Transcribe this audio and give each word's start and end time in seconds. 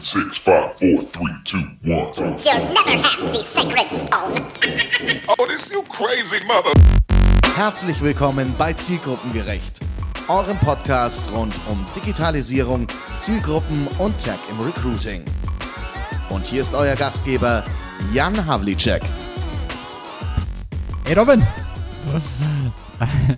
Seven, 0.00 0.30
six, 0.30 0.38
five, 0.38 0.72
four, 0.78 1.02
three, 1.02 1.32
two, 1.44 1.58
one. 1.84 2.12
You'll 2.16 2.72
never 2.72 3.02
have 3.02 3.20
the 3.20 3.34
sacred 3.34 3.90
stone. 3.90 4.46
Oh, 5.28 5.46
this 5.46 5.70
you 5.70 5.82
crazy 5.88 6.42
mother. 6.46 6.72
Herzlich 7.54 8.00
willkommen 8.00 8.54
bei 8.56 8.72
Zielgruppengerecht, 8.72 9.80
eurem 10.28 10.56
Podcast 10.58 11.30
rund 11.32 11.54
um 11.68 11.84
Digitalisierung, 11.94 12.86
Zielgruppen 13.18 13.88
und 13.98 14.16
Tech 14.18 14.38
im 14.50 14.60
Recruiting. 14.60 15.22
Und 16.30 16.46
hier 16.46 16.62
ist 16.62 16.74
euer 16.74 16.94
Gastgeber 16.96 17.64
Jan 18.14 18.46
Havlicek. 18.46 19.02
Ey 21.04 21.14
Robin! 21.14 21.46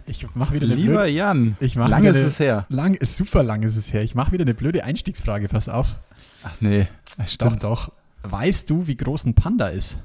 Ich 0.07 0.27
mach 0.35 0.53
wieder 0.53 0.67
eine 0.67 0.75
Lieber 0.75 1.03
blöde, 1.05 1.11
Jan, 1.11 1.57
ich 1.61 1.77
mach 1.77 1.89
lange 1.89 2.11
wieder 2.11 2.15
ist 2.15 2.21
eine, 2.21 2.29
es 2.29 2.39
her. 2.41 2.67
Lang 2.69 2.95
ist 2.95 3.17
super 3.17 3.43
lang 3.43 3.63
ist 3.63 3.77
es 3.77 3.93
her. 3.93 4.03
Ich 4.03 4.15
mache 4.15 4.33
wieder 4.33 4.43
eine 4.43 4.55
blöde 4.55 4.85
Einstiegsfrage, 4.85 5.49
pass 5.49 5.69
auf. 5.69 5.97
Ach 6.45 6.57
nee, 6.61 6.89
Doch, 7.19 7.27
stimmt. 7.29 7.65
doch. 7.65 7.93
Weißt 8.23 8.71
du, 8.71 8.87
wie 8.87 8.97
groß 8.97 9.25
ein 9.27 9.35
Panda 9.35 9.69
ist? 9.69 9.97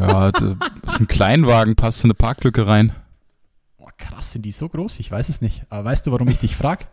Ja, 0.00 0.28
ist 0.30 1.00
ein 1.00 1.06
Kleinwagen, 1.08 1.76
passt 1.76 2.02
in 2.02 2.08
eine 2.08 2.14
Parklücke 2.14 2.66
rein. 2.66 2.92
Boah, 3.78 3.92
krass, 3.96 4.32
sind 4.32 4.42
die 4.42 4.52
so 4.52 4.68
groß? 4.68 5.00
Ich 5.00 5.10
weiß 5.10 5.28
es 5.28 5.40
nicht. 5.40 5.64
Aber 5.68 5.84
weißt 5.84 6.06
du, 6.06 6.12
warum 6.12 6.28
ich 6.28 6.38
dich 6.38 6.56
frage? 6.56 6.86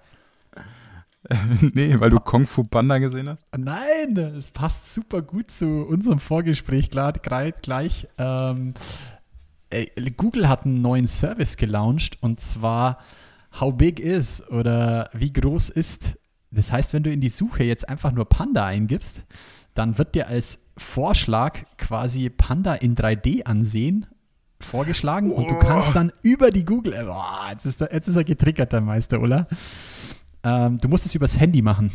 nee, 1.73 1.97
weil 1.99 2.09
du 2.09 2.19
Kung 2.19 2.47
Fu 2.47 2.63
Panda 2.63 2.97
gesehen 2.97 3.29
hast? 3.29 3.45
Nein, 3.55 4.17
es 4.17 4.51
passt 4.51 4.93
super 4.93 5.21
gut 5.21 5.51
zu 5.51 5.85
unserem 5.87 6.19
Vorgespräch 6.19 6.89
klar, 6.89 7.13
gleich. 7.13 7.53
gleich. 7.61 8.07
Ähm, 8.17 8.73
ey, 9.69 9.91
Google 10.17 10.49
hat 10.49 10.65
einen 10.65 10.81
neuen 10.81 11.07
Service 11.07 11.57
gelauncht 11.57 12.17
und 12.21 12.39
zwar 12.39 12.97
How 13.59 13.75
big 13.75 13.99
is 13.99 14.47
oder 14.49 15.09
wie 15.13 15.33
groß 15.33 15.69
ist. 15.69 16.17
Das 16.51 16.71
heißt, 16.71 16.93
wenn 16.93 17.03
du 17.03 17.11
in 17.11 17.21
die 17.21 17.29
Suche 17.29 17.63
jetzt 17.63 17.87
einfach 17.87 18.11
nur 18.11 18.25
Panda 18.27 18.65
eingibst, 18.65 19.23
dann 19.73 19.97
wird 19.97 20.15
dir 20.15 20.27
als 20.27 20.59
Vorschlag 20.77 21.59
quasi 21.77 22.29
Panda 22.29 22.75
in 22.75 22.95
3D 22.95 23.43
ansehen 23.43 24.07
vorgeschlagen 24.59 25.31
und 25.31 25.49
du 25.49 25.55
kannst 25.57 25.95
dann 25.95 26.11
über 26.21 26.51
die 26.51 26.65
Google 26.65 26.93
boah, 27.05 27.47
jetzt, 27.51 27.65
ist 27.65 27.81
er, 27.81 27.91
jetzt 27.93 28.07
ist 28.07 28.15
er 28.15 28.23
getriggert, 28.23 28.71
der 28.71 28.81
Meister, 28.81 29.19
oder? 29.21 29.47
Ähm, 30.43 30.77
du 30.79 30.87
musst 30.87 31.05
es 31.05 31.15
übers 31.15 31.39
Handy 31.39 31.61
machen, 31.61 31.91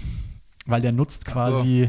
weil 0.67 0.81
der 0.81 0.93
nutzt 0.93 1.25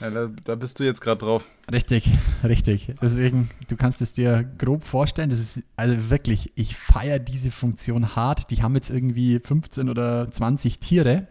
Ja, 0.00 0.10
da, 0.10 0.30
da 0.44 0.54
bist 0.54 0.80
du 0.80 0.84
jetzt 0.84 1.00
gerade 1.00 1.18
drauf. 1.18 1.46
Richtig, 1.70 2.08
richtig. 2.44 2.94
Deswegen, 3.02 3.50
du 3.68 3.76
kannst 3.76 4.00
es 4.00 4.12
dir 4.12 4.44
grob 4.58 4.84
vorstellen. 4.84 5.30
Das 5.30 5.40
ist 5.40 5.62
also 5.76 6.10
wirklich, 6.10 6.52
ich 6.54 6.76
feiere 6.76 7.18
diese 7.18 7.50
Funktion 7.50 8.16
hart. 8.16 8.50
Die 8.50 8.62
haben 8.62 8.74
jetzt 8.74 8.90
irgendwie 8.90 9.40
15 9.40 9.88
oder 9.88 10.30
20 10.30 10.78
Tiere, 10.78 11.26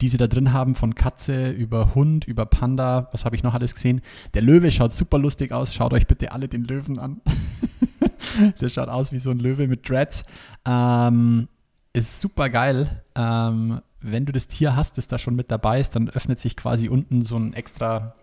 die 0.00 0.08
sie 0.08 0.18
da 0.18 0.28
drin 0.28 0.52
haben, 0.52 0.76
von 0.76 0.94
Katze 0.94 1.50
über 1.50 1.94
Hund, 1.94 2.26
über 2.26 2.46
Panda. 2.46 3.08
Was 3.12 3.24
habe 3.24 3.34
ich 3.34 3.42
noch 3.42 3.54
alles 3.54 3.74
gesehen? 3.74 4.02
Der 4.34 4.42
Löwe 4.42 4.70
schaut 4.70 4.92
super 4.92 5.18
lustig 5.18 5.52
aus. 5.52 5.74
Schaut 5.74 5.92
euch 5.92 6.06
bitte 6.06 6.30
alle 6.30 6.48
den 6.48 6.64
Löwen 6.64 6.98
an. 6.98 7.20
Der 8.60 8.68
schaut 8.68 8.88
aus 8.88 9.10
wie 9.10 9.18
so 9.18 9.30
ein 9.30 9.40
Löwe 9.40 9.66
mit 9.66 9.88
Dreads. 9.88 10.24
Ähm, 10.64 11.48
ist 11.92 12.20
super 12.20 12.48
geil. 12.48 13.02
Ähm, 13.16 13.80
wenn 14.00 14.26
du 14.26 14.32
das 14.32 14.48
Tier 14.48 14.76
hast, 14.76 14.98
das 14.98 15.06
da 15.06 15.18
schon 15.18 15.36
mit 15.36 15.50
dabei 15.50 15.80
ist, 15.80 15.94
dann 15.94 16.08
öffnet 16.08 16.38
sich 16.38 16.56
quasi 16.56 16.88
unten 16.88 17.22
so 17.22 17.36
ein 17.36 17.52
extra, 17.52 18.14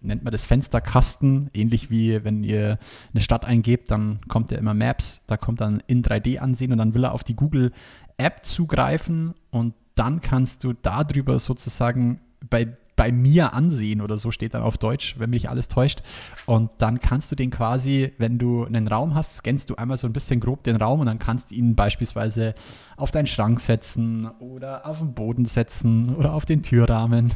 nennt 0.00 0.24
man 0.24 0.32
das 0.32 0.44
Fensterkasten, 0.44 1.50
ähnlich 1.54 1.90
wie 1.90 2.24
wenn 2.24 2.42
ihr 2.42 2.78
eine 3.12 3.20
Stadt 3.20 3.44
eingebt, 3.44 3.90
dann 3.90 4.20
kommt 4.28 4.50
ja 4.50 4.58
immer 4.58 4.74
Maps, 4.74 5.22
da 5.26 5.36
kommt 5.36 5.60
dann 5.60 5.82
in 5.86 6.02
3D 6.02 6.38
ansehen 6.38 6.72
und 6.72 6.78
dann 6.78 6.94
will 6.94 7.04
er 7.04 7.12
auf 7.12 7.24
die 7.24 7.36
Google 7.36 7.72
App 8.16 8.44
zugreifen 8.44 9.34
und 9.50 9.74
dann 9.94 10.20
kannst 10.20 10.64
du 10.64 10.72
darüber 10.72 11.38
sozusagen 11.38 12.20
bei 12.48 12.76
bei 12.96 13.10
mir 13.12 13.54
ansehen 13.54 14.00
oder 14.00 14.18
so 14.18 14.30
steht 14.30 14.54
dann 14.54 14.62
auf 14.62 14.78
Deutsch, 14.78 15.16
wenn 15.18 15.30
mich 15.30 15.48
alles 15.48 15.68
täuscht. 15.68 16.02
Und 16.46 16.70
dann 16.78 17.00
kannst 17.00 17.30
du 17.32 17.36
den 17.36 17.50
quasi, 17.50 18.12
wenn 18.18 18.38
du 18.38 18.64
einen 18.64 18.88
Raum 18.88 19.14
hast, 19.14 19.36
scannst 19.36 19.70
du 19.70 19.76
einmal 19.76 19.96
so 19.96 20.06
ein 20.06 20.12
bisschen 20.12 20.40
grob 20.40 20.62
den 20.64 20.76
Raum 20.76 21.00
und 21.00 21.06
dann 21.06 21.18
kannst 21.18 21.50
du 21.50 21.56
ihn 21.56 21.74
beispielsweise 21.74 22.54
auf 22.96 23.10
deinen 23.10 23.26
Schrank 23.26 23.60
setzen 23.60 24.28
oder 24.38 24.86
auf 24.86 24.98
den 24.98 25.14
Boden 25.14 25.44
setzen 25.44 26.14
oder 26.14 26.32
auf 26.34 26.44
den 26.44 26.62
Türrahmen. 26.62 27.32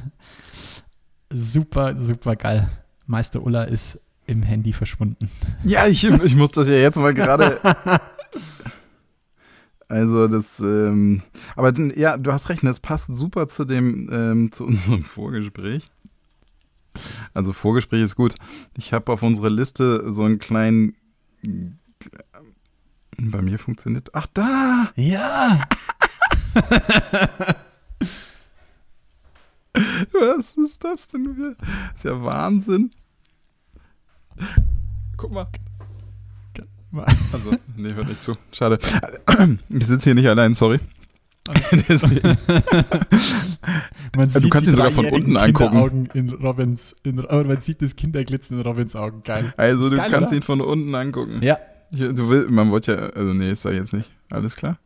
Super, 1.31 1.99
super 1.99 2.37
geil. 2.37 2.69
Meister 3.07 3.43
Ulla 3.43 3.65
ist 3.65 3.99
im 4.27 4.43
Handy 4.43 4.73
verschwunden. 4.73 5.31
Ja, 5.65 5.87
ich, 5.87 6.05
ich 6.05 6.37
muss 6.37 6.53
das 6.53 6.69
ja 6.69 6.75
jetzt 6.75 6.99
mal 6.99 7.15
gerade. 7.15 7.59
Also 9.89 10.29
das, 10.29 10.61
ähm, 10.61 11.23
aber 11.57 11.73
ja, 11.97 12.19
du 12.19 12.31
hast 12.33 12.51
recht, 12.51 12.63
das 12.63 12.79
passt 12.81 13.07
super 13.15 13.49
zu 13.49 13.65
dem, 13.65 14.09
ähm, 14.13 14.53
zu 14.53 14.67
unserem 14.69 15.03
Vorgespräch. 15.03 15.91
Also 17.33 17.53
Vorgespräch 17.53 18.03
ist 18.03 18.17
gut. 18.17 18.35
Ich 18.77 18.93
habe 18.93 19.11
auf 19.13 19.23
unserer 19.23 19.51
Liste 19.51 20.13
so 20.13 20.25
einen 20.25 20.39
kleinen, 20.39 20.95
bei 23.19 23.41
mir 23.43 23.59
funktioniert, 23.59 24.11
ach 24.15 24.27
da, 24.35 24.91
Ja, 24.97 25.61
was 30.13 30.53
ist 30.57 30.83
das 30.85 31.09
denn? 31.09 31.35
für- 31.35 31.57
ist 31.95 32.05
ja 32.05 32.23
Wahnsinn. 32.23 32.91
Guck 35.17 35.33
mal. 35.33 35.47
Also, 37.33 37.53
nee, 37.77 37.93
hört 37.93 38.09
nicht 38.09 38.23
zu. 38.23 38.33
Schade. 38.53 38.79
Ich 39.69 39.87
sitze 39.87 40.05
hier 40.05 40.15
nicht 40.15 40.29
allein, 40.29 40.55
sorry. 40.55 40.81
Du 44.13 44.49
kannst 44.49 44.69
ihn 44.69 44.75
sogar 44.75 44.91
von 44.91 45.07
unten 45.07 45.37
angucken. 45.37 46.09
In 46.15 46.31
Robins, 46.31 46.95
in, 47.05 47.17
man 47.17 47.61
sieht 47.61 47.81
das 47.83 47.95
Kinderglitzen 47.97 48.59
in 48.59 48.67
Robins 48.67 48.97
Augen. 48.97 49.23
Geil. 49.23 49.55
Also, 49.57 49.91
du 49.91 49.97
geil, 49.97 50.11
kannst 50.11 50.29
oder? 50.29 50.37
ihn 50.37 50.43
von 50.43 50.61
unten 50.61 50.95
angucken. 50.95 51.41
Ja, 51.43 51.59
Hier, 51.93 52.13
du 52.13 52.29
will, 52.29 52.49
man 52.51 52.71
wollte 52.71 52.93
ja, 52.93 52.99
also 53.11 53.33
nee, 53.33 53.51
ist 53.51 53.65
da 53.65 53.71
jetzt 53.71 53.93
nicht. 53.93 54.11
Alles 54.31 54.57
klar. 54.57 54.79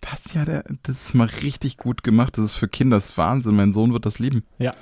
Das 0.00 0.26
ist 0.26 0.34
ja 0.34 0.44
der, 0.44 0.64
das 0.82 1.06
ist 1.06 1.14
mal 1.14 1.28
richtig 1.42 1.78
gut 1.78 2.04
gemacht. 2.04 2.38
Das 2.38 2.44
ist 2.44 2.54
für 2.54 2.68
Kinder 2.68 2.96
das 2.96 3.16
Wahnsinn. 3.18 3.56
Mein 3.56 3.72
Sohn 3.72 3.92
wird 3.92 4.06
das 4.06 4.18
lieben. 4.18 4.44
ja. 4.58 4.72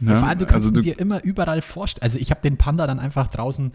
Ne? 0.00 0.16
Vor 0.16 0.26
allem, 0.26 0.38
du 0.40 0.46
kannst 0.46 0.66
also 0.66 0.80
ihn 0.80 0.82
dir 0.84 0.98
immer 0.98 1.22
überall 1.22 1.62
vorstellen. 1.62 2.02
Also 2.02 2.18
ich 2.18 2.32
habe 2.32 2.40
den 2.40 2.56
Panda 2.56 2.88
dann 2.88 2.98
einfach 2.98 3.28
draußen 3.28 3.70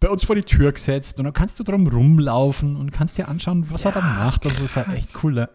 bei 0.00 0.08
uns 0.08 0.24
vor 0.24 0.36
die 0.36 0.42
Tür 0.42 0.72
gesetzt 0.72 1.18
und 1.18 1.24
dann 1.24 1.34
kannst 1.34 1.58
du 1.58 1.64
drum 1.64 1.86
rumlaufen 1.86 2.76
und 2.76 2.92
kannst 2.92 3.18
dir 3.18 3.28
anschauen, 3.28 3.70
was 3.70 3.84
er 3.84 3.92
da 3.92 4.00
macht. 4.00 4.44
Das 4.44 4.60
ist 4.60 4.76
halt 4.76 4.88
echt 4.88 5.22
cool. 5.22 5.32
ne? 5.32 5.48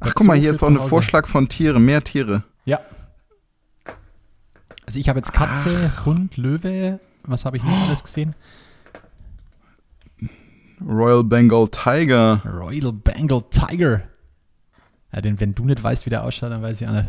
Ach, 0.00 0.12
guck 0.14 0.26
mal, 0.26 0.36
hier 0.36 0.50
ist 0.50 0.62
auch 0.62 0.68
ein. 0.68 0.80
Vorschlag 0.80 1.26
von 1.26 1.48
Tiere, 1.48 1.80
mehr 1.80 2.02
Tiere. 2.02 2.44
Ja. 2.64 2.80
Also 4.86 4.98
ich 4.98 5.08
habe 5.08 5.18
jetzt 5.18 5.32
Katze, 5.32 6.04
Hund, 6.04 6.36
Löwe. 6.36 7.00
Was 7.24 7.44
habe 7.44 7.56
ich 7.56 7.62
noch 7.62 7.86
alles 7.86 8.02
gesehen? 8.02 8.34
Royal 10.80 11.22
Bengal 11.22 11.68
Tiger. 11.68 12.42
Royal 12.44 12.92
Bengal 12.92 13.42
Tiger. 13.50 14.02
Ja, 15.12 15.20
den, 15.20 15.38
wenn 15.40 15.54
du 15.54 15.64
nicht 15.64 15.82
weißt, 15.82 16.06
wie 16.06 16.10
der 16.10 16.24
ausschaut, 16.24 16.50
dann 16.50 16.62
weiß 16.62 16.80
ich 16.80 16.88
auch 16.88 16.92
nicht. 16.92 17.06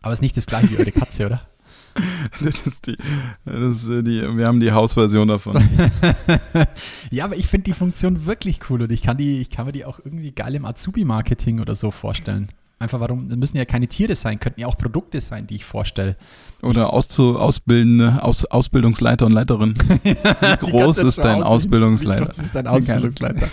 Aber 0.00 0.12
ist 0.12 0.22
nicht 0.22 0.36
das 0.36 0.46
gleiche 0.46 0.70
wie 0.70 0.78
eure 0.78 0.92
Katze, 0.92 1.26
oder? 1.26 1.42
Das 2.42 2.66
ist 2.66 2.86
die, 2.86 2.96
das 3.44 3.82
ist 3.82 3.88
äh, 3.88 4.02
die, 4.02 4.22
wir 4.36 4.46
haben 4.46 4.60
die 4.60 4.72
Hausversion 4.72 5.28
davon. 5.28 5.56
Ja, 7.10 7.24
aber 7.24 7.36
ich 7.36 7.46
finde 7.46 7.64
die 7.64 7.72
Funktion 7.72 8.26
wirklich 8.26 8.60
cool 8.68 8.82
und 8.82 8.92
ich 8.92 9.02
kann, 9.02 9.16
die, 9.16 9.40
ich 9.40 9.50
kann 9.50 9.66
mir 9.66 9.72
die 9.72 9.84
auch 9.84 9.98
irgendwie 10.04 10.32
geil 10.32 10.54
im 10.54 10.64
Azubi-Marketing 10.64 11.60
oder 11.60 11.74
so 11.74 11.90
vorstellen. 11.90 12.48
Einfach 12.80 13.00
warum, 13.00 13.28
das 13.28 13.36
müssen 13.36 13.56
ja 13.56 13.64
keine 13.64 13.88
Tiere 13.88 14.14
sein, 14.14 14.38
könnten 14.38 14.60
ja 14.60 14.66
auch 14.66 14.76
Produkte 14.76 15.20
sein, 15.20 15.46
die 15.46 15.56
ich 15.56 15.64
vorstelle. 15.64 16.16
Oder 16.62 16.92
auszu, 16.92 17.38
Ausbildende, 17.38 18.22
Aus, 18.22 18.44
Ausbildungsleiter 18.44 19.26
und 19.26 19.32
Leiterin. 19.32 19.74
Wie 20.04 20.56
groß 20.56 20.98
ist 20.98 21.18
dein 21.18 21.42
Ausbildungsleiter? 21.42 22.22
Wie 22.22 22.26
groß 22.26 22.38
ist 22.38 22.54
dein 22.54 22.66
Ausbildungsleiter? 22.66 23.48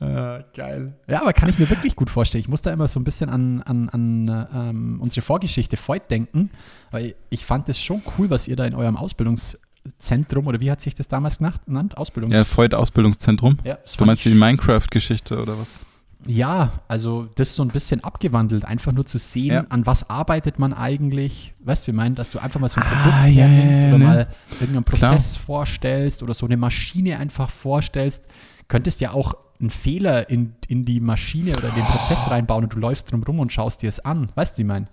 Äh, 0.00 0.42
geil. 0.56 0.94
Ja, 1.08 1.22
aber 1.22 1.32
kann 1.32 1.48
ich 1.48 1.58
mir 1.58 1.68
wirklich 1.70 1.96
gut 1.96 2.10
vorstellen. 2.10 2.40
Ich 2.40 2.48
muss 2.48 2.62
da 2.62 2.72
immer 2.72 2.88
so 2.88 3.00
ein 3.00 3.04
bisschen 3.04 3.30
an, 3.30 3.62
an, 3.62 3.88
an 3.88 4.28
äh, 4.28 4.46
ähm, 4.54 5.00
unsere 5.00 5.22
Vorgeschichte 5.22 5.76
Voigt 5.76 6.10
denken, 6.10 6.50
weil 6.90 7.14
ich 7.30 7.44
fand 7.46 7.68
das 7.68 7.78
schon 7.78 8.02
cool, 8.18 8.30
was 8.30 8.48
ihr 8.48 8.56
da 8.56 8.64
in 8.64 8.74
eurem 8.74 8.96
Ausbildungszentrum, 8.96 10.46
oder 10.46 10.60
wie 10.60 10.70
hat 10.70 10.80
sich 10.80 10.94
das 10.94 11.08
damals 11.08 11.38
genannt? 11.38 11.64
genannt? 11.66 11.96
Ausbildungs 11.96 12.34
Ja, 12.34 12.44
Voigt 12.44 12.74
Ausbildungszentrum. 12.74 13.58
Ja, 13.64 13.76
das 13.82 13.96
Du 13.96 14.04
meinst 14.04 14.24
die 14.24 14.34
Minecraft-Geschichte 14.34 15.40
oder 15.40 15.58
was? 15.58 15.80
Ja, 16.26 16.72
also 16.86 17.28
das 17.36 17.54
so 17.54 17.62
ein 17.62 17.68
bisschen 17.68 18.04
abgewandelt, 18.04 18.64
einfach 18.66 18.92
nur 18.92 19.06
zu 19.06 19.16
sehen, 19.18 19.52
Ja. 19.54 19.64
an 19.70 19.86
was 19.86 20.10
arbeitet 20.10 20.58
man 20.58 20.72
eigentlich. 20.74 21.54
Weißt 21.60 21.84
du, 21.84 21.86
wir 21.88 21.94
meinen, 21.94 22.14
dass 22.14 22.30
du 22.32 22.38
einfach 22.38 22.60
mal 22.60 22.68
so 22.68 22.80
ein 22.80 22.86
Ah, 22.86 22.90
Produkt 23.02 23.30
ja, 23.36 23.44
hernimmst 23.46 23.80
ja, 23.80 23.88
oder 23.88 23.98
ne? 23.98 24.04
mal 24.04 24.28
irgendeinen 24.60 24.84
Klar. 24.84 25.12
Prozess 25.12 25.36
vorstellst 25.36 26.22
oder 26.22 26.34
so 26.34 26.44
eine 26.46 26.56
Maschine 26.58 27.18
einfach 27.18 27.50
vorstellst. 27.50 28.24
Könntest 28.68 29.00
ja 29.00 29.12
auch 29.12 29.34
einen 29.60 29.70
Fehler 29.70 30.28
in, 30.30 30.54
in 30.68 30.84
die 30.84 31.00
Maschine 31.00 31.52
oder 31.52 31.68
in 31.70 31.74
den 31.74 31.84
Prozess 31.84 32.30
reinbauen 32.30 32.64
und 32.64 32.74
du 32.74 32.78
läufst 32.78 33.10
drum 33.10 33.22
rum 33.22 33.38
und 33.40 33.52
schaust 33.52 33.82
dir 33.82 33.88
es 33.88 34.00
an. 34.00 34.28
Weißt 34.34 34.54
du, 34.54 34.58
wie 34.58 34.62
ich 34.62 34.68
meine? 34.68 34.86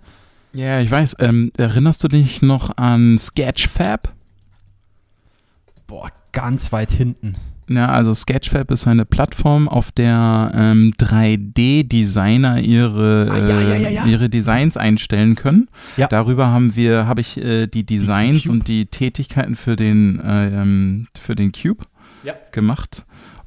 Ja, 0.54 0.80
ich 0.80 0.90
weiß. 0.90 1.16
Ähm, 1.20 1.52
erinnerst 1.58 2.02
du 2.04 2.08
dich 2.08 2.40
noch 2.40 2.76
an 2.78 3.18
Sketchfab? 3.18 4.14
Boah, 5.86 6.10
ganz 6.32 6.72
weit 6.72 6.90
hinten. 6.90 7.34
Ja, 7.68 7.88
also 7.88 8.14
Sketchfab 8.14 8.70
ist 8.70 8.86
eine 8.86 9.04
Plattform, 9.04 9.68
auf 9.68 9.92
der 9.92 10.52
ähm, 10.54 10.94
3D-Designer 10.98 12.60
ihre, 12.60 13.28
Ah, 13.30 13.38
ja, 13.38 13.60
ja, 13.60 13.90
ja. 13.90 14.04
Äh, 14.04 14.10
ihre 14.10 14.28
Designs 14.30 14.76
einstellen 14.76 15.34
können. 15.34 15.68
Ja. 15.96 16.06
Darüber 16.06 16.48
haben 16.48 16.76
wir, 16.76 17.06
habe 17.06 17.20
ich 17.20 17.36
äh, 17.42 17.66
die 17.66 17.84
Designs 17.84 18.44
Cube. 18.44 18.52
und 18.52 18.68
die 18.68 18.86
Tätigkeiten 18.86 19.54
für 19.54 19.76
den, 19.76 20.18
äh, 20.20 20.62
ähm, 20.62 21.08
für 21.18 21.34
den 21.34 21.52
Cube 21.52 21.84
gemacht. 22.52 23.04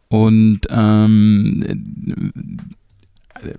Und 0.08 0.62
ähm, 0.70 1.64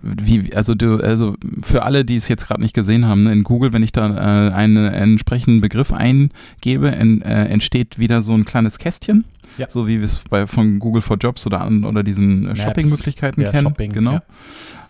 wie, 0.02 0.54
also 0.54 0.74
du, 0.74 0.98
also 0.98 1.34
für 1.62 1.82
alle, 1.82 2.04
die 2.04 2.16
es 2.16 2.28
jetzt 2.28 2.46
gerade 2.46 2.60
nicht 2.60 2.74
gesehen 2.74 3.06
haben, 3.06 3.24
ne, 3.24 3.32
in 3.32 3.44
Google, 3.44 3.72
wenn 3.72 3.82
ich 3.82 3.92
da 3.92 4.48
äh, 4.48 4.52
einen 4.52 4.76
entsprechenden 4.76 5.60
Begriff 5.60 5.92
eingebe, 5.92 6.90
en, 6.92 7.22
äh, 7.22 7.46
entsteht 7.46 7.98
wieder 7.98 8.22
so 8.22 8.34
ein 8.34 8.44
kleines 8.44 8.78
Kästchen. 8.78 9.24
Ja. 9.58 9.68
So 9.68 9.86
wie 9.86 9.98
wir 9.98 10.04
es 10.04 10.24
bei 10.30 10.46
von 10.46 10.78
Google 10.78 11.02
for 11.02 11.16
Jobs 11.16 11.46
oder 11.46 11.60
an, 11.60 11.84
oder 11.84 12.02
diesen 12.02 12.48
äh. 12.48 12.56
Shopping-Möglichkeiten 12.56 13.42
kennen. 13.44 13.68
Shopping, 13.68 13.92
genau. 13.92 14.12
ja. 14.14 14.22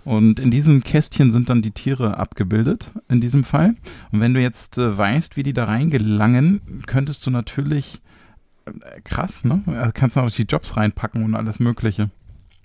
Und 0.05 0.41
in 0.41 0.51
diesem 0.51 0.83
Kästchen 0.83 1.31
sind 1.31 1.49
dann 1.49 1.63
die 1.63 1.71
Tiere 1.71 2.17
abgebildet, 2.17 2.91
in 3.09 3.21
diesem 3.21 3.45
Fall. 3.45 3.77
Und 4.11 4.21
wenn 4.21 4.35
du 4.35 4.41
jetzt 4.41 4.79
äh, 4.79 4.97
weißt, 4.99 5.37
wie 5.37 5.45
die 5.45 5.53
da 5.53 5.65
reingelangen, 5.65 6.61
könntest 6.87 7.25
du 7.27 7.31
natürlich, 7.31 8.03
äh, 8.67 9.01
krass, 9.03 9.45
ne? 9.45 9.63
Also 9.67 9.93
kannst 9.95 10.17
du 10.17 10.21
auch 10.21 10.31
die 10.31 10.43
Jobs 10.43 10.77
reinpacken 10.77 11.25
und 11.25 11.35
alles 11.37 11.61
Mögliche. 11.61 12.11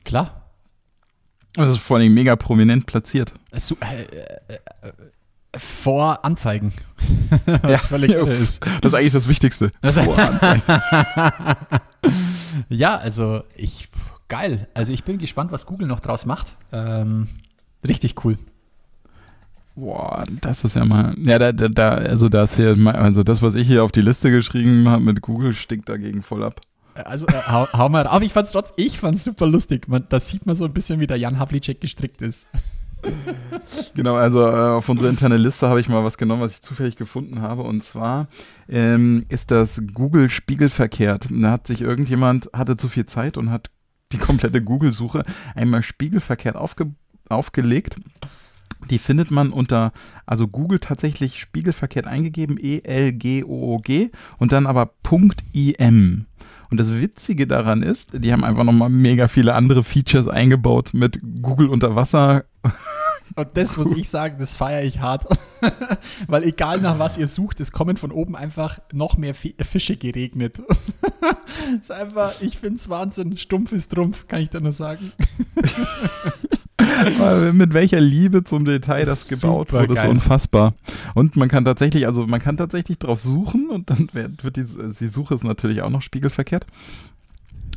Klar. 0.04 0.44
Das 1.54 1.70
ist 1.70 1.80
vor 1.80 1.98
allem 1.98 2.14
mega 2.14 2.36
prominent 2.36 2.86
platziert. 2.86 3.34
So, 3.54 3.78
äh, 3.82 4.04
äh, 4.04 4.54
äh, 4.54 4.92
vor 5.58 6.26
Anzeigen. 6.26 6.74
Was 7.62 7.88
völlig 7.88 8.12
ja, 8.12 8.24
ist. 8.24 8.64
Das 8.82 8.92
ist 8.92 8.94
eigentlich 8.94 9.14
das 9.14 9.28
Wichtigste. 9.28 9.72
Das- 9.82 9.96
Voranzeigen. 10.00 10.62
Ja, 12.70 12.98
also 12.98 13.44
ich, 13.56 13.90
geil. 14.28 14.68
Also 14.74 14.92
ich 14.92 15.04
bin 15.04 15.20
gespannt, 15.20 15.52
was 15.52 15.66
Google 15.68 15.88
noch 15.88 16.00
draus 16.00 16.26
macht. 16.26 16.56
Ähm, 16.72 17.28
richtig 17.88 18.24
cool. 18.26 18.38
Boah, 19.76 20.24
das 20.42 20.64
ist 20.64 20.76
ja 20.76 20.86
mal. 20.86 21.14
Ja, 21.20 21.38
da, 21.38 21.52
da, 21.52 21.68
da 21.68 21.90
also 21.90 22.30
das 22.30 22.56
hier, 22.58 22.76
also 22.96 23.22
das, 23.22 23.44
was 23.44 23.54
ich 23.56 23.68
hier 23.68 23.84
auf 23.84 23.92
die 23.92 24.02
Liste 24.02 24.32
geschrieben 24.32 24.90
habe 24.90 25.04
mit 25.04 25.22
Google, 25.22 25.54
stinkt 25.54 25.88
dagegen 25.88 26.24
voll 26.24 26.44
ab. 26.44 26.62
Also 26.96 27.28
äh, 27.28 27.34
hau, 27.48 27.68
hau 27.74 27.90
mal, 27.90 28.08
aber 28.08 28.26
ich 28.26 28.34
fand's 28.34 28.52
trotzdem, 28.52 28.74
ich 28.84 29.00
fand's 29.00 29.24
super 29.24 29.46
lustig. 29.46 29.88
Man, 29.88 30.06
da 30.10 30.20
sieht 30.20 30.48
man 30.48 30.56
so 30.56 30.66
ein 30.66 30.74
bisschen, 30.74 31.00
wie 31.00 31.06
der 31.06 31.18
Jan 31.18 31.38
Havlicek 31.38 31.80
gestrickt 31.80 32.24
ist. 32.24 32.48
Genau, 33.96 34.16
also 34.16 34.42
äh, 34.48 34.76
auf 34.76 34.90
unsere 34.90 35.10
interne 35.10 35.38
Liste 35.38 35.68
habe 35.68 35.80
ich 35.80 35.90
mal 35.90 36.04
was 36.04 36.18
genommen, 36.18 36.42
was 36.42 36.54
ich 36.54 36.62
zufällig 36.62 36.96
gefunden 36.96 37.42
habe. 37.42 37.64
Und 37.64 37.84
zwar 37.84 38.28
ähm, 38.70 39.26
ist 39.30 39.52
das 39.52 39.82
Google 39.94 40.30
spiegelverkehrt. 40.30 41.30
Da 41.32 41.52
hat 41.52 41.68
sich 41.68 41.82
irgendjemand, 41.82 42.50
hatte 42.54 42.78
zu 42.78 42.88
viel 42.88 43.06
Zeit 43.06 43.38
und 43.38 43.52
hat 43.52 43.70
die 44.12 44.18
komplette 44.18 44.62
Google-Suche 44.62 45.24
einmal 45.56 45.82
spiegelverkehrt 45.82 46.56
aufge, 46.56 46.92
aufgelegt. 47.30 48.00
Die 48.90 49.00
findet 49.00 49.32
man 49.32 49.52
unter, 49.52 49.92
also 50.26 50.48
Google 50.48 50.80
tatsächlich 50.80 51.40
spiegelverkehrt 51.40 52.08
eingegeben, 52.08 52.58
E-L-G-O-O-G 52.60 54.12
und 54.38 54.52
dann 54.52 54.68
aber 54.68 54.92
.im. 55.52 56.26
Und 56.70 56.80
das 56.80 56.92
Witzige 56.92 57.48
daran 57.48 57.82
ist, 57.84 58.10
die 58.14 58.32
haben 58.34 58.44
einfach 58.44 58.64
nochmal 58.64 58.90
mega 58.90 59.28
viele 59.28 59.56
andere 59.56 59.84
Features 59.84 60.28
eingebaut 60.28 60.92
mit 60.94 61.20
Google 61.42 61.68
unter 61.70 61.96
Wasser, 61.96 62.44
Und 63.36 63.50
das 63.56 63.76
muss 63.78 63.96
ich 63.96 64.10
sagen, 64.10 64.38
das 64.40 64.56
feiere 64.56 64.84
ich 64.84 65.00
hart. 65.00 65.26
Weil 66.28 66.44
egal 66.44 66.80
nach 66.82 66.98
was 66.98 67.18
ihr 67.18 67.28
sucht, 67.28 67.60
es 67.60 67.72
kommen 67.72 67.98
von 67.98 68.12
oben 68.12 68.36
einfach 68.36 68.80
noch 68.94 69.18
mehr 69.18 69.34
Fi- 69.34 69.56
Fische 69.62 69.98
geregnet. 69.98 70.62
ist 71.82 71.92
einfach, 71.92 72.34
ich 72.42 72.58
finde 72.58 72.78
es 72.78 72.90
Wahnsinn. 72.90 73.38
Stumpf 73.38 73.72
ist 73.74 73.92
Trumpf, 73.92 74.28
kann 74.28 74.42
ich 74.42 74.50
da 74.50 74.60
nur 74.60 74.72
sagen. 74.72 75.12
Mit 77.54 77.74
welcher 77.74 78.00
Liebe 78.00 78.44
zum 78.44 78.66
Detail 78.66 79.06
das 79.06 79.28
Super 79.28 79.42
gebaut 79.42 79.74
wurde, 79.74 79.94
ist 79.94 80.02
geil. 80.02 80.12
unfassbar. 80.12 80.74
Und 81.14 81.36
man 81.36 81.50
kann 81.50 81.66
tatsächlich, 81.66 82.06
also 82.06 82.28
man 82.28 82.42
kann 82.42 82.58
tatsächlich 82.58 83.00
drauf 83.00 83.22
suchen 83.22 83.70
und 83.70 83.90
dann 83.90 84.10
wird 84.14 84.58
die, 84.58 84.64
die 84.64 85.08
Suche 85.08 85.34
ist 85.36 85.44
natürlich 85.44 85.82
auch 85.82 85.90
noch 85.90 86.02
spiegelverkehrt. 86.02 86.66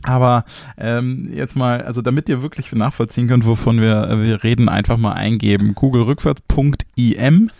Aber 0.04 0.44
ähm, 0.78 1.30
jetzt 1.32 1.56
mal, 1.56 1.82
also 1.82 2.00
damit 2.02 2.28
ihr 2.28 2.42
wirklich 2.42 2.72
nachvollziehen 2.72 3.28
könnt, 3.28 3.46
wovon 3.46 3.80
wir, 3.80 4.22
wir 4.22 4.42
reden, 4.42 4.68
einfach 4.68 4.96
mal 4.96 5.12
eingeben. 5.12 5.74
Google 5.74 6.02
rückwärts.im. 6.02 7.50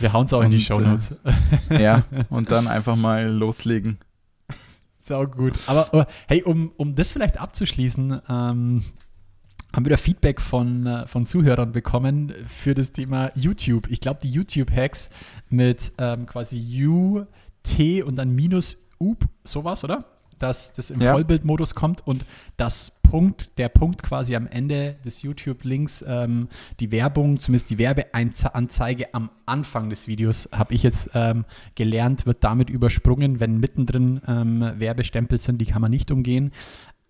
Wir 0.00 0.12
hauen 0.12 0.26
es 0.26 0.32
auch 0.32 0.42
in 0.42 0.50
die 0.50 0.56
Und, 0.56 0.62
Shownotes. 0.62 1.14
Ja, 1.70 2.04
und 2.30 2.50
dann 2.50 2.66
einfach 2.66 2.96
mal 2.96 3.28
loslegen. 3.28 3.98
Sau 4.98 5.26
gut. 5.26 5.52
Aber, 5.66 5.88
aber 5.92 6.06
hey, 6.26 6.42
um, 6.42 6.72
um 6.76 6.94
das 6.94 7.12
vielleicht 7.12 7.38
abzuschließen, 7.38 8.20
ähm, 8.28 8.82
haben 9.74 9.84
wir 9.84 9.90
da 9.90 9.96
Feedback 9.96 10.40
von, 10.40 10.86
äh, 10.86 11.06
von 11.08 11.26
Zuhörern 11.26 11.72
bekommen 11.72 12.32
für 12.46 12.74
das 12.74 12.92
Thema 12.92 13.30
YouTube. 13.34 13.90
Ich 13.90 14.00
glaube, 14.00 14.20
die 14.22 14.30
YouTube-Hacks 14.30 15.10
mit 15.50 15.92
ähm, 15.98 16.26
quasi 16.26 16.86
U, 16.86 17.24
T 17.64 18.02
und 18.02 18.16
dann 18.16 18.34
minus 18.34 18.76
UP, 19.00 19.24
sowas, 19.42 19.82
oder? 19.84 20.04
Dass 20.38 20.72
das 20.72 20.90
im 20.90 21.00
Ja. 21.00 21.12
Vollbildmodus 21.12 21.74
kommt 21.74 22.06
und 22.06 22.24
das 22.56 22.92
Punkt, 23.02 23.58
der 23.58 23.68
Punkt 23.68 24.02
quasi 24.02 24.34
am 24.34 24.48
Ende 24.48 24.96
des 25.04 25.22
YouTube-Links, 25.22 26.04
ähm, 26.06 26.48
die 26.80 26.90
Werbung, 26.90 27.38
zumindest 27.38 27.70
die 27.70 27.78
Werbeanzeige 27.78 29.14
am 29.14 29.30
Anfang 29.46 29.90
des 29.90 30.08
Videos, 30.08 30.48
habe 30.52 30.74
ich 30.74 30.82
jetzt 30.82 31.10
ähm, 31.14 31.44
gelernt, 31.76 32.26
wird 32.26 32.42
damit 32.42 32.70
übersprungen, 32.70 33.38
wenn 33.38 33.58
mittendrin 33.58 34.20
ähm, 34.26 34.72
Werbestempel 34.76 35.38
sind, 35.38 35.60
die 35.60 35.66
kann 35.66 35.80
man 35.82 35.92
nicht 35.92 36.10
umgehen. 36.10 36.50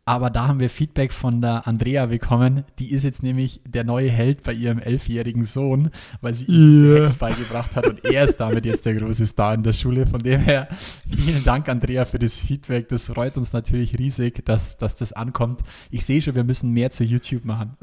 Aber 0.07 0.29
da 0.29 0.49
haben 0.49 0.61
wir 0.61 0.69
Feedback 0.69 1.13
von 1.13 1.41
der 1.41 1.67
Andrea 1.67 2.07
bekommen. 2.07 2.65
Die 2.79 2.93
ist 2.93 3.05
jetzt 3.05 3.23
nämlich 3.23 3.63
der 3.67 3.85
neue 3.85 4.11
Held 4.11 4.43
bei 4.43 4.53
ihrem 4.53 4.79
elfjährigen 4.79 5.45
Sohn, 5.45 5.91
weil 6.21 6.35
sie 6.35 6.45
ihm 6.45 6.73
diese. 6.73 7.03
Hacks 7.03 7.15
beigebracht 7.15 7.75
hat 7.75 7.87
und 7.87 8.05
er 8.05 8.25
ist 8.25 8.37
damit 8.37 8.67
jetzt 8.67 8.85
der 8.85 8.97
große 8.97 9.25
Star 9.25 9.55
in 9.55 9.63
der 9.63 9.73
Schule. 9.73 10.07
Von 10.07 10.23
dem 10.23 10.41
her, 10.41 10.69
vielen 11.09 11.43
Dank, 11.43 11.71
Andrea, 11.71 12.05
für 12.05 12.19
das 12.19 12.39
Feedback. 12.39 12.89
Das 12.89 13.07
freut 13.07 13.39
uns 13.39 13.55
natürlich 13.55 13.99
riesig, 13.99 14.45
dass, 14.45 14.77
dass 14.77 14.95
das 14.97 15.15
ankommt. 15.15 15.63
Ich 15.91 16.05
sehe 16.05 16.21
schon, 16.21 16.35
wir 16.35 16.45
müssen 16.45 16.73
mehr 16.73 16.91
zu 16.91 17.03
YouTube 17.03 17.47
machen. 17.47 17.77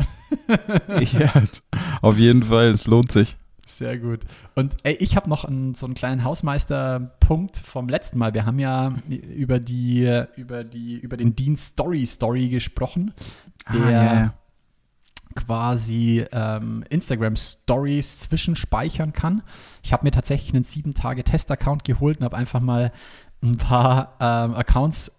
ja, 0.99 1.33
auf 2.01 2.17
jeden 2.17 2.43
Fall, 2.43 2.67
es 2.67 2.85
lohnt 2.85 3.11
sich. 3.11 3.37
Sehr 3.65 3.97
gut. 3.99 4.21
Und 4.55 4.75
ey, 4.83 4.95
ich 4.95 5.15
habe 5.15 5.29
noch 5.29 5.45
einen, 5.45 5.75
so 5.75 5.85
einen 5.85 5.95
kleinen 5.95 6.23
Hausmeisterpunkt 6.23 7.57
vom 7.57 7.87
letzten 7.87 8.17
Mal. 8.17 8.33
Wir 8.33 8.45
haben 8.45 8.59
ja 8.59 8.93
über 9.07 9.59
die 9.59 10.23
über 10.35 10.63
die 10.63 10.95
über 10.99 11.15
den 11.15 11.35
Dienst 11.35 11.73
Story 11.73 12.05
Story 12.05 12.49
gesprochen, 12.49 13.13
der 13.71 13.81
Ah, 13.83 13.91
ja. 14.15 14.33
quasi 15.35 16.25
ähm, 16.31 16.83
Instagram 16.89 17.35
Stories 17.37 18.19
zwischenspeichern 18.21 19.13
kann. 19.13 19.43
Ich 19.83 19.93
habe 19.93 20.03
mir 20.05 20.11
tatsächlich 20.11 20.53
einen 20.53 20.63
sieben 20.63 20.93
Tage 20.93 21.23
Test-Account 21.23 21.83
geholt 21.83 22.17
und 22.19 22.25
habe 22.25 22.35
einfach 22.37 22.59
mal 22.59 22.91
ein 23.43 23.57
paar 23.57 24.17
ähm, 24.19 24.53
Accounts 24.55 25.11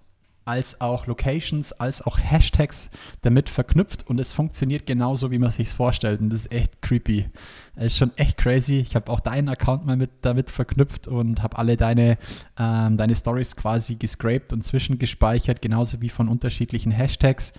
als 0.45 0.81
auch 0.81 1.07
Locations, 1.07 1.73
als 1.73 2.03
auch 2.03 2.19
Hashtags 2.19 2.91
damit 3.23 3.49
verknüpft 3.49 4.09
und 4.09 4.19
es 4.19 4.33
funktioniert 4.33 4.87
genauso, 4.87 5.31
wie 5.31 5.39
man 5.39 5.51
sich 5.51 5.69
vorstellt. 5.71 6.21
Und 6.21 6.31
das 6.31 6.41
ist 6.41 6.53
echt 6.53 6.83
creepy. 6.83 7.29
Es 7.77 7.87
ist 7.87 7.99
schon 7.99 8.17
echt 8.17 8.39
crazy. 8.39 8.81
Ich 8.81 8.97
habe 8.97 9.11
auch 9.11 9.21
deinen 9.21 9.49
Account 9.49 9.87
mal 9.87 9.97
mit 9.97 10.11
damit 10.23 10.51
verknüpft 10.51 11.09
und 11.09 11.43
habe 11.43 11.59
alle 11.59 11.77
deine, 11.77 12.19
ähm, 12.59 12.97
deine 12.97 13.15
Stories 13.15 13.57
quasi 13.57 13.95
gescraped 13.95 14.53
und 14.53 14.63
zwischengespeichert, 14.63 15.63
genauso 15.63 16.01
wie 16.01 16.09
von 16.09 16.29
unterschiedlichen 16.29 16.93
Hashtags. 16.93 17.53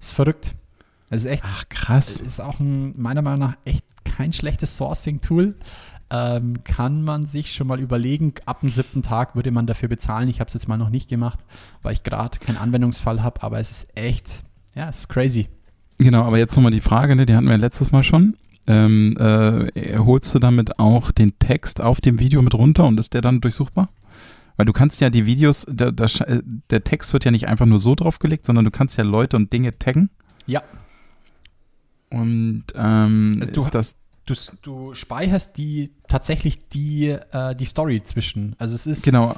Ist 0.00 0.12
verrückt. 0.12 0.54
Es 1.10 1.24
ist 1.24 1.30
echt 1.30 1.44
Ach, 1.46 1.68
krass. 1.68 2.16
ist 2.16 2.40
auch 2.40 2.60
ein, 2.60 3.00
meiner 3.00 3.22
Meinung 3.22 3.50
nach 3.50 3.56
echt 3.64 3.84
kein 4.04 4.32
schlechtes 4.32 4.76
Sourcing-Tool. 4.76 5.54
Ähm, 6.10 6.62
kann 6.64 7.02
man 7.02 7.26
sich 7.26 7.52
schon 7.54 7.66
mal 7.66 7.80
überlegen, 7.80 8.34
ab 8.46 8.60
dem 8.60 8.68
siebten 8.70 9.02
Tag 9.02 9.34
würde 9.34 9.50
man 9.50 9.66
dafür 9.66 9.88
bezahlen. 9.88 10.28
Ich 10.28 10.38
habe 10.38 10.48
es 10.48 10.54
jetzt 10.54 10.68
mal 10.68 10.76
noch 10.76 10.90
nicht 10.90 11.08
gemacht, 11.08 11.38
weil 11.82 11.94
ich 11.94 12.02
gerade 12.02 12.38
keinen 12.38 12.58
Anwendungsfall 12.58 13.22
habe, 13.22 13.42
aber 13.42 13.58
es 13.58 13.70
ist 13.70 13.96
echt, 13.96 14.44
ja, 14.74 14.88
es 14.90 15.00
ist 15.00 15.08
crazy. 15.08 15.48
Genau, 15.98 16.22
aber 16.24 16.38
jetzt 16.38 16.54
nochmal 16.56 16.72
die 16.72 16.80
Frage, 16.82 17.16
ne, 17.16 17.24
die 17.26 17.34
hatten 17.34 17.48
wir 17.48 17.56
letztes 17.56 17.90
Mal 17.90 18.02
schon. 18.04 18.36
Ähm, 18.66 19.16
äh, 19.18 19.98
holst 19.98 20.34
du 20.34 20.38
damit 20.38 20.78
auch 20.78 21.10
den 21.10 21.38
Text 21.38 21.80
auf 21.80 22.00
dem 22.00 22.18
Video 22.18 22.42
mit 22.42 22.54
runter 22.54 22.84
und 22.84 22.98
ist 23.00 23.14
der 23.14 23.22
dann 23.22 23.40
durchsuchbar? 23.40 23.88
Weil 24.56 24.66
du 24.66 24.72
kannst 24.72 25.00
ja 25.00 25.10
die 25.10 25.26
Videos, 25.26 25.66
der, 25.68 25.90
der, 25.90 26.06
äh, 26.28 26.42
der 26.70 26.84
Text 26.84 27.12
wird 27.12 27.24
ja 27.24 27.30
nicht 27.30 27.48
einfach 27.48 27.66
nur 27.66 27.78
so 27.78 27.94
draufgelegt, 27.94 28.44
sondern 28.44 28.64
du 28.64 28.70
kannst 28.70 28.96
ja 28.96 29.04
Leute 29.04 29.36
und 29.36 29.52
Dinge 29.52 29.76
taggen. 29.78 30.10
Ja, 30.46 30.62
Und 32.10 32.64
ähm, 32.76 33.38
Also 33.40 33.52
du- 33.52 33.62
ist 33.62 33.74
das, 33.74 33.96
du, 34.26 34.34
du 34.62 34.94
speicherst 34.94 35.56
die 35.56 35.92
tatsächlich 36.08 36.68
die, 36.68 37.08
äh, 37.10 37.54
die 37.54 37.64
Story 37.66 38.02
zwischen. 38.02 38.54
Also 38.58 38.74
es 38.74 38.86
ist, 38.86 39.04
genau. 39.04 39.36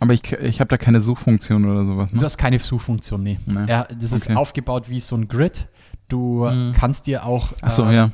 Aber 0.00 0.12
ich, 0.14 0.32
ich 0.32 0.60
habe 0.60 0.68
da 0.68 0.76
keine 0.76 1.00
Suchfunktion 1.00 1.64
oder 1.64 1.84
sowas. 1.84 2.10
du 2.10 2.16
Ne? 2.16 2.22
hast 2.24 2.36
keine 2.38 2.58
Suchfunktion, 2.60 3.22
nee. 3.22 3.38
Nee. 3.46 3.66
Ja, 3.68 3.84
das 3.84 4.12
ist 4.12 4.26
Okay. 4.26 4.36
aufgebaut 4.36 4.88
wie 4.88 5.00
so 5.00 5.16
ein 5.16 5.26
Grid. 5.28 5.66
Du 6.08 6.44
Mhm. 6.48 6.72
kannst 6.74 7.06
dir 7.06 7.24
auch 7.26 7.52
äh, 7.62 7.94
ja. 7.94 8.12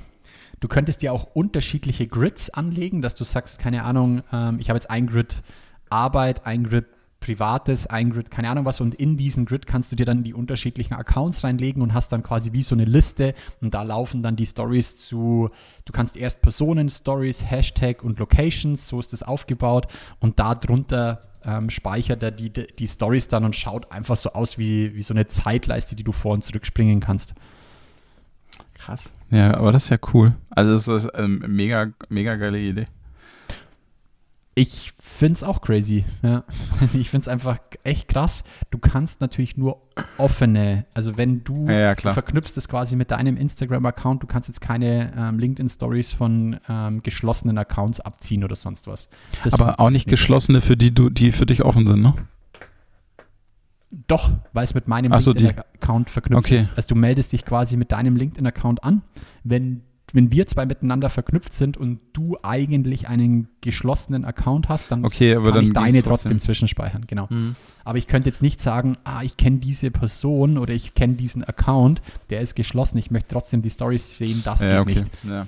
Du 0.60 0.68
könntest 0.68 1.02
dir 1.02 1.12
auch 1.12 1.24
unterschiedliche 1.34 2.06
Grids 2.06 2.48
anlegen, 2.48 3.02
dass 3.02 3.14
du 3.14 3.24
sagst, 3.24 3.58
keine 3.58 3.82
Ahnung, 3.82 4.22
ähm, 4.32 4.58
ich 4.60 4.70
habe 4.70 4.78
jetzt 4.78 4.88
ein 4.88 5.06
Grid 5.06 5.42
Arbeit, 5.90 6.46
ein 6.46 6.64
Grid 6.64 6.86
privates, 7.24 7.86
ein 7.86 8.10
Grid, 8.10 8.30
keine 8.30 8.50
Ahnung 8.50 8.66
was. 8.66 8.82
Und 8.82 8.94
in 8.94 9.16
diesen 9.16 9.46
Grid 9.46 9.66
kannst 9.66 9.90
du 9.90 9.96
dir 9.96 10.04
dann 10.04 10.22
die 10.24 10.34
unterschiedlichen 10.34 10.92
Accounts 10.92 11.42
reinlegen 11.42 11.80
und 11.80 11.94
hast 11.94 12.12
dann 12.12 12.22
quasi 12.22 12.52
wie 12.52 12.62
so 12.62 12.74
eine 12.74 12.84
Liste. 12.84 13.34
Und 13.62 13.72
da 13.72 13.82
laufen 13.82 14.22
dann 14.22 14.36
die 14.36 14.44
Stories 14.44 14.98
zu, 14.98 15.48
du 15.86 15.92
kannst 15.92 16.18
erst 16.18 16.42
Personen, 16.42 16.90
Stories, 16.90 17.42
Hashtag 17.42 18.04
und 18.04 18.18
Locations, 18.18 18.86
so 18.86 19.00
ist 19.00 19.14
das 19.14 19.22
aufgebaut. 19.22 19.86
Und 20.20 20.38
darunter 20.38 21.20
ähm, 21.46 21.70
speichert 21.70 22.22
er 22.22 22.30
die, 22.30 22.50
die 22.50 22.86
Stories 22.86 23.28
dann 23.28 23.44
und 23.44 23.56
schaut 23.56 23.90
einfach 23.90 24.18
so 24.18 24.34
aus 24.34 24.58
wie, 24.58 24.94
wie 24.94 25.02
so 25.02 25.14
eine 25.14 25.26
Zeitleiste, 25.26 25.96
die 25.96 26.04
du 26.04 26.12
vor 26.12 26.34
und 26.34 26.44
zurück 26.44 26.66
springen 26.66 27.00
kannst. 27.00 27.34
Krass. 28.74 29.10
Ja, 29.30 29.54
aber 29.54 29.72
das 29.72 29.84
ist 29.84 29.90
ja 29.90 29.98
cool. 30.12 30.34
Also 30.50 30.72
das 30.72 31.04
ist 31.04 31.14
eine 31.14 31.28
mega, 31.28 31.88
mega 32.10 32.36
geile 32.36 32.58
Idee. 32.58 32.84
Ich 34.56 34.92
finde 35.00 35.34
es 35.34 35.42
auch 35.42 35.60
crazy. 35.62 36.04
Ja. 36.22 36.44
Also 36.80 36.98
ich 36.98 37.10
finde 37.10 37.22
es 37.22 37.28
einfach 37.28 37.58
echt 37.82 38.08
krass. 38.08 38.44
Du 38.70 38.78
kannst 38.78 39.20
natürlich 39.20 39.56
nur 39.56 39.82
offene, 40.16 40.86
also 40.94 41.16
wenn 41.16 41.42
du, 41.44 41.66
Ja, 41.68 41.94
du 41.94 42.12
verknüpfst 42.12 42.56
es 42.56 42.68
quasi 42.68 42.94
mit 42.94 43.10
deinem 43.10 43.36
Instagram-Account, 43.36 44.22
du 44.22 44.26
kannst 44.26 44.48
jetzt 44.48 44.60
keine 44.60 45.12
ähm, 45.16 45.38
LinkedIn-Stories 45.38 46.12
von 46.12 46.60
ähm, 46.68 47.02
geschlossenen 47.02 47.58
Accounts 47.58 48.00
abziehen 48.00 48.44
oder 48.44 48.54
sonst 48.56 48.86
was. 48.86 49.08
Das 49.42 49.54
aber 49.54 49.80
auch 49.80 49.90
nicht 49.90 50.04
funktioniert 50.04 50.08
geschlossene, 50.08 50.60
für 50.60 50.76
die 50.76 50.94
du, 50.94 51.10
die 51.10 51.32
für 51.32 51.46
dich 51.46 51.62
offen 51.64 51.86
sind, 51.86 52.02
ne? 52.02 52.14
Doch, 54.08 54.32
weil 54.52 54.64
es 54.64 54.74
mit 54.74 54.88
meinem 54.88 55.18
so, 55.20 55.32
LinkedIn-Account 55.32 56.10
verknüpft 56.10 56.46
Okay. 56.46 56.56
ist. 56.56 56.72
Also 56.76 56.88
du 56.88 56.94
meldest 56.96 57.32
dich 57.32 57.44
quasi 57.44 57.76
mit 57.76 57.92
deinem 57.92 58.16
LinkedIn-Account 58.16 58.82
an. 58.82 59.02
Wenn, 59.44 59.82
wenn 60.14 60.30
wir 60.30 60.46
zwei 60.46 60.64
miteinander 60.64 61.10
verknüpft 61.10 61.52
sind 61.52 61.76
und 61.76 62.00
du 62.12 62.38
eigentlich 62.42 63.08
einen 63.08 63.48
geschlossenen 63.60 64.24
Account 64.24 64.68
hast, 64.68 64.92
dann 64.92 65.04
Okay, 65.04 65.34
kann 65.34 65.44
dann 65.44 65.64
ich 65.64 65.72
deine 65.72 66.02
trotzdem 66.04 66.38
zwischenspeichern. 66.38 67.06
Genau. 67.08 67.28
Aber 67.84 67.98
ich 67.98 68.06
könnte 68.06 68.28
jetzt 68.28 68.40
nicht 68.40 68.62
sagen, 68.62 68.96
ah, 69.02 69.22
ich 69.24 69.36
kenne 69.36 69.58
diese 69.58 69.90
Person 69.90 70.56
oder 70.56 70.72
ich 70.72 70.94
kenne 70.94 71.14
diesen 71.14 71.42
Account, 71.42 72.00
der 72.30 72.40
ist 72.40 72.54
geschlossen. 72.54 72.96
Ich 72.98 73.10
möchte 73.10 73.30
trotzdem 73.30 73.60
die 73.60 73.70
Stories 73.70 74.16
sehen, 74.16 74.40
das 74.44 74.62
ja, 74.62 74.84
geht 74.84 74.98
okay. 74.98 75.00
nicht. 75.00 75.24
Ja. 75.24 75.46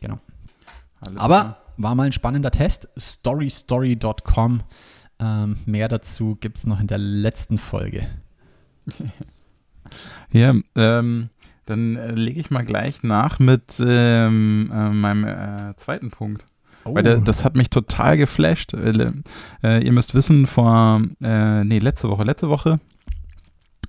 Genau. 0.00 0.18
Alles 1.00 1.20
Aber 1.20 1.40
klar. 1.40 1.58
war 1.76 1.94
mal 1.94 2.04
ein 2.04 2.12
spannender 2.12 2.50
Test. 2.50 2.88
Storystory.com. 2.98 4.62
Ähm, 5.18 5.56
mehr 5.66 5.88
dazu 5.88 6.36
gibt 6.40 6.56
es 6.56 6.66
noch 6.66 6.80
in 6.80 6.86
der 6.86 6.98
letzten 6.98 7.58
Folge. 7.58 8.06
Ja, 10.32 10.54
ähm, 10.74 11.28
dann 11.66 11.96
äh, 11.96 12.12
lege 12.12 12.40
ich 12.40 12.50
mal 12.50 12.64
gleich 12.64 13.02
nach 13.02 13.38
mit 13.38 13.82
ähm, 13.84 14.70
äh, 14.72 14.90
meinem 14.90 15.24
äh, 15.24 15.76
zweiten 15.76 16.10
Punkt. 16.10 16.44
Oh, 16.84 16.94
Weil 16.94 17.04
der, 17.04 17.16
das 17.18 17.44
hat 17.44 17.54
mich 17.54 17.70
total 17.70 18.16
geflasht. 18.16 18.74
Äh, 18.74 19.12
ihr 19.62 19.92
müsst 19.92 20.14
wissen, 20.14 20.46
vor, 20.46 21.02
äh, 21.22 21.64
nee, 21.64 21.78
letzte 21.78 22.08
Woche, 22.08 22.24
letzte 22.24 22.48
Woche 22.48 22.80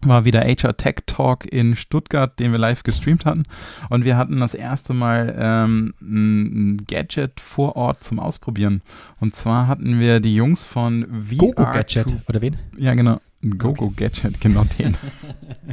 war 0.08 0.26
wieder 0.26 0.42
HR 0.42 0.76
Tech 0.78 0.96
Talk 1.06 1.46
in 1.46 1.76
Stuttgart, 1.76 2.38
den 2.40 2.52
wir 2.52 2.60
live 2.60 2.84
gestreamt 2.84 3.26
hatten. 3.26 3.44
Und 3.90 4.06
wir 4.06 4.18
hatten 4.18 4.40
das 4.40 4.54
erste 4.54 4.94
Mal 4.94 5.36
ähm, 5.38 5.94
ein 6.02 6.44
ein 6.44 6.86
Gadget 6.88 7.40
vor 7.40 7.76
Ort 7.76 8.04
zum 8.04 8.20
Ausprobieren. 8.20 8.82
Und 9.20 9.36
zwar 9.36 9.68
hatten 9.68 10.00
wir 10.00 10.20
die 10.20 10.36
Jungs 10.36 10.64
von 10.64 11.06
VR. 11.28 11.38
Gogo 11.38 11.64
Gadget. 11.64 12.18
Oder 12.28 12.42
wen? 12.42 12.58
Ja, 12.78 12.94
genau. 12.94 13.20
Ein 13.44 13.58
Gogo 13.58 13.92
Gadget, 13.96 14.40
genau 14.40 14.66
den. 14.80 14.96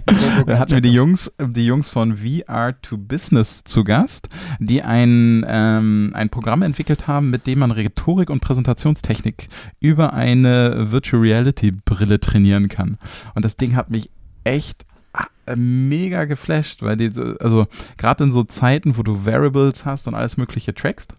Da 0.47 0.59
hatten 0.59 0.73
wir 0.73 0.81
die 0.81 0.93
Jungs, 0.93 1.31
die 1.41 1.67
Jungs 1.67 1.89
von 1.89 2.17
VR 2.17 2.75
to 2.83 2.97
Business 2.99 3.63
zu 3.65 3.85
Gast, 3.85 4.29
die 4.59 4.83
ein, 4.83 5.45
ähm, 5.49 6.11
ein 6.15 6.31
Programm 6.31 6.63
entwickelt 6.63 7.07
haben, 7.07 7.31
mit 7.31 7.47
dem 7.47 7.61
man 7.61 7.71
Rhetorik 7.71 8.31
und 8.31 8.41
Präsentationstechnik 8.41 9.49
über 9.79 10.13
eine 10.13 10.91
Virtual 10.91 11.23
Reality 11.23 11.71
Brille 11.73 12.19
trainieren 12.21 12.69
kann. 12.69 12.99
Und 13.35 13.45
das 13.45 13.57
Ding 13.57 13.77
hat 13.77 13.91
mich 13.91 14.11
echt 14.45 14.85
ah, 15.13 15.27
mega 15.57 16.25
geflasht, 16.25 16.83
weil 16.83 16.97
die, 16.97 17.11
so- 17.11 17.37
also 17.39 17.65
gerade 17.97 18.25
in 18.25 18.33
so 18.33 18.43
Zeiten, 18.45 18.97
wo 18.97 19.03
du 19.03 19.25
Variables 19.27 19.85
hast 19.85 20.09
und 20.09 20.15
alles 20.15 20.37
mögliche 20.37 20.75
trackst, 20.75 21.15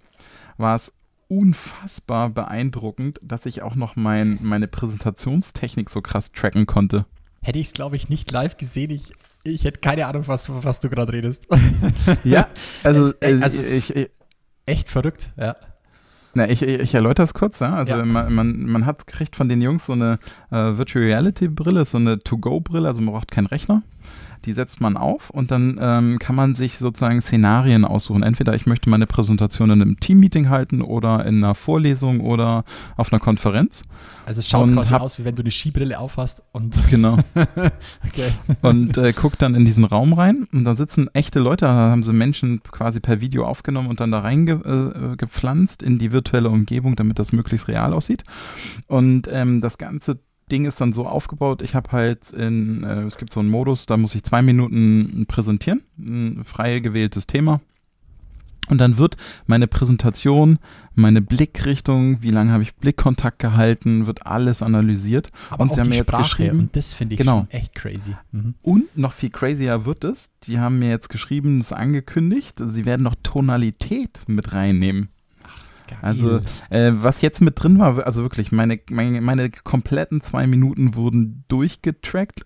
war 0.57 0.75
es 0.75 0.93
unfassbar 1.31 2.29
beeindruckend, 2.29 3.19
dass 3.23 3.45
ich 3.45 3.61
auch 3.61 3.75
noch 3.75 3.95
mein, 3.95 4.37
meine 4.41 4.67
Präsentationstechnik 4.67 5.89
so 5.89 6.01
krass 6.01 6.31
tracken 6.31 6.65
konnte. 6.65 7.05
Hätte 7.41 7.57
ich 7.59 7.67
es, 7.67 7.73
glaube 7.73 7.95
ich, 7.95 8.09
nicht 8.09 8.31
live 8.31 8.57
gesehen. 8.57 8.91
Ich, 8.91 9.11
ich 9.43 9.63
hätte 9.63 9.79
keine 9.79 10.05
Ahnung, 10.07 10.23
was, 10.27 10.49
was 10.49 10.79
du 10.79 10.89
gerade 10.89 11.13
redest. 11.13 11.47
Ja, 12.23 12.47
also, 12.83 13.13
Es- 13.19 13.41
also 13.41 13.61
ich, 13.61 13.95
ich, 13.95 14.09
Echt 14.67 14.89
verrückt, 14.89 15.31
ja. 15.37 15.55
na, 16.35 16.47
ich, 16.49 16.61
ich 16.61 16.93
erläutere 16.93 17.23
es 17.23 17.33
kurz. 17.33 17.59
Ja? 17.59 17.73
Also 17.73 17.95
Ja. 17.95 18.05
Man, 18.05 18.33
man, 18.33 18.61
man 18.65 18.85
hat 18.85 19.07
kriegt 19.07 19.35
von 19.35 19.49
den 19.49 19.59
Jungs 19.61 19.87
so 19.87 19.93
eine 19.93 20.19
äh, 20.51 20.77
Virtual 20.77 21.03
Reality 21.03 21.47
Brille, 21.47 21.83
so 21.83 21.97
eine 21.97 22.19
To-Go-Brille, 22.19 22.87
also 22.87 23.01
man 23.01 23.13
braucht 23.15 23.31
keinen 23.31 23.47
Rechner. 23.47 23.81
Die 24.45 24.53
setzt 24.53 24.81
man 24.81 24.97
auf 24.97 25.29
und 25.29 25.51
dann 25.51 25.77
ähm, 25.81 26.19
kann 26.19 26.35
man 26.35 26.55
sich 26.55 26.77
sozusagen 26.77 27.21
Szenarien 27.21 27.85
aussuchen. 27.85 28.23
Entweder 28.23 28.55
ich 28.55 28.65
möchte 28.65 28.89
meine 28.89 29.05
Präsentation 29.07 29.69
in 29.69 29.81
einem 29.81 29.99
Team-Meeting 29.99 30.49
halten 30.49 30.81
oder 30.81 31.25
in 31.25 31.43
einer 31.43 31.55
Vorlesung 31.55 32.21
oder 32.21 32.63
auf 32.97 33.11
einer 33.13 33.19
Konferenz. 33.19 33.83
Also 34.25 34.39
es 34.39 34.47
schaut 34.47 34.71
quasi 34.73 34.93
hab- 34.93 35.01
aus, 35.01 35.19
wie 35.19 35.25
wenn 35.25 35.35
du 35.35 35.41
eine 35.43 35.51
Skibrille 35.51 35.99
aufhast 35.99 36.43
und 36.51 36.75
Genau. 36.89 37.17
okay. 38.05 38.31
und 38.61 38.97
äh, 38.97 39.13
guckt 39.13 39.41
dann 39.41 39.55
in 39.55 39.65
diesen 39.65 39.85
Raum 39.85 40.13
rein 40.13 40.47
und 40.53 40.63
da 40.63 40.75
sitzen 40.75 41.09
echte 41.13 41.39
Leute, 41.39 41.65
da 41.65 41.73
haben 41.73 42.03
sie 42.03 42.13
Menschen 42.13 42.61
quasi 42.63 42.99
per 42.99 43.21
Video 43.21 43.45
aufgenommen 43.45 43.89
und 43.89 43.99
dann 43.99 44.11
da 44.11 44.19
reingepflanzt 44.19 44.95
äh, 45.13 45.15
gepflanzt 45.17 45.83
in 45.83 45.99
die 45.99 46.11
virtuelle 46.11 46.49
Umgebung, 46.49 46.95
damit 46.95 47.19
das 47.19 47.31
möglichst 47.31 47.67
real 47.67 47.93
aussieht. 47.93 48.23
Und 48.87 49.27
ähm, 49.31 49.61
das 49.61 49.77
ganze 49.77 50.19
Ding 50.51 50.65
ist 50.65 50.81
dann 50.81 50.93
so 50.93 51.05
aufgebaut, 51.07 51.61
ich 51.61 51.75
habe 51.75 51.91
halt 51.91 52.31
in, 52.31 52.83
äh, 52.83 53.03
es 53.03 53.17
gibt 53.17 53.31
so 53.33 53.39
einen 53.39 53.49
Modus, 53.49 53.85
da 53.85 53.97
muss 53.97 54.15
ich 54.15 54.23
zwei 54.23 54.41
Minuten 54.41 55.25
präsentieren, 55.27 55.81
ein 55.97 56.43
frei 56.43 56.79
gewähltes 56.79 57.27
Thema. 57.27 57.61
Und 58.69 58.77
dann 58.77 58.97
wird 58.97 59.17
meine 59.47 59.67
Präsentation, 59.67 60.57
meine 60.95 61.21
Blickrichtung, 61.21 62.21
wie 62.21 62.29
lange 62.29 62.51
habe 62.53 62.63
ich 62.63 62.73
Blickkontakt 62.75 63.39
gehalten, 63.39 64.05
wird 64.07 64.25
alles 64.25 64.61
analysiert. 64.61 65.29
Aber 65.49 65.63
und 65.63 65.73
sie 65.73 65.81
haben 65.81 65.89
mir 65.89 65.95
jetzt 65.95 66.07
Sprache 66.09 66.23
geschrieben, 66.23 66.59
und 66.59 66.75
das 66.75 66.93
finde 66.93 67.15
ich 67.15 67.19
Genau. 67.19 67.39
schon 67.39 67.49
echt 67.51 67.75
crazy. 67.75 68.15
Mhm. 68.31 68.53
und 68.61 68.97
noch 68.97 69.11
viel 69.13 69.29
crazier 69.29 69.85
wird 69.85 70.03
es, 70.05 70.29
die 70.43 70.59
haben 70.59 70.79
mir 70.79 70.89
jetzt 70.89 71.09
geschrieben, 71.09 71.59
das 71.59 71.71
ist 71.71 71.77
angekündigt, 71.77 72.61
sie 72.63 72.85
werden 72.85 73.03
noch 73.03 73.15
Tonalität 73.23 74.21
mit 74.27 74.53
reinnehmen. 74.53 75.09
Geil. 75.91 75.99
Also, 76.01 76.41
äh, 76.69 76.91
was 76.93 77.21
jetzt 77.21 77.41
mit 77.41 77.61
drin 77.61 77.79
war, 77.79 78.05
also 78.05 78.23
wirklich, 78.23 78.51
meine, 78.51 78.79
meine, 78.89 79.21
meine 79.21 79.49
kompletten 79.49 80.21
zwei 80.21 80.47
Minuten 80.47 80.95
wurden 80.95 81.43
durchgetrackt. 81.47 82.43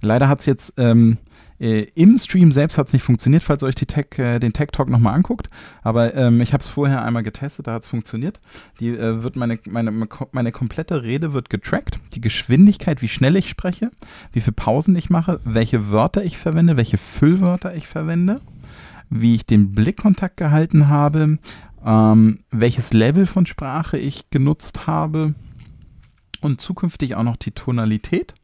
Leider 0.00 0.28
hat 0.28 0.40
es 0.40 0.46
jetzt 0.46 0.74
ähm, 0.76 1.18
äh, 1.60 1.86
im 1.94 2.18
Stream 2.18 2.52
selbst 2.52 2.78
hat's 2.78 2.92
nicht 2.92 3.02
funktioniert, 3.02 3.44
falls 3.44 3.62
ihr 3.62 3.66
euch 3.66 3.74
die 3.74 3.86
Tech, 3.86 4.18
äh, 4.18 4.38
den 4.38 4.52
Tech 4.52 4.68
Talk 4.72 4.88
nochmal 4.88 5.14
anguckt. 5.14 5.48
Aber 5.82 6.14
ähm, 6.14 6.40
ich 6.40 6.52
habe 6.52 6.62
es 6.62 6.68
vorher 6.68 7.04
einmal 7.04 7.22
getestet, 7.22 7.66
da 7.66 7.74
hat 7.74 7.84
es 7.84 7.88
funktioniert. 7.88 8.40
Die 8.80 8.88
äh, 8.88 9.22
wird 9.22 9.36
meine, 9.36 9.58
meine, 9.68 9.90
meine 10.32 10.52
komplette 10.52 11.02
Rede 11.02 11.32
wird 11.32 11.50
getrackt. 11.50 11.98
Die 12.14 12.20
Geschwindigkeit, 12.20 13.02
wie 13.02 13.08
schnell 13.08 13.36
ich 13.36 13.48
spreche, 13.48 13.90
wie 14.32 14.40
viele 14.40 14.52
Pausen 14.52 14.96
ich 14.96 15.10
mache, 15.10 15.40
welche 15.44 15.90
Wörter 15.90 16.24
ich 16.24 16.38
verwende, 16.38 16.76
welche 16.76 16.98
Füllwörter 16.98 17.74
ich 17.74 17.86
verwende, 17.86 18.36
wie 19.10 19.34
ich 19.34 19.46
den 19.46 19.72
Blickkontakt 19.72 20.36
gehalten 20.36 20.88
habe, 20.88 21.38
ähm, 21.84 22.40
welches 22.50 22.92
Level 22.92 23.26
von 23.26 23.46
Sprache 23.46 23.98
ich 23.98 24.30
genutzt 24.30 24.86
habe 24.86 25.34
und 26.40 26.60
zukünftig 26.60 27.14
auch 27.14 27.22
noch 27.22 27.36
die 27.36 27.52
Tonalität. 27.52 28.34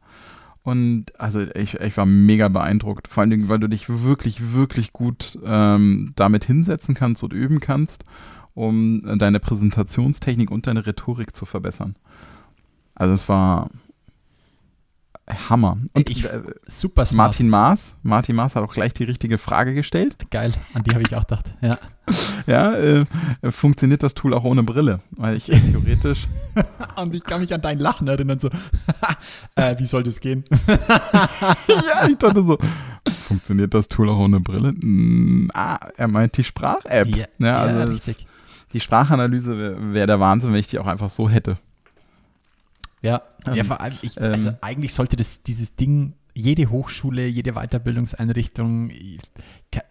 Und 0.63 1.19
also 1.19 1.41
ich, 1.41 1.75
ich 1.75 1.97
war 1.97 2.05
mega 2.05 2.47
beeindruckt, 2.47 3.07
vor 3.07 3.21
allen 3.21 3.31
Dingen, 3.31 3.49
weil 3.49 3.59
du 3.59 3.67
dich 3.67 3.89
wirklich, 3.89 4.53
wirklich 4.53 4.93
gut 4.93 5.39
ähm, 5.43 6.11
damit 6.15 6.45
hinsetzen 6.45 6.93
kannst 6.93 7.23
und 7.23 7.33
üben 7.33 7.59
kannst, 7.59 8.05
um 8.53 9.01
deine 9.17 9.39
Präsentationstechnik 9.39 10.51
und 10.51 10.67
deine 10.67 10.85
Rhetorik 10.85 11.35
zu 11.35 11.45
verbessern. 11.45 11.95
Also 12.93 13.13
es 13.15 13.27
war 13.27 13.71
Hammer. 15.49 15.77
Und 15.93 16.09
Ich- 16.09 16.25
äh, 16.25 16.41
Super 16.67 17.05
smart. 17.05 17.27
Martin 17.29 17.49
Maas, 17.49 17.95
Martin 18.03 18.35
Maas 18.35 18.55
hat 18.55 18.63
auch 18.63 18.73
gleich 18.73 18.93
die 18.93 19.03
richtige 19.05 19.37
Frage 19.37 19.73
gestellt. 19.73 20.17
Geil, 20.29 20.51
an 20.73 20.83
die 20.83 20.91
habe 20.91 21.03
ich 21.03 21.15
auch 21.15 21.21
gedacht. 21.21 21.45
Ja. 21.61 21.77
Ja, 22.47 22.73
äh, 22.73 23.05
funktioniert 23.49 24.03
das 24.03 24.13
Tool 24.13 24.33
auch 24.33 24.43
ohne 24.43 24.63
Brille? 24.63 24.99
Weil 25.11 25.37
ich 25.37 25.49
äh, 25.51 25.59
theoretisch 25.59 26.27
Und 26.97 27.15
ich 27.15 27.23
kann 27.23 27.39
mich 27.39 27.53
an 27.53 27.61
dein 27.61 27.79
Lachen 27.79 28.07
erinnern, 28.09 28.39
so, 28.39 28.49
äh, 29.55 29.75
wie 29.79 29.85
soll 29.85 30.03
das 30.03 30.19
gehen? 30.19 30.43
ja, 30.67 32.07
ich 32.09 32.17
dachte 32.17 32.43
so, 32.43 32.57
funktioniert 33.27 33.73
das 33.73 33.87
Tool 33.87 34.09
auch 34.09 34.17
ohne 34.19 34.39
Brille? 34.41 34.73
Mm, 34.73 35.49
ah, 35.53 35.77
er 35.95 36.07
meint 36.07 36.35
die 36.37 36.43
Sprach-App. 36.43 37.07
Ja, 37.15 37.25
Ja, 37.37 37.45
ja, 37.47 37.57
also 37.59 37.93
das, 37.93 38.07
richtig. 38.07 38.27
die 38.73 38.79
Sprachanalyse 38.79 39.57
wäre 39.57 39.93
wär 39.93 40.07
der 40.07 40.19
Wahnsinn, 40.19 40.51
wenn 40.51 40.59
ich 40.59 40.67
die 40.67 40.79
auch 40.79 40.87
einfach 40.87 41.09
so 41.09 41.29
hätte. 41.29 41.57
Ja, 43.01 43.21
ja 43.47 43.55
Ähm, 43.55 43.65
vor 43.65 43.81
allem, 43.81 43.95
ich, 44.01 44.17
ähm, 44.17 44.33
also 44.33 44.51
eigentlich 44.61 44.93
sollte 44.93 45.15
das, 45.15 45.41
dieses 45.41 45.75
Ding 45.75 46.13
jede 46.33 46.69
Hochschule, 46.69 47.25
jede 47.25 47.53
Weiterbildungseinrichtung, 47.53 48.91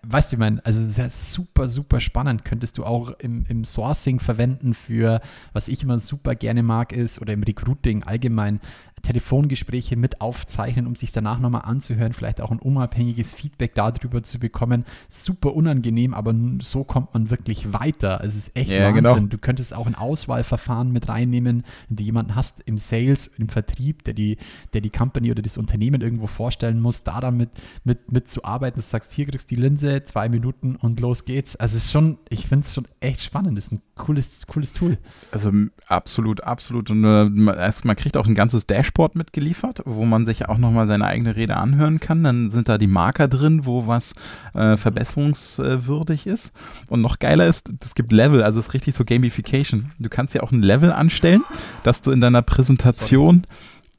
weißt 0.03 0.33
du, 0.33 0.37
ich 0.37 0.41
meine, 0.41 0.65
also 0.65 0.81
es 0.81 0.91
ist 0.91 0.99
ja 0.99 1.11
super, 1.11 1.69
super 1.69 2.01
spannend. 2.01 2.45
Könntest 2.45 2.79
du 2.79 2.85
auch 2.85 3.11
im, 3.19 3.45
im 3.47 3.65
Sourcing 3.65 4.21
verwenden 4.21 4.75
für, 4.75 5.21
was 5.53 5.69
ich 5.69 5.83
immer 5.83 5.99
super 5.99 6.35
gerne 6.35 6.63
mag, 6.63 6.93
ist, 6.93 7.21
oder 7.21 7.33
im 7.33 7.43
Recruiting 7.43 8.05
allgemein, 8.05 8.61
Telefongespräche 9.03 9.97
mit 9.97 10.21
aufzeichnen, 10.21 10.87
um 10.87 10.97
sich 10.97 11.13
danach 11.13 11.39
nochmal 11.41 11.63
anzuhören, 11.63 12.13
vielleicht 12.13 12.41
auch 12.41 12.51
ein 12.51 12.59
unabhängiges 12.59 13.35
Feedback 13.35 13.75
darüber 13.75 14.23
zu 14.23 14.39
bekommen. 14.39 14.85
Super 15.09 15.55
unangenehm, 15.55 16.15
aber 16.15 16.35
so 16.61 16.85
kommt 16.85 17.15
man 17.15 17.31
wirklich 17.31 17.73
weiter. 17.73 18.21
Es 18.25 18.35
ist 18.37 18.57
echt 18.57 18.71
Ja, 18.71 18.87
Wahnsinn. 18.87 19.05
genau. 19.05 19.19
Du 19.21 19.39
könntest 19.39 19.75
auch 19.75 19.87
ein 19.87 19.95
Auswahlverfahren 19.95 20.93
mit 20.93 21.09
reinnehmen, 21.09 21.65
wenn 21.89 21.97
du 21.97 22.03
jemanden 22.03 22.35
hast 22.35 22.61
im 22.67 22.79
Sales, 22.79 23.31
im 23.39 23.49
Vertrieb, 23.49 24.05
der 24.05 24.15
die, 24.15 24.37
der 24.73 24.81
die 24.81 24.91
Company 24.91 25.31
oder 25.31 25.43
das 25.43 25.59
Unternehmen 25.59 26.01
irgendwo 26.01 26.27
vorstellen 26.27 26.81
muss, 26.81 27.03
da 27.03 27.21
dann 27.21 27.37
mit, 27.37 27.51
mit, 27.85 28.11
mit 28.13 28.29
zu 28.29 28.45
arbeiten, 28.45 28.77
dass 28.77 28.87
du 28.87 28.91
sagst, 28.93 29.13
hier 29.13 29.27
kriegst 29.27 29.51
du 29.51 29.55
die 29.55 29.61
Linse, 29.61 30.03
zwei 30.05 30.29
Minuten 30.29 30.77
und 30.77 31.01
los 31.01 31.25
geht's. 31.25 31.57
Also 31.57 31.77
es 31.77 31.85
ist 31.87 31.93
schon, 31.93 32.19
ich 32.29 32.47
finde 32.47 32.65
es 32.67 32.75
schon 32.75 32.87
echt 33.01 33.23
spannend. 33.23 33.57
Das 33.57 33.67
ist 33.67 33.73
ein 33.73 33.83
cooles, 34.01 34.47
cooles 34.47 34.73
Tool. 34.73 34.99
Also 35.31 35.53
absolut, 35.87 36.43
absolut. 36.43 36.91
Und 36.91 37.05
äh, 37.05 37.25
man, 37.29 37.97
kriegt 37.97 38.17
auch 38.17 38.27
ein 38.27 38.35
ganzes 38.35 38.67
Dashboard 38.67 39.15
mitgeliefert, 39.15 39.83
wo 39.85 40.05
man 40.05 40.25
sich 40.25 40.49
auch 40.49 40.59
nochmal 40.59 40.87
seine 40.87 41.07
eigene 41.07 41.37
Rede 41.37 41.57
anhören 41.57 42.01
kann. 42.01 42.25
Dann 42.25 42.51
sind 42.51 42.69
da 42.69 42.79
die 42.79 42.87
Marker 42.87 43.29
drin, 43.29 43.67
wo 43.67 43.87
was 43.87 44.15
äh, 44.55 44.77
verbesserungswürdig 44.77 46.27
ist. 46.27 46.53
Und 46.89 47.03
noch 47.03 47.19
geiler 47.19 47.47
ist, 47.47 47.73
es 47.83 47.95
gibt 47.95 48.13
Level, 48.13 48.43
also 48.43 48.59
es 48.59 48.69
ist 48.69 48.75
richtig 48.75 48.95
so 48.95 49.05
Gamification. 49.05 49.93
Du 49.99 50.09
kannst 50.09 50.35
ja 50.35 50.43
auch 50.43 50.53
ein 50.53 50.63
Level 50.63 50.93
anstellen, 50.93 51.43
dass 51.83 52.01
du 52.01 52.11
in 52.11 52.21
deiner 52.21 52.43
Präsentation, 52.43 53.47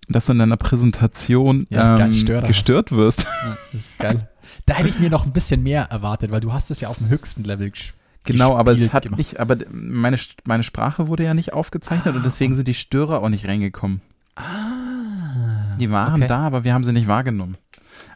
dass 0.09 0.25
du 0.25 0.31
in 0.33 0.39
deiner 0.39 0.57
Präsentation 0.57 1.67
Ja, 1.69 1.97
ähm, 1.99 2.11
gestört 2.45 2.91
wirst. 2.91 3.23
Ja, 3.23 3.57
das 3.71 3.81
ist 3.81 3.99
geil. 3.99 4.27
Da 4.65 4.73
hätte 4.73 4.89
ich 4.89 4.99
mir 4.99 5.09
noch 5.09 5.25
ein 5.25 5.31
bisschen 5.31 5.63
mehr 5.63 5.83
erwartet, 5.83 6.31
weil 6.31 6.41
du 6.41 6.51
hast 6.51 6.71
es 6.71 6.81
ja 6.81 6.89
auf 6.89 6.97
dem 6.97 7.09
höchsten 7.09 7.43
Level 7.43 7.69
gespielt. 7.69 8.00
Genau, 8.23 8.55
aber 8.55 8.71
es 8.73 8.93
hat 8.93 9.03
gemacht. 9.03 9.17
nicht, 9.17 9.39
aber 9.39 9.57
meine, 9.71 10.17
meine 10.45 10.63
Sprache 10.63 11.07
wurde 11.07 11.23
ja 11.23 11.33
nicht 11.33 11.53
aufgezeichnet 11.53 12.15
und 12.15 12.23
deswegen 12.25 12.53
sind 12.53 12.67
die 12.67 12.73
Störer 12.75 13.21
auch 13.23 13.29
nicht 13.29 13.47
reingekommen. 13.47 14.01
Ah, 14.35 15.75
Die 15.79 15.89
waren 15.91 16.15
okay. 16.21 16.27
da, 16.27 16.39
aber 16.39 16.63
wir 16.63 16.73
haben 16.73 16.83
sie 16.83 16.93
nicht 16.93 17.07
wahrgenommen. 17.07 17.57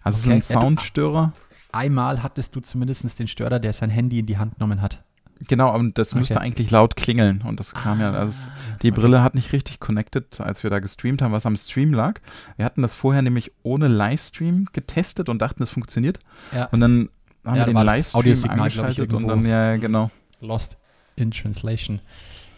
Also 0.04 0.28
Okay. 0.28 0.38
es 0.38 0.46
ist 0.46 0.52
Ja, 0.52 0.58
ein 0.60 0.62
Soundstörer. 0.64 1.34
Einmal 1.72 2.24
hattest 2.24 2.56
du 2.56 2.60
zumindest 2.62 3.20
den 3.20 3.28
Störer, 3.28 3.60
der 3.60 3.74
sein 3.74 3.90
Handy 3.90 4.20
in 4.20 4.26
die 4.26 4.38
Hand 4.38 4.56
genommen 4.56 4.82
hat. 4.82 5.04
Genau, 5.50 5.76
und 5.76 5.98
das 5.98 6.16
müsste 6.16 6.36
Okay. 6.36 6.42
Ah, 6.44 6.46
eigentlich 6.46 6.72
laut 6.72 6.96
klingeln. 6.96 7.42
Und 7.42 7.60
das 7.60 7.74
kam 7.74 8.00
ja, 8.00 8.12
also 8.14 8.30
es- 8.30 8.50
die 8.82 8.92
Brille 8.92 9.22
hat 9.22 9.36
nicht 9.36 9.52
richtig 9.52 9.82
connected, 9.82 10.40
als 10.40 10.64
wir 10.64 10.70
da 10.70 10.80
gestreamt 10.80 11.22
haben, 11.22 11.34
was 11.34 11.46
am 11.46 11.58
Stream 11.58 11.94
lag. 11.94 12.22
Wir 12.56 12.64
hatten 12.66 12.82
das 12.82 12.94
vorher 12.94 13.22
nämlich 13.22 13.52
ohne 13.62 13.90
Livestream 13.90 14.68
getestet 14.72 15.28
und 15.28 15.42
dachten, 15.42 15.62
es 15.62 15.70
funktioniert. 15.72 16.20
Ja. 16.54 16.66
Und 16.68 16.80
dann 16.80 17.10
haben 17.46 17.56
Ja, 17.56 17.66
wir 17.68 17.74
den 17.74 17.86
Livestream 17.86 18.20
Audiosignal, 18.20 18.70
glaub 18.70 18.90
ich, 18.90 19.00
und 19.14 19.28
dann, 19.28 19.46
ja, 19.46 19.78
genau. 19.78 20.12
Lost 20.42 20.78
in 21.16 21.32
Translation. 21.32 22.00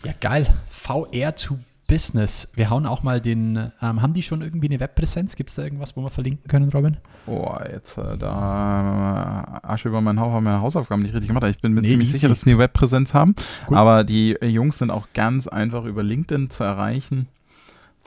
Ja, 0.03 0.13
geil. 0.19 0.47
VR 0.69 1.35
to 1.35 1.57
Business. 1.87 2.51
Wir 2.55 2.69
hauen 2.69 2.85
auch 2.85 3.01
mal 3.03 3.21
den. 3.21 3.71
Ähm, 3.81 4.01
haben 4.01 4.13
die 4.13 4.21
schon 4.21 4.41
irgendwie 4.41 4.67
eine 4.67 4.79
Webpräsenz? 4.79 5.35
Gibt 5.35 5.49
es 5.49 5.55
da 5.55 5.63
irgendwas, 5.63 5.95
wo 5.95 6.01
wir 6.01 6.09
verlinken 6.09 6.47
können, 6.49 6.69
Robin? 6.69 6.97
Boah, 7.25 7.65
jetzt 7.71 7.97
äh, 7.97 8.17
da 8.17 9.61
äh, 9.63 9.67
Asche 9.67 9.87
über 9.87 10.01
meinen 10.01 10.19
Hauch 10.19 10.33
haben 10.33 10.43
meine 10.43 10.61
Hausaufgaben 10.61 11.01
nicht 11.01 11.13
richtig 11.13 11.29
gemacht. 11.29 11.45
Ich 11.45 11.59
bin 11.61 11.73
mir 11.73 11.81
Nee, 11.81 11.87
ziemlich 11.89 12.09
easy. 12.09 12.17
sicher, 12.17 12.29
dass 12.29 12.41
die 12.41 12.49
eine 12.51 12.59
Webpräsenz 12.59 13.13
haben. 13.13 13.35
Cool. 13.69 13.77
Aber 13.77 14.03
die 14.03 14.33
äh, 14.41 14.47
Jungs 14.47 14.79
sind 14.79 14.91
auch 14.91 15.07
ganz 15.13 15.47
einfach 15.47 15.85
über 15.85 16.03
LinkedIn 16.03 16.49
zu 16.49 16.63
erreichen. 16.63 17.27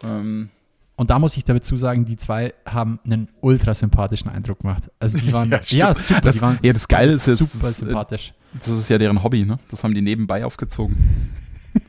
Ähm, 0.03 0.51
Und 1.01 1.09
da 1.09 1.19
muss 1.19 1.35
ich 1.35 1.45
dazu 1.45 1.79
sagen, 1.79 2.05
die 2.05 2.19
zwei 2.19 2.53
haben 2.67 3.01
einen 3.07 3.29
ultra 3.41 3.73
sympathischen 3.73 4.31
Eindruck 4.31 4.59
gemacht. 4.59 4.83
Also 4.99 5.17
die 5.17 5.33
waren 5.33 5.49
Ja, 5.51 5.59
ja, 5.69 5.95
super. 5.95 6.21
Das- 6.21 6.35
die 6.35 6.41
waren 6.43 6.59
ja, 6.61 6.75
das 6.75 6.87
Geile 6.89 7.13
ist 7.13 7.25
super 7.25 7.51
das 7.63 7.71
äh, 7.81 7.87
sympathisch. 7.87 8.35
das 8.53 8.69
ist 8.69 8.91
ja 8.91 8.99
deren 8.99 9.23
Hobby, 9.25 9.47
ne? 9.47 9.59
Das 9.71 9.83
haben 9.83 9.95
die 9.95 10.03
nebenbei 10.03 10.45
aufgezogen. 10.45 10.95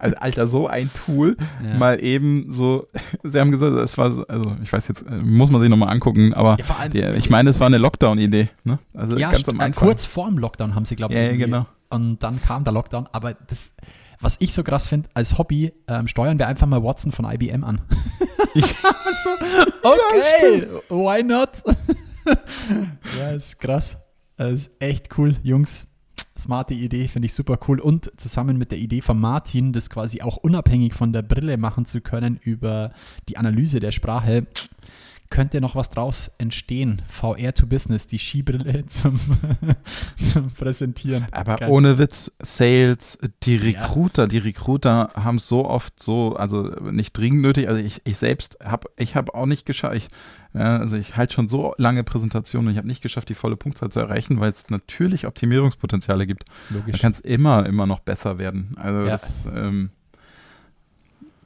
Also, 0.00 0.16
Alter, 0.16 0.46
so 0.46 0.68
ein 0.68 0.90
Tool. 0.92 1.36
Ja. 1.64 1.74
Mal 1.78 2.02
eben 2.04 2.52
so, 2.52 2.88
sie 3.24 3.40
haben 3.40 3.50
gesagt, 3.50 3.74
es 3.76 3.96
war, 3.96 4.12
so- 4.12 4.26
also 4.26 4.54
ich 4.62 4.70
weiß 4.72 4.86
jetzt, 4.88 5.02
äh, 5.02 5.16
muss 5.16 5.50
man 5.50 5.60
sich 5.62 5.70
nochmal 5.70 5.88
angucken, 5.88 6.34
aber 6.34 6.58
Ja, 6.58 6.64
allem- 6.78 6.92
die, 6.92 7.00
ich 7.18 7.30
meine, 7.30 7.48
es 7.50 7.58
war 7.58 7.68
eine 7.68 7.78
Lockdown-Idee, 7.78 8.48
ne? 8.64 8.78
Also 8.94 9.16
ja, 9.16 9.30
ganz 9.32 9.48
am 9.48 9.60
äh, 9.60 9.64
Anfang. 9.64 9.86
kurz 9.86 10.04
vorm 10.04 10.36
Lockdown 10.38 10.74
haben 10.74 10.84
sie, 10.84 10.94
glaube 10.94 11.14
ich. 11.14 11.20
Ja, 11.20 11.34
genau. 11.36 11.66
Und 11.88 12.22
dann 12.22 12.38
kam 12.40 12.64
der 12.64 12.74
Lockdown. 12.74 13.08
Aber 13.12 13.32
das, 13.34 13.72
was 14.20 14.36
ich 14.40 14.52
so 14.52 14.62
krass 14.62 14.86
finde, 14.86 15.08
als 15.14 15.38
Hobby 15.38 15.72
ähm, 15.86 16.08
steuern 16.08 16.38
wir 16.38 16.48
einfach 16.48 16.66
mal 16.66 16.82
Watson 16.82 17.12
von 17.12 17.24
IBM 17.24 17.64
an. 17.64 17.80
so, 18.54 19.30
okay, 19.82 20.66
why 20.88 21.22
not? 21.22 21.62
ja, 23.18 23.30
ist 23.30 23.58
krass. 23.58 23.96
Das 24.36 24.52
ist 24.52 24.70
echt 24.78 25.18
cool, 25.18 25.34
Jungs. 25.42 25.86
Smarte 26.38 26.74
Idee, 26.74 27.08
finde 27.08 27.26
ich 27.26 27.34
super 27.34 27.58
cool. 27.66 27.80
Und 27.80 28.12
zusammen 28.16 28.58
mit 28.58 28.70
der 28.70 28.78
Idee 28.78 29.00
von 29.00 29.18
Martin, 29.18 29.72
das 29.72 29.90
quasi 29.90 30.22
auch 30.22 30.36
unabhängig 30.36 30.94
von 30.94 31.12
der 31.12 31.22
Brille 31.22 31.56
machen 31.56 31.84
zu 31.84 32.00
können 32.00 32.36
über 32.36 32.92
die 33.28 33.36
Analyse 33.36 33.80
der 33.80 33.90
Sprache, 33.90 34.46
könnte 35.30 35.60
noch 35.60 35.74
was 35.74 35.90
draus 35.90 36.30
entstehen. 36.38 37.02
VR 37.08 37.54
to 37.54 37.66
Business, 37.66 38.06
die 38.06 38.18
Skibrille 38.18 38.86
zum, 38.86 39.18
zum 40.16 40.48
Präsentieren. 40.54 41.26
Aber 41.32 41.56
Geil. 41.56 41.70
ohne 41.70 41.98
Witz, 41.98 42.32
Sales, 42.40 43.18
die 43.42 43.56
Recruiter, 43.56 44.26
die 44.28 44.38
Recruiter 44.38 45.10
haben 45.14 45.36
es 45.36 45.48
so 45.48 45.66
oft 45.66 46.00
so, 46.00 46.34
also 46.36 46.62
nicht 46.90 47.16
dringend 47.16 47.42
nötig. 47.42 47.68
Also 47.68 47.80
ich, 47.82 48.00
ich 48.04 48.16
selbst 48.18 48.58
habe, 48.64 48.88
ich 48.96 49.16
habe 49.16 49.34
auch 49.34 49.46
nicht 49.46 49.66
geschafft. 49.66 49.96
Ich, 49.96 50.08
ja, 50.54 50.78
also 50.78 50.96
ich 50.96 51.16
halte 51.16 51.34
schon 51.34 51.48
so 51.48 51.74
lange 51.76 52.04
Präsentationen 52.04 52.68
und 52.68 52.72
ich 52.72 52.78
habe 52.78 52.88
nicht 52.88 53.02
geschafft, 53.02 53.28
die 53.28 53.34
volle 53.34 53.56
Punktzahl 53.56 53.90
zu 53.90 54.00
erreichen, 54.00 54.40
weil 54.40 54.50
es 54.50 54.70
natürlich 54.70 55.26
Optimierungspotenziale 55.26 56.26
gibt. 56.26 56.44
Da 56.70 56.76
Logisch. 56.76 57.00
kann 57.00 57.12
es 57.12 57.20
immer, 57.20 57.66
immer 57.66 57.86
noch 57.86 58.00
besser 58.00 58.38
werden. 58.38 58.74
Also 58.78 59.00
Ja. 59.00 59.18
das, 59.18 59.46
ähm, 59.56 59.90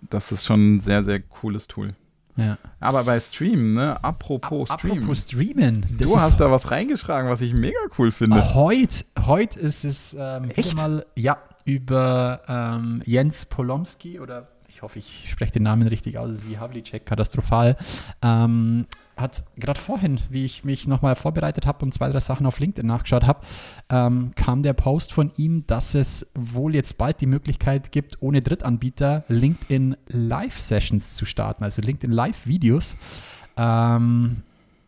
das 0.09 0.31
ist 0.33 0.45
schon 0.47 0.77
ein 0.77 0.81
sehr, 0.81 1.05
sehr 1.05 1.21
cooles 1.21 1.67
Tool. 1.69 1.89
Ja. 2.37 2.59
Aber 2.81 3.05
bei 3.05 3.21
Stream, 3.21 3.75
ne? 3.75 4.03
Apropos 4.03 4.71
Stream. 4.71 4.93
Apropos 4.93 5.23
Streamen. 5.23 5.85
das 5.99 6.11
du 6.11 6.19
hast 6.19 6.41
da 6.41 6.51
was 6.51 6.71
reingeschlagen, 6.71 7.29
was 7.29 7.41
ich 7.41 7.53
mega 7.53 7.79
cool 7.99 8.11
finde. 8.11 8.55
Heute, 8.55 9.05
heute 9.27 9.61
ist 9.61 9.85
es 9.85 10.17
ähm, 10.19 10.51
Echt? 10.51 10.77
mal 10.77 11.05
ja, 11.15 11.39
über 11.65 12.41
ähm, 12.49 13.03
Jens 13.05 13.45
Polomski 13.45 14.19
oder 14.19 14.49
ich 14.69 14.83
hoffe, 14.83 14.99
ich 14.99 15.29
spreche 15.31 15.53
den 15.53 15.65
Namen 15.65 15.87
richtig 15.87 16.19
aus, 16.19 16.31
es 16.31 16.37
ist 16.39 16.49
wie 16.49 16.59
Havlicek, 16.59 17.07
katastrophal. 17.07 17.77
Ähm, 18.23 18.87
hat 19.23 19.45
gerade 19.57 19.81
vorhin, 19.81 20.21
wie 20.29 20.45
ich 20.45 20.65
mich 20.65 20.87
nochmal 20.87 21.17
vorbereitet 21.17 21.67
habe 21.67 21.85
und 21.85 21.95
zwei, 21.95 22.11
drei 22.11 22.21
Sachen 22.21 22.45
auf 22.47 22.59
LinkedIn 22.59 22.87
nachgeschaut 22.87 23.25
habe, 23.25 23.41
ähm, 23.89 24.33
kam 24.35 24.63
der 24.63 24.75
Post 24.75 25.13
von 25.13 25.31
ihm, 25.37 25.67
dass 25.67 25.95
es 25.95 26.27
wohl 26.35 26.75
jetzt 26.75 26.99
bald 26.99 27.21
die 27.21 27.27
Möglichkeit 27.27 27.93
gibt, 27.93 28.21
ohne 28.21 28.43
Drittanbieter 28.43 29.25
LinkedIn 29.29 29.97
Live-Sessions 30.09 31.15
zu 31.15 31.25
starten, 31.25 31.65
also 31.65 31.81
LinkedIn 31.81 32.13
Live-Videos. 32.13 32.97
Ähm, 33.57 34.43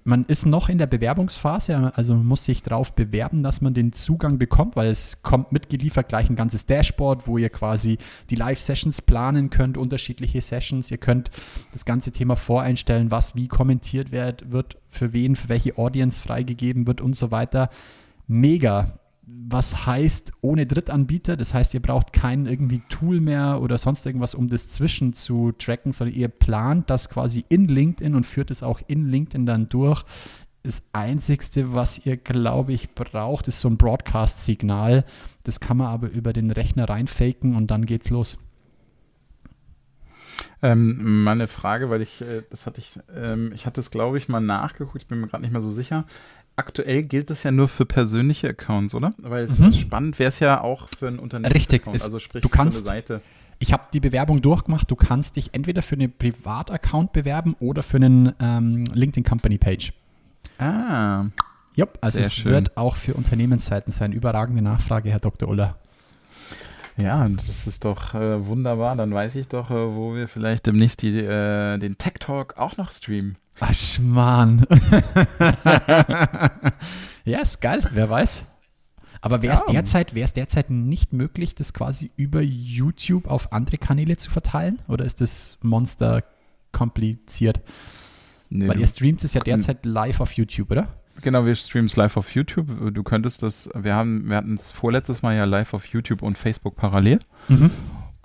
man 0.04 0.26
ist 0.26 0.44
noch 0.44 0.68
in 0.68 0.76
der 0.76 0.86
Bewerbungsphase, 0.86 1.92
also 1.96 2.14
man 2.14 2.26
muss 2.26 2.44
sich 2.44 2.62
darauf 2.62 2.92
bewerben, 2.92 3.42
dass 3.42 3.62
man 3.62 3.72
den 3.72 3.92
Zugang 3.92 4.38
bekommt, 4.38 4.76
weil 4.76 4.90
es 4.90 5.22
kommt 5.22 5.50
mitgeliefert 5.50 6.08
gleich 6.08 6.28
ein 6.28 6.36
ganzes 6.36 6.66
Dashboard, 6.66 7.26
wo 7.26 7.38
ihr 7.38 7.48
quasi 7.48 7.96
die 8.28 8.36
Live-Sessions 8.36 9.00
planen 9.02 9.48
könnt, 9.48 9.78
unterschiedliche 9.78 10.42
Sessions. 10.42 10.90
Ihr 10.90 10.98
könnt 10.98 11.30
das 11.72 11.86
ganze 11.86 12.12
Thema 12.12 12.36
voreinstellen, 12.36 13.10
was 13.10 13.34
wie 13.34 13.48
kommentiert 13.48 14.12
wird, 14.12 14.52
wird 14.52 14.76
für 14.88 15.14
wen, 15.14 15.36
für 15.36 15.48
welche 15.48 15.78
Audience 15.78 16.20
freigegeben 16.20 16.86
wird 16.86 17.00
und 17.00 17.16
so 17.16 17.30
weiter. 17.30 17.70
Mega. 18.26 18.98
Was 19.26 19.86
heißt 19.86 20.32
ohne 20.42 20.66
Drittanbieter? 20.66 21.36
Das 21.36 21.54
heißt, 21.54 21.72
ihr 21.72 21.80
braucht 21.80 22.12
kein 22.12 22.46
irgendwie 22.46 22.82
Tool 22.90 23.20
mehr 23.20 23.60
oder 23.62 23.78
sonst 23.78 24.04
irgendwas, 24.04 24.34
um 24.34 24.48
das 24.48 24.68
zwischen 24.68 25.14
zu 25.14 25.52
tracken, 25.52 25.92
sondern 25.92 26.14
ihr 26.14 26.28
plant 26.28 26.90
das 26.90 27.08
quasi 27.08 27.44
in 27.48 27.68
LinkedIn 27.68 28.14
und 28.14 28.24
führt 28.24 28.50
es 28.50 28.62
auch 28.62 28.82
in 28.86 29.08
LinkedIn 29.08 29.46
dann 29.46 29.68
durch. 29.70 30.04
Das 30.62 30.82
Einzigste, 30.92 31.74
was 31.74 32.04
ihr, 32.04 32.16
glaube 32.16 32.72
ich, 32.72 32.94
braucht, 32.94 33.48
ist 33.48 33.60
so 33.60 33.68
ein 33.68 33.76
Broadcast-Signal. 33.76 35.04
Das 35.42 35.60
kann 35.60 35.78
man 35.78 35.88
aber 35.88 36.10
über 36.10 36.32
den 36.32 36.50
Rechner 36.50 36.88
reinfaken 36.88 37.56
und 37.56 37.70
dann 37.70 37.86
geht's 37.86 38.10
los. 38.10 38.38
Ähm, 40.62 41.24
meine 41.24 41.46
Frage, 41.46 41.90
weil 41.90 42.00
ich, 42.00 42.22
äh, 42.22 42.42
das 42.48 42.64
hatte 42.64 42.80
ich, 42.80 42.98
ähm, 43.14 43.52
ich 43.52 43.66
hatte 43.66 43.82
es, 43.82 43.90
glaube 43.90 44.16
ich, 44.16 44.30
mal 44.30 44.40
nachgeguckt, 44.40 45.02
ich 45.02 45.06
bin 45.06 45.20
mir 45.20 45.26
gerade 45.26 45.42
nicht 45.42 45.52
mehr 45.52 45.60
so 45.60 45.70
sicher. 45.70 46.06
Aktuell 46.56 47.02
gilt 47.02 47.30
es 47.30 47.42
ja 47.42 47.50
nur 47.50 47.66
für 47.68 47.84
persönliche 47.84 48.48
Accounts, 48.48 48.94
oder? 48.94 49.12
Weil 49.18 49.48
Mhm. 49.48 49.68
ist 49.68 49.78
spannend 49.78 50.18
wäre 50.18 50.28
es 50.28 50.38
ja 50.38 50.60
auch 50.60 50.88
für 50.98 51.08
ein 51.08 51.18
Unternehmen. 51.18 51.52
Richtig, 51.52 51.86
es- 51.92 52.02
also 52.02 52.18
sprich 52.20 52.42
du 52.42 52.48
kannst- 52.48 52.86
Seite. 52.86 53.20
Ich 53.60 53.72
habe 53.72 53.84
die 53.92 54.00
Bewerbung 54.00 54.42
durchgemacht. 54.42 54.90
Du 54.90 54.96
kannst 54.96 55.36
dich 55.36 55.50
entweder 55.52 55.80
für 55.82 55.94
einen 55.94 56.12
Privataccount 56.12 57.12
bewerben 57.12 57.56
oder 57.60 57.82
für 57.82 57.96
einen 57.96 58.32
ähm, 58.40 58.84
LinkedIn 58.92 59.24
Company 59.24 59.58
Page. 59.58 59.92
Ah, 60.58 61.24
Jupp, 61.76 61.98
also 62.00 62.18
Sehr 62.18 62.26
es 62.26 62.34
schön. 62.34 62.52
wird 62.52 62.76
auch 62.76 62.94
für 62.96 63.14
Unternehmensseiten 63.14 63.92
sein. 63.92 64.12
Überragende 64.12 64.62
Nachfrage, 64.62 65.10
Herr 65.10 65.18
Dr. 65.20 65.48
Uller. 65.48 65.76
Ja, 66.96 67.28
das 67.28 67.66
ist 67.66 67.84
doch 67.84 68.14
äh, 68.14 68.46
wunderbar. 68.46 68.94
Dann 68.96 69.12
weiß 69.12 69.34
ich 69.36 69.48
doch, 69.48 69.70
äh, 69.70 69.94
wo 69.94 70.14
wir 70.14 70.28
vielleicht 70.28 70.66
demnächst 70.66 71.02
die, 71.02 71.18
äh, 71.18 71.76
den 71.78 71.98
Tech 71.98 72.14
Talk 72.20 72.56
auch 72.56 72.76
noch 72.76 72.90
streamen. 72.92 73.36
Ach, 73.60 73.72
Schmarrn. 73.74 74.64
ja, 77.24 77.40
ist 77.40 77.60
geil, 77.60 77.82
wer 77.92 78.08
weiß. 78.10 78.42
Aber 79.20 79.42
wäre 79.42 79.54
es 79.54 79.60
Ja. 79.66 79.72
derzeit, 79.72 80.14
wär's 80.14 80.32
derzeit 80.34 80.70
nicht 80.70 81.12
möglich, 81.12 81.54
das 81.54 81.72
quasi 81.72 82.10
über 82.16 82.42
YouTube 82.42 83.26
auf 83.26 83.52
andere 83.52 83.78
Kanäle 83.78 84.16
zu 84.16 84.30
verteilen? 84.30 84.82
Oder 84.86 85.04
ist 85.04 85.20
das 85.20 85.58
Monster 85.62 86.22
kompliziert? 86.72 87.60
Nee, 88.50 88.68
Weil 88.68 88.80
ihr 88.80 88.86
streamt 88.86 89.24
es 89.24 89.34
ja 89.34 89.40
derzeit 89.40 89.86
live 89.86 90.20
auf 90.20 90.32
YouTube, 90.32 90.70
oder? 90.70 90.88
Genau, 91.24 91.46
wir 91.46 91.56
streamen 91.56 91.86
es 91.86 91.96
live 91.96 92.18
auf 92.18 92.34
YouTube. 92.34 92.92
Du 92.92 93.02
könntest 93.02 93.42
das, 93.42 93.70
wir 93.74 93.94
haben, 93.94 94.28
wir 94.28 94.36
hatten 94.36 94.56
es 94.56 94.72
vorletztes 94.72 95.22
Mal 95.22 95.34
ja 95.34 95.46
live 95.46 95.72
auf 95.72 95.86
YouTube 95.86 96.20
und 96.20 96.36
Facebook 96.36 96.76
parallel. 96.76 97.18
Mhm. 97.48 97.70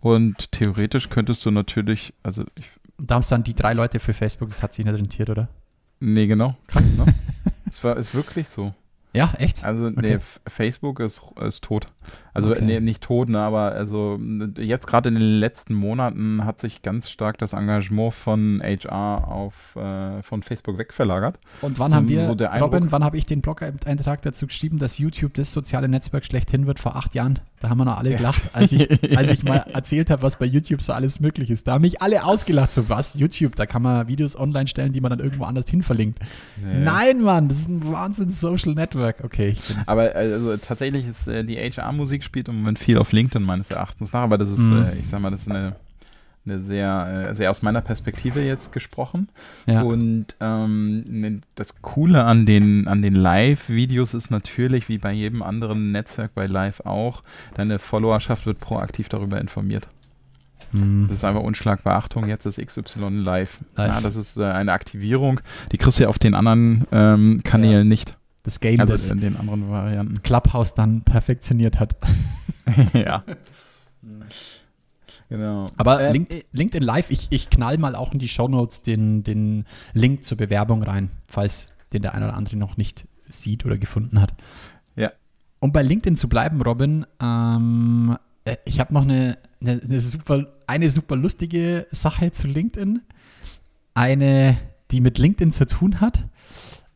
Und 0.02 0.52
theoretisch 0.52 1.10
könntest 1.10 1.46
du 1.46 1.52
natürlich, 1.52 2.14
also 2.24 2.44
ich, 2.56 2.70
da 2.98 3.16
haben 3.16 3.22
es 3.22 3.30
dann 3.30 3.44
die 3.44 3.54
drei 3.54 3.72
Leute 3.72 4.02
für 4.02 4.14
Facebook, 4.14 4.50
das 4.50 4.62
hat 4.62 4.74
sich 4.74 4.84
nicht 4.84 4.94
rentiert, 4.94 5.30
oder? 5.30 5.48
nee, 6.02 6.28
genau, 6.28 6.58
krass, 6.68 6.92
ne? 6.92 7.06
es 7.70 7.82
war, 7.86 7.96
ist 7.96 8.14
wirklich 8.14 8.50
so. 8.50 8.74
Ja, 9.14 9.34
echt? 9.38 9.64
Also, 9.64 9.90
nee, 9.90 10.16
Okay. 10.16 10.20
Facebook 10.48 11.00
ist, 11.00 11.22
ist 11.40 11.64
tot. 11.64 11.86
Also, 12.40 12.52
Okay. 12.52 12.66
nee, 12.66 12.80
nicht 12.80 13.04
tot, 13.04 13.30
ne, 13.30 13.40
aber 13.40 13.72
also 13.74 14.20
jetzt 14.58 14.88
gerade 14.88 15.10
in 15.10 15.16
den 15.16 15.40
letzten 15.40 15.74
Monaten 15.74 16.46
hat 16.46 16.60
sich 16.60 16.82
ganz 16.82 17.10
stark 17.10 17.38
das 17.38 17.54
Engagement 17.54 18.14
von 18.14 18.62
HR 18.64 19.28
auf 19.28 19.76
äh, 19.76 20.22
von 20.24 20.44
Facebook 20.44 20.78
wegverlagert. 20.78 21.40
Und 21.62 21.80
wann 21.80 21.90
So- 21.92 21.96
haben 21.96 22.10
wir, 22.10 22.26
so 22.26 22.32
Eindruck- 22.34 22.62
Robin, 22.74 22.92
wann 22.92 23.04
habe 23.04 23.18
ich 23.18 23.26
den 23.26 23.42
Blog-Eintrag 23.42 24.22
dazu 24.22 24.48
geschrieben, 24.48 24.80
dass 24.80 24.98
YouTube 24.98 25.34
das 25.34 25.54
soziale 25.54 25.88
Netzwerk 25.88 26.26
schlechthin 26.26 26.66
wird 26.68 26.80
vor 26.80 26.96
acht 26.96 27.14
Jahren? 27.16 27.40
Da 27.62 27.68
haben 27.70 27.78
wir 27.78 27.84
noch 27.86 27.98
alle 27.98 28.16
gelacht, 28.16 28.44
als 28.54 28.72
ich, 28.72 28.88
als 29.18 29.32
ich 29.32 29.44
mal 29.44 29.66
erzählt 29.74 30.10
habe, 30.10 30.22
was 30.22 30.38
bei 30.38 30.46
YouTube 30.46 30.82
so 30.82 30.94
alles 30.94 31.20
möglich 31.20 31.50
ist. 31.50 31.68
Da 31.68 31.74
haben 31.74 31.82
mich 31.82 32.02
alle 32.02 32.24
ausgelacht, 32.24 32.72
so 32.74 32.88
was, 32.88 33.16
YouTube, 33.16 33.56
da 33.58 33.66
kann 33.66 33.82
man 33.82 34.08
Videos 34.08 34.40
online 34.40 34.68
stellen, 34.68 34.94
die 34.94 35.02
man 35.02 35.10
dann 35.10 35.20
irgendwo 35.20 35.44
anders 35.44 35.70
hin 35.70 35.84
verlinkt. 35.84 36.20
Nein, 36.64 37.22
Mann, 37.22 37.50
das 37.50 37.60
ist 37.60 37.68
ein 37.70 37.86
Wahnsinn-Social 37.92 38.74
Network. 38.76 39.24
Okay, 39.24 39.50
ich 39.50 39.68
bin, 39.68 39.78
Aber 39.88 40.16
also 40.16 40.56
tatsächlich 40.58 41.06
ist 41.08 41.28
äh, 41.28 41.44
die 41.44 41.58
HR-Musik 41.58 42.24
spielt 42.30 42.48
im 42.48 42.58
Moment 42.60 42.78
viel 42.78 43.00
auf 43.00 43.12
LinkedIn 43.12 43.44
meines 43.44 43.72
Erachtens 43.72 44.14
nach, 44.14 44.22
aber 44.22 44.38
das 44.38 44.52
ist, 44.52 44.60
Mhm. 44.60 44.84
äh, 44.84 44.96
ich 45.00 45.10
sag 45.10 45.20
mal, 45.20 45.32
das 45.32 45.42
ist 45.42 45.50
eine, 45.50 45.76
eine 46.46 46.62
sehr, 46.62 47.30
äh, 47.32 47.36
sehr 47.36 47.50
aus 47.50 47.64
meiner 47.64 47.82
Perspektive 47.82 48.42
jetzt 48.42 48.72
gesprochen. 48.72 49.30
ja. 49.66 49.82
Und 49.82 50.28
ähm, 50.40 51.04
ne, 51.08 51.42
das 51.56 51.82
Coole 51.82 52.24
an 52.26 52.46
den, 52.46 52.88
an 52.88 53.02
den 53.02 53.16
Live-Videos 53.16 54.14
ist 54.14 54.30
natürlich, 54.30 54.90
wie 54.90 55.00
bei 55.00 55.12
jedem 55.12 55.42
anderen 55.42 55.92
Netzwerk 55.92 56.36
bei 56.36 56.46
Live 56.46 56.82
auch, 56.82 57.24
deine 57.56 57.80
Followerschaft 57.80 58.46
wird 58.46 58.60
proaktiv 58.60 59.10
darüber 59.10 59.42
informiert. 59.42 59.88
Hm. 60.72 61.06
Das 61.08 61.18
ist 61.18 61.24
einfach 61.24 61.42
unschlagbar. 61.42 61.96
Achtung, 61.96 62.28
jetzt 62.28 62.46
ist 62.46 62.64
XY 62.64 63.10
live. 63.24 63.58
Live. 63.76 63.96
Ja, 63.96 64.02
das 64.02 64.16
ist 64.16 64.38
äh, 64.38 64.44
eine 64.44 64.72
Aktivierung, 64.72 65.42
die 65.72 65.78
kriegst 65.80 65.98
du 65.98 66.04
ja 66.04 66.10
auf 66.10 66.20
den 66.20 66.36
anderen 66.36 66.86
ähm, 66.92 67.42
Kanälen 67.44 67.88
nicht. 67.88 68.16
Das 68.50 68.60
Game, 68.60 68.80
Also 68.80 68.94
das 68.94 69.10
in 69.12 69.22
den 69.22 69.36
anderen 69.36 69.70
Varianten. 69.70 70.24
Clubhouse 70.24 70.74
dann 70.74 71.02
perfektioniert 71.02 71.80
hat. 71.80 71.96
ja. 72.94 73.24
Genau. 75.30 75.68
Aber 75.78 76.02
Äh, 76.02 76.12
Link, 76.12 76.46
LinkedIn 76.52 76.84
Live, 76.84 77.12
ich, 77.12 77.28
ich 77.30 77.52
knall 77.52 77.78
mal 77.78 77.96
auch 77.96 78.12
in 78.12 78.20
die 78.20 78.28
Shownotes 78.28 78.82
den, 78.82 79.24
den 79.24 79.66
Link 79.94 80.24
zur 80.24 80.38
Bewerbung 80.38 80.82
rein, 80.82 81.12
falls 81.28 81.68
den 81.94 82.02
der 82.02 82.16
eine 82.16 82.26
oder 82.26 82.36
andere 82.36 82.58
noch 82.58 82.78
nicht 82.78 83.08
sieht 83.28 83.66
oder 83.66 83.78
gefunden 83.78 84.20
hat. 84.20 84.34
Ja. 84.96 85.12
Um 85.60 85.72
bei 85.72 85.84
LinkedIn 85.84 86.16
zu 86.16 86.28
bleiben, 86.28 86.62
Robin, 86.62 87.06
ähm, 87.22 88.18
äh, 88.46 88.58
ich 88.66 88.80
habe 88.80 88.94
noch 88.94 89.04
eine, 89.04 89.38
eine, 89.62 89.80
eine, 89.84 90.00
super, 90.00 90.48
eine 90.66 90.90
super 90.90 91.16
lustige 91.16 91.86
Sache 91.92 92.32
zu 92.32 92.48
LinkedIn. 92.48 93.02
Eine, 93.94 94.58
die 94.90 95.02
mit 95.02 95.20
LinkedIn 95.20 95.52
zu 95.52 95.68
tun 95.68 96.02
hat. 96.02 96.26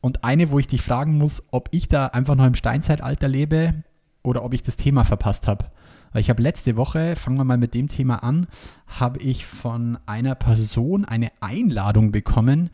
Und 0.03 0.25
eine, 0.25 0.51
wo 0.51 0.59
ich 0.59 0.67
dich 0.67 0.81
fragen 0.81 1.17
muss, 1.17 1.43
ob 1.51 1.69
ich 1.71 1.87
da 1.87 2.07
einfach 2.07 2.35
noch 2.35 2.45
im 2.45 2.55
Steinzeitalter 2.55 3.29
lebe 3.29 3.85
oder 4.21 4.43
ob 4.43 4.53
ich 4.53 4.61
das 4.61 4.75
Thema 4.75 5.05
verpasst 5.05 5.47
habe. 5.47 5.71
Weil 6.11 6.19
ich 6.19 6.29
habe 6.29 6.43
letzte 6.43 6.75
Woche, 6.75 7.15
fangen 7.15 7.37
wir 7.37 7.45
mal 7.45 7.57
mit 7.57 7.73
dem 7.73 7.87
Thema 7.87 8.17
an, 8.17 8.47
habe 8.85 9.19
ich 9.19 9.45
von 9.45 9.97
einer 10.05 10.35
Person 10.35 11.05
eine 11.05 11.31
Einladung 11.39 12.11
bekommen, 12.11 12.69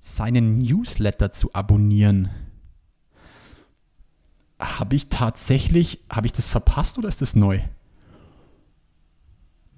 seinen 0.00 0.58
Newsletter 0.60 1.30
zu 1.30 1.54
abonnieren. 1.54 2.30
Habe 4.58 4.96
ich 4.96 5.08
tatsächlich, 5.08 6.00
habe 6.10 6.26
ich 6.26 6.32
das 6.32 6.48
verpasst 6.48 6.98
oder 6.98 7.06
ist 7.06 7.22
das 7.22 7.36
neu? 7.36 7.60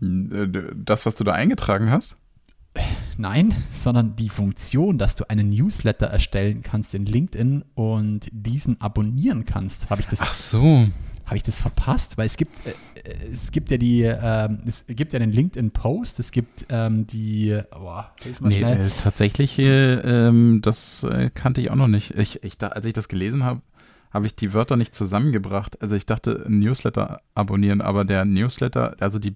äh, 0.00 0.48
das, 0.74 1.04
was 1.04 1.16
du 1.16 1.24
da 1.24 1.32
eingetragen 1.32 1.90
hast? 1.90 2.16
Nein, 3.18 3.54
sondern 3.72 4.16
die 4.16 4.28
Funktion, 4.28 4.98
dass 4.98 5.16
du 5.16 5.28
einen 5.28 5.50
Newsletter 5.50 6.06
erstellen 6.06 6.62
kannst 6.62 6.94
in 6.94 7.06
LinkedIn 7.06 7.64
und 7.74 8.28
diesen 8.32 8.80
abonnieren 8.80 9.44
kannst. 9.44 9.90
Habe 9.90 10.00
ich 10.00 10.06
das 10.08 10.20
Ach 10.20 10.32
so. 10.32 10.88
Habe 11.26 11.36
ich 11.36 11.42
das 11.42 11.58
verpasst? 11.58 12.18
Weil 12.18 12.26
es 12.26 12.36
gibt, 12.36 12.52
äh, 12.66 12.70
äh, 13.00 13.32
es 13.32 13.50
gibt 13.50 13.70
ja 13.70 13.78
die, 13.78 14.02
ähm, 14.02 14.58
es 14.66 14.84
gibt 14.86 15.12
ja 15.14 15.18
den 15.18 15.32
LinkedIn-Post, 15.32 16.18
es 16.20 16.30
gibt 16.32 16.66
ähm, 16.68 17.06
die, 17.06 17.58
boah, 17.70 18.10
hilf 18.22 18.40
mal 18.40 18.48
Nee, 18.48 18.58
schnell. 18.58 18.86
äh, 18.86 18.90
tatsächlich, 19.02 19.58
äh, 19.58 19.94
ähm, 19.94 20.60
das 20.62 21.02
äh, 21.04 21.30
kannte 21.32 21.62
ich 21.62 21.70
auch 21.70 21.76
noch 21.76 21.88
nicht. 21.88 22.10
Ich, 22.18 22.42
ich, 22.42 22.62
als 22.62 22.84
ich 22.84 22.92
das 22.92 23.08
gelesen 23.08 23.42
habe, 23.42 23.60
habe 24.12 24.26
ich 24.26 24.36
die 24.36 24.52
Wörter 24.52 24.76
nicht 24.76 24.94
zusammengebracht. 24.94 25.80
Also 25.80 25.96
ich 25.96 26.04
dachte, 26.06 26.44
Newsletter 26.46 27.20
abonnieren, 27.34 27.80
aber 27.80 28.04
der 28.04 28.24
Newsletter, 28.24 28.94
also 29.00 29.18
die 29.18 29.34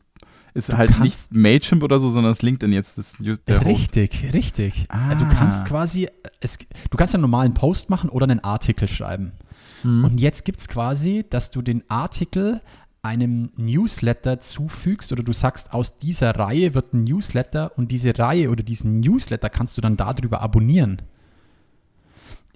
ist 0.58 0.68
Du 0.68 0.76
halt 0.76 1.00
nicht 1.00 1.34
Mailchimp 1.34 1.82
oder 1.82 1.98
so, 1.98 2.08
sondern 2.10 2.30
das 2.30 2.42
LinkedIn 2.42 2.72
jetzt 2.72 2.98
das 2.98 3.16
der 3.46 3.60
Host. 3.60 3.66
richtig, 3.66 4.32
richtig. 4.34 4.84
Ah. 4.88 5.14
Du 5.14 5.26
kannst 5.28 5.64
quasi, 5.64 6.04
äh, 6.04 6.10
es, 6.40 6.58
du 6.90 6.96
kannst 6.96 7.14
einen 7.14 7.22
normalen 7.22 7.54
Post 7.54 7.88
machen 7.88 8.10
oder 8.10 8.24
einen 8.24 8.40
Artikel 8.44 8.88
schreiben. 8.88 9.32
Mhm. 9.84 10.04
Und 10.04 10.20
jetzt 10.20 10.44
gibt 10.44 10.60
es 10.60 10.68
quasi, 10.68 11.24
dass 11.30 11.50
du 11.50 11.62
den 11.62 11.82
Artikel 11.88 12.60
einem 13.00 13.50
Newsletter 13.56 14.40
zufügst 14.40 15.12
oder 15.12 15.22
du 15.22 15.32
sagst, 15.32 15.72
aus 15.72 15.98
dieser 15.98 16.36
Reihe 16.36 16.74
wird 16.74 16.92
ein 16.92 17.04
Newsletter 17.04 17.72
und 17.78 17.90
diese 17.92 18.18
Reihe 18.18 18.50
oder 18.50 18.62
diesen 18.64 19.00
Newsletter 19.00 19.48
kannst 19.48 19.76
du 19.76 19.80
dann 19.80 19.96
darüber 19.96 20.42
abonnieren. 20.42 21.00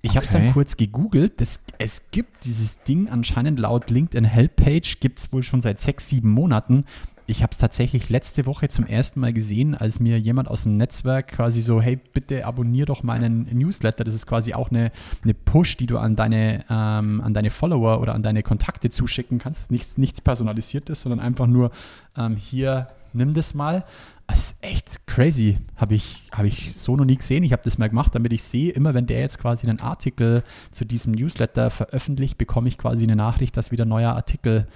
Ich 0.04 0.16
habe 0.16 0.26
es 0.26 0.34
Okay. 0.34 0.46
dann 0.46 0.52
kurz 0.52 0.76
gegoogelt. 0.76 1.40
Das, 1.40 1.60
es 1.78 2.02
gibt 2.10 2.44
dieses 2.44 2.82
Ding 2.82 3.08
anscheinend 3.08 3.60
laut 3.60 3.88
LinkedIn 3.88 4.24
Helppage, 4.24 4.96
gibt 4.98 5.20
es 5.20 5.32
wohl 5.32 5.44
schon 5.44 5.60
seit 5.60 5.78
sechs, 5.78 6.08
sieben 6.08 6.28
Monaten. 6.30 6.84
Ich 7.26 7.42
habe 7.42 7.52
es 7.52 7.58
tatsächlich 7.58 8.08
letzte 8.08 8.46
Woche 8.46 8.68
zum 8.68 8.85
ersten 8.85 9.20
Mal 9.20 9.32
gesehen, 9.32 9.76
als 9.76 10.00
mir 10.00 10.18
jemand 10.18 10.48
aus 10.48 10.64
dem 10.64 10.76
Netzwerk 10.76 11.28
quasi 11.28 11.61
so, 11.61 11.80
hey, 11.80 11.96
bitte 11.96 12.44
abonnier 12.44 12.85
doch 12.85 13.04
meinen 13.04 13.46
Newsletter. 13.52 14.02
Das 14.02 14.14
ist 14.14 14.26
quasi 14.26 14.54
auch 14.54 14.70
eine, 14.70 14.90
eine 15.22 15.32
Push, 15.32 15.76
die 15.76 15.87
du 15.87 15.98
an 15.98 16.16
deine, 16.16 16.64
ähm, 16.68 17.20
an 17.20 17.32
deine 17.32 17.50
Follower 17.50 18.00
oder 18.00 18.14
an 18.14 18.24
deine 18.24 18.42
Kontakte 18.42 18.90
zuschicken 18.90 19.38
kannst. 19.38 19.70
Nichts, 19.70 19.98
nichts 19.98 20.20
Personalisiertes, 20.20 21.02
sondern 21.02 21.20
einfach 21.20 21.46
nur 21.46 21.70
ähm, 22.16 22.37
hier, 22.37 22.88
nimm 23.12 23.35
das 23.35 23.54
mal. 23.54 23.85
Das 24.26 24.38
ist 24.38 24.56
echt 24.61 25.06
crazy. 25.06 25.58
Habe 25.76 25.94
ich, 25.94 26.24
hab 26.32 26.44
ich 26.44 26.74
so 26.74 26.96
noch 26.96 27.04
nie 27.04 27.16
gesehen. 27.16 27.44
Ich 27.44 27.52
habe 27.52 27.62
das 27.64 27.78
mal 27.78 27.88
gemacht, 27.88 28.14
damit 28.14 28.32
ich 28.32 28.42
sehe, 28.42 28.72
immer 28.72 28.94
wenn 28.94 29.06
der 29.06 29.20
jetzt 29.20 29.38
quasi 29.38 29.68
einen 29.68 29.80
Artikel 29.80 30.42
zu 30.72 30.85
diesem 30.85 31.12
Newsletter 31.12 31.70
veröffentlicht, 31.70 32.37
bekomme 32.37 32.68
ich 32.68 32.78
quasi 32.78 33.04
eine 33.04 33.16
Nachricht, 33.16 33.56
dass 33.56 33.70
wieder 33.70 33.85
ein 33.85 33.88
neuer 33.88 34.14
Artikel 34.14 34.66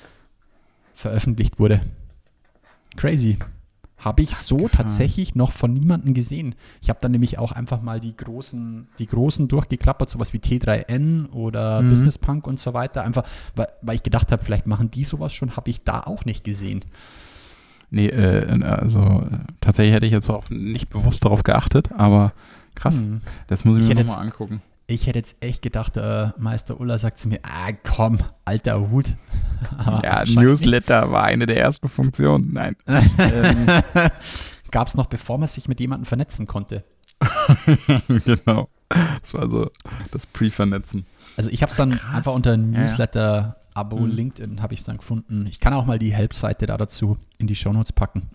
veröffentlicht 0.95 1.59
wurde. 1.59 1.81
Crazy. 2.97 3.39
Habe 3.99 4.23
ich 4.23 4.37
so 4.37 4.69
tatsächlich 4.69 5.35
noch 5.35 5.53
von 5.53 5.73
niemandem 5.73 6.13
gesehen. 6.13 6.55
Ich 6.83 6.91
habe 6.91 6.99
dann 7.01 7.13
nämlich 7.13 7.39
auch 7.39 7.53
einfach 7.53 7.81
mal 7.81 7.99
die 7.99 8.15
großen, 8.15 8.89
die 8.99 9.07
großen 9.07 9.49
durchgeklappert, 9.49 10.11
sowas 10.11 10.33
wie 10.35 10.39
T3N 10.39 11.31
oder 11.31 11.81
Mhm. 11.81 11.89
Business 11.91 12.19
Punk 12.19 12.47
und 12.47 12.61
so 12.61 12.75
weiter. 12.75 13.03
Einfach, 13.03 13.25
weil, 13.55 13.69
weil 13.81 13.97
ich 13.97 14.03
gedacht 14.03 14.31
habe, 14.33 14.45
vielleicht 14.45 14.67
machen 14.67 14.91
die 14.91 15.05
sowas 15.05 15.33
schon, 15.33 15.57
habe 15.57 15.71
ich 15.71 15.83
da 15.83 16.01
auch 16.01 16.25
nicht 16.27 16.45
gesehen. 16.45 16.85
Nee, 17.91 18.09
äh, 18.09 18.63
also 18.65 19.01
äh, 19.01 19.39
tatsächlich 19.61 19.95
hätte 19.95 20.07
ich 20.07 20.13
jetzt 20.13 20.29
auch 20.29 20.51
nicht 20.51 20.91
bewusst 20.91 21.25
darauf 21.25 21.43
geachtet, 21.43 21.91
aber 21.93 22.33
krass. 22.75 23.01
Hm. 23.01 23.23
Das 23.47 23.65
muss 23.65 23.77
ich, 23.79 23.89
Ich 23.89 23.95
mir 23.95 24.05
nochmal 24.05 24.27
angucken. 24.27 24.61
Ich 24.89 25.07
hätte 25.09 25.19
jetzt 25.19 25.37
echt 25.41 25.63
gedacht, 25.63 25.97
äh, 25.97 26.29
Meister 26.39 26.79
Ulla 26.79 26.97
sagt 26.99 27.19
zu 27.19 27.29
mir, 27.29 27.41
ah 27.43 27.73
komm, 27.85 28.19
alter 28.45 28.91
Hut. 28.91 29.07
Ja, 30.03 30.25
Newsletter 30.27 31.11
war 31.11 31.25
eine 31.25 31.47
der 31.47 31.57
ersten 31.59 31.89
Funktionen. 31.89 32.53
Nein. 32.53 32.77
ähm. 33.19 33.67
Gab 34.71 34.87
es 34.89 34.95
noch, 34.95 35.07
bevor 35.07 35.39
man 35.39 35.49
sich 35.49 35.67
mit 35.67 35.81
jemandem 35.81 36.05
vernetzen 36.05 36.47
konnte. 36.47 36.85
genau. 38.25 38.69
Das 39.21 39.35
war 39.35 39.51
so 39.51 39.71
das 40.13 40.27
Pre-Vernetzen. 40.27 41.07
Also 41.37 41.51
ich 41.51 41.63
habe 41.63 41.71
es 41.71 41.77
dann 41.77 41.99
einfach 42.13 42.35
unter 42.35 42.53
ja. 42.53 42.57
Newsletter-Abo 42.59 43.97
Mhm. 43.99 44.11
LinkedIn 44.11 44.63
habe 44.63 44.75
ich 44.75 44.81
es 44.81 44.85
dann 44.87 44.99
gefunden. 44.99 45.47
Ich 45.47 45.59
kann 45.59 45.73
auch 45.73 45.87
mal 45.87 45.99
die 45.99 46.13
Help-Seite 46.13 46.67
da 46.67 46.77
dazu 46.77 47.17
in 47.39 47.47
die 47.47 47.57
Shownotes 47.57 47.93
packen. 47.93 48.29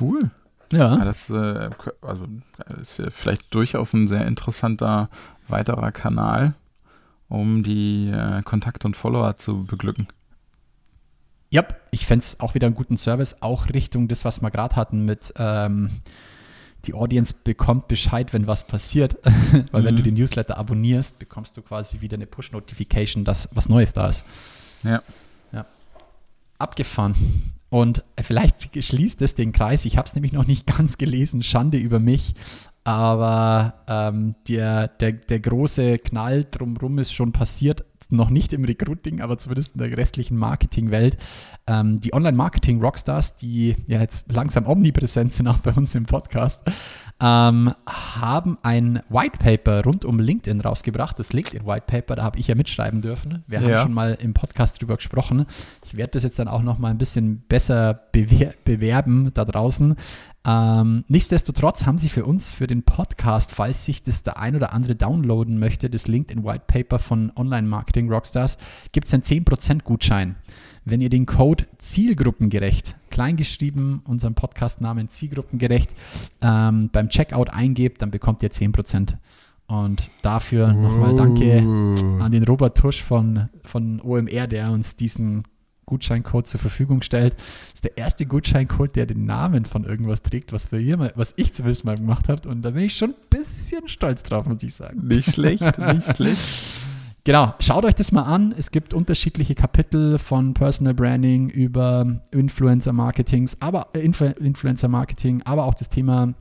Cool. 0.00 0.30
Ja, 0.72 0.96
Ja. 0.96 1.04
das 1.04 1.30
äh, 1.30 1.70
also, 2.00 2.24
äh, 2.66 2.80
ist 2.80 2.98
ja 2.98 3.10
vielleicht 3.10 3.54
durchaus 3.54 3.92
ein 3.92 4.08
sehr 4.08 4.26
interessanter 4.26 5.08
weiterer 5.48 5.92
Kanal, 5.92 6.54
um 7.28 7.62
die 7.62 8.10
äh, 8.10 8.42
Kontakte 8.42 8.86
und 8.86 8.96
Follower 8.96 9.36
zu 9.36 9.64
beglücken. 9.64 10.08
Ja, 11.50 11.64
ich 11.90 12.06
fände 12.06 12.24
es 12.24 12.40
auch 12.40 12.54
wieder 12.54 12.66
einen 12.66 12.76
guten 12.76 12.96
Service, 12.96 13.36
auch 13.40 13.68
Richtung 13.68 14.08
das, 14.08 14.24
was 14.24 14.40
wir 14.40 14.50
gerade 14.50 14.74
hatten 14.74 15.04
mit 15.04 15.34
ähm, 15.36 15.90
die 16.86 16.94
Audience 16.94 17.34
bekommt 17.44 17.88
Bescheid, 17.88 18.32
wenn 18.32 18.46
was 18.46 18.66
passiert. 18.66 19.16
Weil 19.70 19.84
wenn 19.84 19.96
du 19.96 20.02
den 20.02 20.14
Newsletter 20.14 20.56
abonnierst, 20.56 21.18
bekommst 21.18 21.56
du 21.56 21.62
quasi 21.62 22.00
wieder 22.00 22.16
eine 22.16 22.26
Push-Notification, 22.26 23.24
dass 23.24 23.48
was 23.52 23.68
Neues 23.68 23.92
da 23.92 24.08
ist. 24.08 24.24
Ja. 24.82 25.02
Ja. 25.52 25.66
Abgefahren. 26.58 27.14
Und 27.72 28.04
vielleicht 28.20 28.84
schließt 28.84 29.22
es 29.22 29.34
den 29.34 29.52
Kreis. 29.52 29.86
Ich 29.86 29.96
habe 29.96 30.06
es 30.06 30.14
nämlich 30.14 30.34
noch 30.34 30.46
nicht 30.46 30.66
ganz 30.76 30.98
gelesen. 30.98 31.42
Schande 31.42 31.78
über 31.78 32.00
mich. 32.00 32.34
Aber 32.84 33.74
ähm, 33.86 34.34
der, 34.48 34.88
der, 34.88 35.12
der 35.12 35.38
große 35.40 35.98
Knall 35.98 36.44
drumherum 36.50 36.98
ist 36.98 37.12
schon 37.12 37.32
passiert. 37.32 37.84
Noch 38.10 38.28
nicht 38.28 38.52
im 38.52 38.64
Recruiting, 38.64 39.20
aber 39.20 39.38
zumindest 39.38 39.76
in 39.76 39.78
der 39.88 39.96
restlichen 39.96 40.36
Marketingwelt. 40.36 41.16
Ähm, 41.68 42.00
die 42.00 42.12
Online-Marketing-Rockstars, 42.12 43.36
die 43.36 43.76
ja 43.86 44.00
jetzt 44.00 44.30
langsam 44.30 44.66
omnipräsent 44.66 45.32
sind, 45.32 45.46
auch 45.46 45.58
bei 45.60 45.72
uns 45.72 45.94
im 45.94 46.04
Podcast, 46.06 46.60
ähm, 47.20 47.72
haben 47.86 48.58
ein 48.62 49.00
White 49.08 49.38
Paper 49.38 49.84
rund 49.84 50.04
um 50.04 50.18
LinkedIn 50.18 50.60
rausgebracht. 50.60 51.16
Das 51.20 51.32
LinkedIn 51.32 51.64
White 51.64 51.84
Paper, 51.86 52.16
da 52.16 52.24
habe 52.24 52.38
ich 52.40 52.48
ja 52.48 52.56
mitschreiben 52.56 53.00
dürfen. 53.00 53.44
Wir 53.46 53.60
Ja. 53.60 53.68
haben 53.68 53.76
schon 53.78 53.94
mal 53.94 54.18
im 54.20 54.34
Podcast 54.34 54.82
drüber 54.82 54.96
gesprochen. 54.96 55.46
Ich 55.84 55.96
werde 55.96 56.10
das 56.10 56.24
jetzt 56.24 56.40
dann 56.40 56.48
auch 56.48 56.62
noch 56.62 56.78
mal 56.80 56.90
ein 56.90 56.98
bisschen 56.98 57.42
besser 57.48 57.94
bewer 58.10 58.52
bewerben 58.64 59.30
da 59.34 59.44
draußen. 59.44 59.94
Ähm, 60.44 61.04
nichtsdestotrotz 61.06 61.86
haben 61.86 61.98
sie 61.98 62.08
für 62.08 62.24
uns, 62.24 62.52
für 62.52 62.66
den 62.66 62.82
Podcast, 62.82 63.52
falls 63.52 63.84
sich 63.84 64.02
das 64.02 64.24
der 64.24 64.38
ein 64.38 64.56
oder 64.56 64.72
andere 64.72 64.96
downloaden 64.96 65.58
möchte, 65.58 65.88
das 65.88 66.08
LinkedIn 66.08 66.44
White 66.44 66.64
Paper 66.66 66.98
von 66.98 67.32
Online 67.36 67.66
Marketing 67.68 68.10
Rockstars, 68.10 68.58
gibt 68.90 69.06
es 69.06 69.14
einen 69.14 69.22
10% 69.22 69.82
Gutschein. 69.82 70.36
Wenn 70.84 71.00
ihr 71.00 71.10
den 71.10 71.26
Code 71.26 71.66
Zielgruppengerecht, 71.78 72.96
kleingeschrieben, 73.10 74.00
unseren 74.04 74.34
Podcastnamen 74.34 75.08
Zielgruppengerecht, 75.08 75.94
ähm, 76.40 76.90
beim 76.92 77.08
Checkout 77.08 77.50
eingebt, 77.50 78.02
dann 78.02 78.10
bekommt 78.10 78.42
ihr 78.42 78.50
10%. 78.50 79.16
Und 79.68 80.10
dafür 80.22 80.72
nochmal 80.72 81.14
danke 81.14 81.58
an 82.20 82.30
den 82.32 82.42
Robert 82.44 82.76
Tusch 82.76 83.02
von, 83.02 83.48
von 83.62 84.00
OMR, 84.00 84.48
der 84.48 84.72
uns 84.72 84.96
diesen 84.96 85.44
Gutscheincode 85.92 86.46
zur 86.46 86.58
Verfügung 86.58 87.02
stellt. 87.02 87.34
Das 87.34 87.74
ist 87.74 87.84
der 87.84 87.98
erste 87.98 88.24
Gutscheincode, 88.24 88.96
der 88.96 89.04
den 89.04 89.26
Namen 89.26 89.66
von 89.66 89.84
irgendwas 89.84 90.22
trägt, 90.22 90.54
was 90.54 90.72
wir 90.72 90.78
hier 90.78 90.96
mal, 90.96 91.12
was 91.16 91.34
ich 91.36 91.52
zumindest 91.52 91.84
mal 91.84 91.96
gemacht 91.96 92.30
habe. 92.30 92.48
Und 92.48 92.62
da 92.62 92.70
bin 92.70 92.84
ich 92.84 92.96
schon 92.96 93.10
ein 93.10 93.28
bisschen 93.28 93.88
stolz 93.88 94.22
drauf, 94.22 94.46
muss 94.46 94.62
ich 94.62 94.74
sagen. 94.74 95.06
Nicht 95.06 95.34
schlecht, 95.34 95.78
nicht 95.78 96.16
schlecht. 96.16 96.40
Genau, 97.24 97.54
schaut 97.60 97.84
euch 97.84 97.94
das 97.94 98.10
mal 98.10 98.22
an. 98.22 98.54
Es 98.56 98.70
gibt 98.70 98.94
unterschiedliche 98.94 99.54
Kapitel 99.54 100.18
von 100.18 100.54
Personal 100.54 100.94
Branding 100.94 101.50
über 101.50 102.22
Influencer 102.30 102.94
Marketings, 102.94 103.58
aber 103.60 103.88
äh, 103.92 104.00
Influ 104.00 104.28
Influencer 104.40 104.88
Marketing, 104.88 105.42
aber 105.42 105.64
auch 105.64 105.74
das 105.74 105.90
Thema 105.90 106.32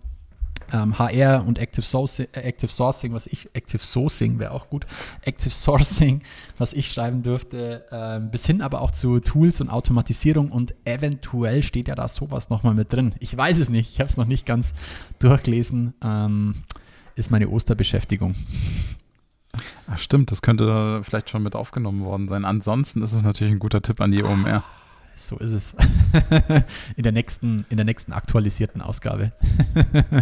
ähm, 0.71 0.97
HR 0.97 1.45
und 1.45 1.59
Active 1.59 1.81
Sourcing, 1.81 2.27
äh, 2.33 2.41
Active 2.41 2.71
Sourcing, 2.71 3.13
was 3.13 3.27
ich 3.27 3.49
Active 3.53 3.83
Sourcing 3.83 4.39
wäre 4.39 4.51
auch 4.51 4.69
gut, 4.69 4.85
Active 5.23 5.49
Sourcing, 5.49 6.21
was 6.57 6.73
ich 6.73 6.91
schreiben 6.91 7.23
dürfte, 7.23 7.85
ähm, 7.91 8.31
bis 8.31 8.45
hin 8.45 8.61
aber 8.61 8.81
auch 8.81 8.91
zu 8.91 9.19
Tools 9.19 9.61
und 9.61 9.69
Automatisierung 9.69 10.51
und 10.51 10.73
eventuell 10.85 11.63
steht 11.63 11.87
ja 11.87 11.95
da 11.95 12.07
sowas 12.07 12.49
nochmal 12.49 12.73
mit 12.73 12.91
drin. 12.93 13.13
Ich 13.19 13.35
weiß 13.35 13.59
es 13.59 13.69
nicht, 13.69 13.91
ich 13.93 13.99
habe 13.99 14.09
es 14.09 14.17
noch 14.17 14.27
nicht 14.27 14.45
ganz 14.45 14.73
durchgelesen. 15.19 15.93
Ähm, 16.03 16.55
ist 17.15 17.31
meine 17.31 17.49
Osterbeschäftigung. 17.49 18.35
Ach 19.87 19.97
stimmt, 19.97 20.31
das 20.31 20.41
könnte 20.41 20.65
da 20.65 21.01
vielleicht 21.03 21.29
schon 21.29 21.43
mit 21.43 21.55
aufgenommen 21.55 22.03
worden 22.03 22.29
sein. 22.29 22.45
Ansonsten 22.45 23.03
ist 23.03 23.13
es 23.13 23.21
natürlich 23.21 23.53
ein 23.53 23.59
guter 23.59 23.81
Tipp 23.81 23.99
an 23.99 24.11
die 24.11 24.23
OMR. 24.23 24.63
So 25.27 25.37
ist 25.37 25.51
es. 25.51 25.73
in, 26.95 27.03
der 27.03 27.11
nächsten, 27.11 27.65
in 27.69 27.77
der 27.77 27.85
nächsten 27.85 28.11
aktualisierten 28.13 28.81
Ausgabe. 28.81 29.31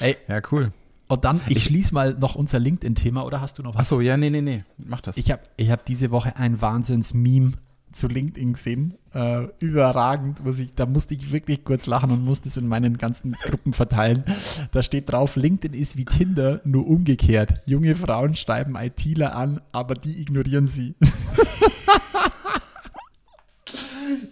Ey, 0.00 0.16
Ja, 0.28 0.40
cool. 0.50 0.72
und 1.08 1.24
dann, 1.24 1.40
ich, 1.46 1.56
Ich- 1.56 1.64
schließe 1.64 1.94
mal 1.94 2.14
noch 2.14 2.34
unser 2.34 2.58
LinkedIn-Thema, 2.58 3.24
oder 3.24 3.40
hast 3.40 3.58
du 3.58 3.62
noch 3.62 3.74
was? 3.74 3.80
Achso, 3.86 4.00
ja, 4.00 4.16
nee, 4.16 4.30
nee, 4.30 4.40
nee. 4.40 4.64
Mach 4.78 5.00
das. 5.00 5.16
Ich 5.16 5.30
habe 5.30 5.42
ich 5.56 5.70
hab 5.70 5.84
diese 5.84 6.10
Woche 6.10 6.36
ein 6.36 6.60
Wahnsinns-Meme 6.60 7.52
zu 7.92 8.08
LinkedIn 8.08 8.54
gesehen. 8.54 8.94
Äh, 9.12 9.46
überragend, 9.60 10.42
muss 10.44 10.58
ich, 10.58 10.74
da 10.74 10.84
musste 10.84 11.14
ich 11.14 11.30
wirklich 11.30 11.62
kurz 11.62 11.86
lachen 11.86 12.10
und 12.10 12.24
musste 12.24 12.48
es 12.48 12.56
in 12.56 12.66
meinen 12.66 12.98
ganzen 12.98 13.36
Gruppen 13.44 13.72
verteilen. 13.72 14.24
Da 14.72 14.82
steht 14.82 15.12
drauf, 15.12 15.36
LinkedIn 15.36 15.78
ist 15.78 15.96
wie 15.96 16.04
Tinder, 16.04 16.60
nur 16.64 16.88
umgekehrt. 16.88 17.60
Junge 17.66 17.94
Frauen 17.94 18.34
schreiben 18.34 18.74
ITler 18.76 19.36
an, 19.36 19.60
aber 19.70 19.94
die 19.94 20.20
ignorieren 20.20 20.66
sie. 20.66 20.96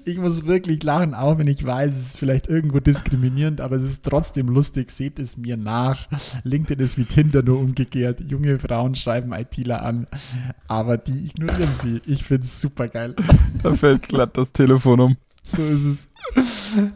Ich 0.05 0.19
muss 0.19 0.47
wirklich 0.47 0.83
lachen, 0.83 1.15
auch 1.15 1.39
wenn 1.39 1.47
ich 1.47 1.65
weiß, 1.65 1.95
es 1.95 2.07
ist 2.07 2.19
vielleicht 2.19 2.49
irgendwo 2.49 2.81
diskriminierend, 2.81 3.61
aber 3.61 3.77
es 3.77 3.83
ist 3.83 4.05
trotzdem 4.05 4.49
lustig. 4.49 4.91
Seht 4.91 5.19
es 5.19 5.37
mir 5.37 5.57
nach. 5.57 6.09
LinkedIn 6.45 6.85
ist 6.85 6.99
wie 6.99 7.05
Tinder 7.05 7.43
nur 7.43 7.59
umgekehrt. 7.59 8.21
Junge 8.31 8.59
Frauen 8.59 8.95
schreiben 8.95 9.33
ITler 9.33 9.83
an, 9.83 10.07
aber 10.69 10.99
die 10.99 11.27
ignorieren 11.27 11.75
sie. 11.75 12.01
Ich 12.07 12.25
finde 12.25 12.45
es 12.45 12.61
super 12.61 12.89
geil. 12.89 13.15
Da 13.63 13.75
fällt 13.75 14.09
glatt 14.09 14.37
das 14.37 14.53
Telefon 14.53 15.01
um. 15.01 15.17
So 15.45 15.63
ist 15.65 15.85
es. 15.85 16.09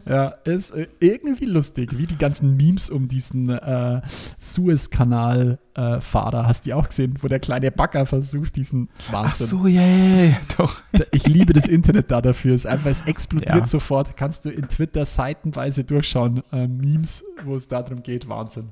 Ja, 0.05 0.29
ist 0.45 0.71
äh, 0.71 0.87
irgendwie 1.01 1.45
lustig, 1.45 1.97
wie 1.97 2.05
die 2.07 2.17
ganzen 2.17 2.55
Memes 2.55 2.89
um 2.89 3.09
diesen 3.09 3.49
äh, 3.49 4.01
Suez-Kanal-Fahrer. 4.39 6.47
Hast 6.47 6.61
du 6.61 6.69
die 6.69 6.73
auch 6.73 6.87
gesehen, 6.87 7.15
wo 7.21 7.27
der 7.27 7.39
kleine 7.39 7.71
Bagger 7.71 8.05
versucht, 8.05 8.55
diesen 8.55 8.89
Ach 9.09 9.13
Wahnsinn. 9.13 9.47
so, 9.47 9.67
ja, 9.67 9.81
ja, 9.85 10.23
ja, 10.23 10.37
doch. 10.57 10.81
Ich 11.11 11.27
liebe 11.27 11.53
das 11.53 11.67
Internet 11.67 12.09
da 12.11 12.21
dafür. 12.21 12.55
Es 12.55 12.65
einfach, 12.65 12.89
es 12.89 13.01
explodiert 13.01 13.55
Ja. 13.55 13.65
sofort. 13.65 14.15
Kannst 14.17 14.45
du 14.45 14.49
in 14.49 14.67
Twitter 14.67 15.05
seitenweise 15.05 15.83
durchschauen. 15.83 16.43
Äh, 16.51 16.67
Memes, 16.67 17.23
wo 17.43 17.55
es 17.55 17.67
darum 17.67 18.01
geht. 18.01 18.27
Wahnsinn. 18.29 18.69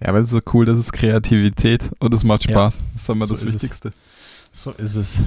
Ja, 0.00 0.08
aber 0.08 0.18
es 0.20 0.26
ist 0.26 0.30
so 0.32 0.40
cool, 0.54 0.64
das 0.64 0.78
ist 0.78 0.92
Kreativität 0.92 1.90
und 1.98 2.14
es 2.14 2.24
macht 2.24 2.44
Ja. 2.44 2.50
Spaß. 2.52 2.78
Das 2.92 3.02
ist 3.02 3.08
immer 3.08 3.26
So 3.26 3.34
das 3.34 3.42
ist 3.42 3.48
es. 3.48 3.54
Wichtigste. 3.54 3.90
So 4.52 4.70
ist 4.70 4.94
es. 4.94 5.18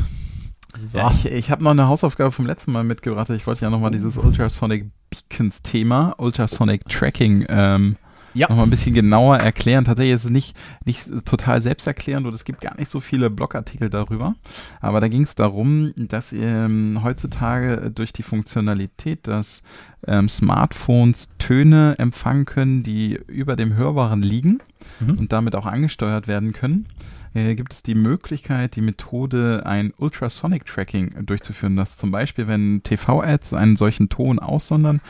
So. 0.78 0.98
Ja, 0.98 1.12
ich 1.12 1.26
ich 1.26 1.52
habe 1.52 1.64
noch 1.64 1.72
eine 1.72 1.88
Hausaufgabe 1.88 2.32
vom 2.32 2.46
letzten 2.46 2.72
Mal 2.72 2.84
mitgebracht. 2.84 3.30
Ich 3.32 3.46
wollte 3.48 3.62
ja 3.62 3.70
nochmal 3.70 3.92
dieses 3.92 4.18
Ultrasonic 4.18 4.86
Beacons 5.10 5.62
Thema, 5.62 6.16
Ultrasonic 6.18 6.88
Tracking, 6.88 7.46
ähm, 7.50 7.98
Ja. 8.34 8.48
nochmal 8.48 8.66
ein 8.66 8.70
bisschen 8.70 8.94
genauer 8.94 9.38
erklären. 9.40 9.84
Tatsächlich 9.84 10.14
ist 10.14 10.24
es 10.24 10.30
nicht, 10.30 10.58
nicht 10.86 11.10
total 11.26 11.62
selbsterklärend 11.62 12.26
und 12.26 12.34
es 12.34 12.46
gibt 12.46 12.62
gar 12.62 12.78
nicht 12.78 12.90
so 12.90 13.02
viele 13.02 13.30
Blogartikel 13.30 13.90
darüber. 13.90 14.36
Aber 14.80 15.02
da 15.02 15.10
ging 15.10 15.24
es 15.24 15.36
darum, 15.36 15.92
dass 15.98 16.32
ähm, 16.32 17.02
heutzutage 17.04 17.92
durch 17.94 18.14
die 18.14 18.24
Funktionalität, 18.24 19.28
dass 19.28 19.64
ähm, 20.08 20.30
Smartphones 20.30 21.30
Töne 21.40 21.96
empfangen 21.98 22.46
können, 22.46 22.84
die 22.84 23.20
über 23.28 23.58
dem 23.58 23.74
Hörbaren 23.74 24.22
liegen 24.22 24.60
Mhm. 25.00 25.20
und 25.20 25.32
damit 25.34 25.56
auch 25.56 25.68
angesteuert 25.68 26.28
werden 26.28 26.54
können, 26.54 26.88
äh, 27.34 27.56
gibt 27.56 27.74
es 27.74 27.84
die 27.84 27.96
Möglichkeit, 27.96 28.76
die 28.76 28.82
Methode, 28.82 29.64
ein 29.66 29.94
Ultrasonic 29.98 30.66
Tracking 30.66 31.26
durchzuführen. 31.26 31.76
Dass 31.76 31.98
zum 31.98 32.12
Beispiel, 32.12 32.48
wenn 32.48 32.84
TV-Ads 32.84 33.54
einen 33.54 33.78
solchen 33.78 34.10
Ton 34.10 34.40
aussondern, 34.40 35.02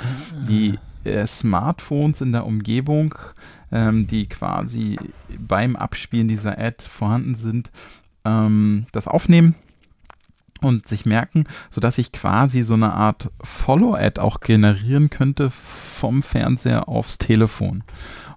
die 0.47 0.77
äh, 1.03 1.25
Smartphones 1.25 2.21
in 2.21 2.31
der 2.31 2.45
Umgebung, 2.45 3.15
ähm, 3.71 4.07
die 4.07 4.27
quasi 4.27 4.97
beim 5.37 5.75
Abspielen 5.75 6.27
dieser 6.27 6.59
Ad 6.59 6.85
vorhanden 6.87 7.35
sind, 7.35 7.71
ähm, 8.25 8.85
das 8.91 9.07
aufnehmen 9.07 9.55
und 10.61 10.87
sich 10.87 11.05
merken, 11.05 11.45
sodass 11.69 11.97
ich 11.97 12.11
quasi 12.11 12.61
so 12.61 12.75
eine 12.75 12.93
Art 12.93 13.31
Follow-Ad 13.43 14.21
auch 14.21 14.39
generieren 14.41 15.09
könnte 15.09 15.49
vom 15.49 16.21
Fernseher 16.21 16.87
aufs 16.87 17.17
Telefon. 17.17 17.83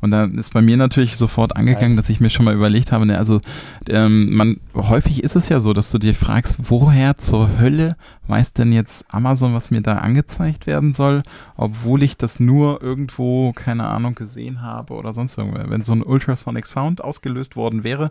Und 0.04 0.10
da 0.10 0.24
ist 0.24 0.52
bei 0.52 0.60
mir 0.60 0.76
natürlich 0.76 1.16
sofort 1.16 1.56
angegangen, 1.56 1.96
dass 1.96 2.10
ich 2.10 2.20
mir 2.20 2.28
schon 2.28 2.44
mal 2.44 2.54
überlegt 2.54 2.92
habe, 2.92 3.06
ne, 3.06 3.16
also 3.16 3.40
ähm, 3.88 4.36
man 4.36 4.60
häufig 4.74 5.24
ist 5.24 5.34
es 5.34 5.48
ja 5.48 5.60
so, 5.60 5.72
dass 5.72 5.90
du 5.90 5.96
dir 5.96 6.12
fragst, 6.12 6.58
woher 6.68 7.16
zur 7.16 7.58
Hölle 7.58 7.96
weiß 8.26 8.52
denn 8.52 8.74
jetzt 8.74 9.06
Amazon, 9.08 9.54
was 9.54 9.70
mir 9.70 9.80
da 9.80 9.94
angezeigt 9.94 10.66
werden 10.66 10.92
soll, 10.92 11.22
obwohl 11.56 12.02
ich 12.02 12.18
das 12.18 12.38
nur 12.38 12.82
irgendwo, 12.82 13.52
keine 13.54 13.86
Ahnung, 13.86 14.14
gesehen 14.14 14.60
habe 14.60 14.92
oder 14.92 15.14
sonst 15.14 15.38
irgendwo. 15.38 15.70
Wenn 15.70 15.84
so 15.84 15.94
ein 15.94 16.02
Ultrasonic 16.02 16.66
Sound 16.66 17.02
ausgelöst 17.02 17.56
worden 17.56 17.82
wäre, 17.82 18.10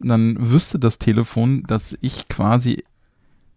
dann 0.00 0.36
wüsste 0.38 0.78
das 0.78 0.98
Telefon, 0.98 1.62
dass 1.66 1.96
ich 2.02 2.28
quasi 2.28 2.84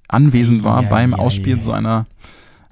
anwesend 0.08 0.64
war 0.64 0.84
Ja, 0.84 0.90
beim 0.90 1.12
ja, 1.12 1.18
Ausspielen 1.18 1.60
ja. 1.60 1.64
so 1.66 1.74
einer 1.74 2.06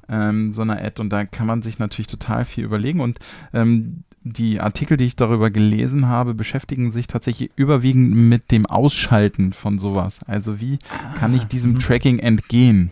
ähm, 0.07 0.53
so 0.53 0.61
einer 0.61 0.81
Ad 0.81 1.01
und 1.01 1.09
da 1.09 1.25
kann 1.25 1.47
man 1.47 1.63
sich 1.63 1.79
natürlich 1.79 2.07
total 2.07 2.45
viel 2.45 2.63
überlegen 2.63 3.01
und 3.01 3.19
ähm, 3.53 4.05
die 4.27 4.59
Artikel, 4.59 4.97
die 4.97 5.05
ich 5.05 5.15
darüber 5.15 5.51
gelesen 5.51 6.07
habe, 6.07 6.33
beschäftigen 6.33 6.89
sich 6.89 7.05
tatsächlich 7.05 7.51
überwiegend 7.55 8.15
mit 8.15 8.51
dem 8.51 8.65
Ausschalten 8.65 9.53
von 9.53 9.77
sowas. 9.77 10.21
Also 10.25 10.59
wie 10.59 10.79
kann 11.15 11.35
ich 11.35 11.45
diesem 11.45 11.73
mhm. 11.73 11.79
Tracking 11.79 12.17
entgehen? 12.17 12.91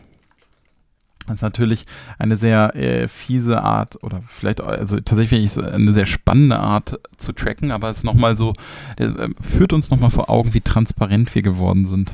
Das 1.26 1.38
ist 1.38 1.42
natürlich 1.42 1.86
eine 2.20 2.38
sehr 2.38 2.76
äh, 2.76 3.08
fiese 3.08 3.64
Art 3.64 4.04
oder 4.04 4.22
vielleicht, 4.28 4.62
also 4.62 5.00
tatsächlich 5.00 5.58
eine 5.60 5.94
sehr 5.94 6.06
spannende 6.06 6.60
Art 6.60 7.00
zu 7.18 7.32
tracken, 7.32 7.72
aber 7.72 7.90
es 7.90 8.00
ist 8.00 8.04
nochmal 8.04 8.36
so, 8.36 8.54
äh, 8.98 9.30
führt 9.42 9.74
uns 9.74 9.90
nochmal 9.90 10.12
vor 10.12 10.30
Augen, 10.30 10.54
wie 10.54 10.62
transparent 10.62 11.34
wir 11.34 11.42
geworden 11.42 11.88
sind. 11.88 12.14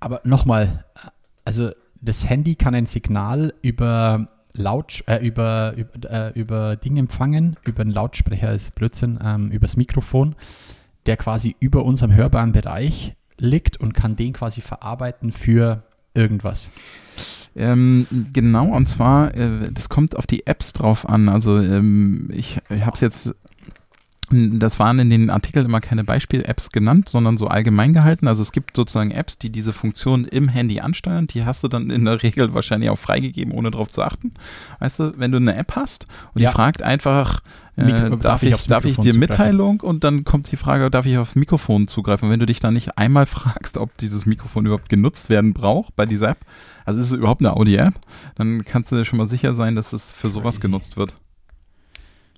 Aber 0.00 0.22
nochmal, 0.24 0.84
also 1.44 1.70
das 2.00 2.28
Handy 2.28 2.54
kann 2.54 2.74
ein 2.74 2.86
Signal 2.86 3.52
über 3.60 4.28
Laut, 4.56 5.02
äh, 5.06 5.24
über, 5.26 5.74
über, 5.76 6.10
äh, 6.10 6.38
über 6.38 6.76
Ding 6.76 6.96
empfangen, 6.96 7.56
über 7.64 7.82
einen 7.82 7.90
Lautsprecher 7.90 8.52
ist 8.52 8.74
Blödsinn, 8.74 9.18
ähm, 9.22 9.50
übers 9.50 9.76
Mikrofon, 9.76 10.36
der 11.06 11.16
quasi 11.16 11.56
über 11.58 11.84
unserem 11.84 12.14
hörbaren 12.14 12.52
Bereich 12.52 13.16
liegt 13.36 13.78
und 13.78 13.94
kann 13.94 14.16
den 14.16 14.32
quasi 14.32 14.60
verarbeiten 14.60 15.32
für 15.32 15.82
irgendwas. 16.14 16.70
Ähm, 17.56 18.06
genau, 18.32 18.66
und 18.68 18.88
zwar, 18.88 19.34
äh, 19.34 19.70
das 19.72 19.88
kommt 19.88 20.16
auf 20.16 20.26
die 20.26 20.46
Apps 20.46 20.72
drauf 20.72 21.08
an. 21.08 21.28
Also 21.28 21.58
ähm, 21.58 22.28
ich, 22.32 22.58
ich 22.68 22.84
habe 22.84 22.94
es 22.94 23.00
jetzt 23.00 23.34
das 24.30 24.78
waren 24.78 24.98
in 24.98 25.10
den 25.10 25.30
Artikeln 25.30 25.66
immer 25.66 25.80
keine 25.80 26.04
Beispiel-Apps 26.04 26.70
genannt, 26.70 27.08
sondern 27.08 27.36
so 27.36 27.48
allgemein 27.48 27.92
gehalten. 27.92 28.26
Also 28.26 28.42
es 28.42 28.52
gibt 28.52 28.76
sozusagen 28.76 29.10
Apps, 29.10 29.38
die 29.38 29.50
diese 29.50 29.72
Funktion 29.72 30.24
im 30.24 30.48
Handy 30.48 30.80
ansteuern. 30.80 31.26
Die 31.26 31.44
hast 31.44 31.62
du 31.62 31.68
dann 31.68 31.90
in 31.90 32.04
der 32.04 32.22
Regel 32.22 32.54
wahrscheinlich 32.54 32.90
auch 32.90 32.98
freigegeben, 32.98 33.52
ohne 33.52 33.70
darauf 33.70 33.90
zu 33.90 34.02
achten. 34.02 34.32
Weißt 34.80 34.98
du, 34.98 35.18
wenn 35.18 35.30
du 35.30 35.36
eine 35.36 35.56
App 35.56 35.76
hast 35.76 36.06
und 36.34 36.40
ja. 36.40 36.50
die 36.50 36.54
fragt 36.54 36.82
einfach, 36.82 37.42
äh, 37.76 38.10
darf, 38.10 38.20
darf, 38.20 38.42
ich, 38.42 38.66
darf 38.66 38.84
ich 38.84 38.96
dir 38.96 39.12
zugreifen? 39.12 39.20
Mitteilung 39.20 39.80
und 39.80 40.04
dann 40.04 40.24
kommt 40.24 40.50
die 40.50 40.56
Frage, 40.56 40.90
darf 40.90 41.06
ich 41.06 41.18
aufs 41.18 41.34
Mikrofon 41.34 41.86
zugreifen? 41.88 42.26
Und 42.26 42.32
wenn 42.32 42.40
du 42.40 42.46
dich 42.46 42.60
dann 42.60 42.74
nicht 42.74 42.96
einmal 42.96 43.26
fragst, 43.26 43.78
ob 43.78 43.96
dieses 43.98 44.26
Mikrofon 44.26 44.64
überhaupt 44.66 44.88
genutzt 44.88 45.28
werden 45.28 45.52
braucht 45.52 45.94
bei 45.96 46.06
dieser 46.06 46.30
App, 46.30 46.38
also 46.84 47.00
ist 47.00 47.08
es 47.08 47.12
überhaupt 47.12 47.40
eine 47.40 47.54
Audi-App, 47.54 47.94
dann 48.36 48.64
kannst 48.64 48.92
du 48.92 48.96
dir 48.96 49.04
schon 49.04 49.18
mal 49.18 49.28
sicher 49.28 49.54
sein, 49.54 49.74
dass 49.74 49.92
es 49.92 50.12
für 50.12 50.28
sowas 50.28 50.56
Crazy. 50.56 50.68
genutzt 50.68 50.96
wird. 50.96 51.14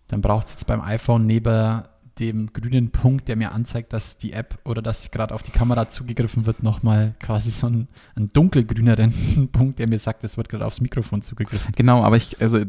Dann 0.09 0.21
braucht 0.21 0.47
es 0.47 0.53
jetzt 0.53 0.67
beim 0.67 0.81
iPhone 0.81 1.27
neben 1.27 1.83
dem 2.19 2.53
grünen 2.53 2.91
Punkt, 2.91 3.29
der 3.29 3.37
mir 3.37 3.53
anzeigt, 3.53 3.93
dass 3.93 4.17
die 4.17 4.33
App 4.33 4.59
oder 4.65 4.81
dass 4.81 5.11
gerade 5.11 5.35
auf 5.35 5.43
die 5.43 5.51
Kamera 5.51 5.89
zugegriffen 5.89 6.47
wird, 6.47 6.63
nochmal 6.63 7.15
quasi 7.21 7.51
so 7.51 7.67
einen, 7.67 7.89
einen 8.15 8.33
dunkelgrüneren 8.33 9.49
Punkt, 9.53 9.79
der 9.79 9.89
mir 9.89 9.99
sagt, 9.99 10.25
es 10.25 10.37
wird 10.37 10.49
gerade 10.49 10.65
aufs 10.65 10.81
Mikrofon 10.81 11.21
zugegriffen. 11.21 11.75
Genau, 11.77 12.03
aber 12.03 12.17
ich, 12.17 12.41
also 12.41 12.61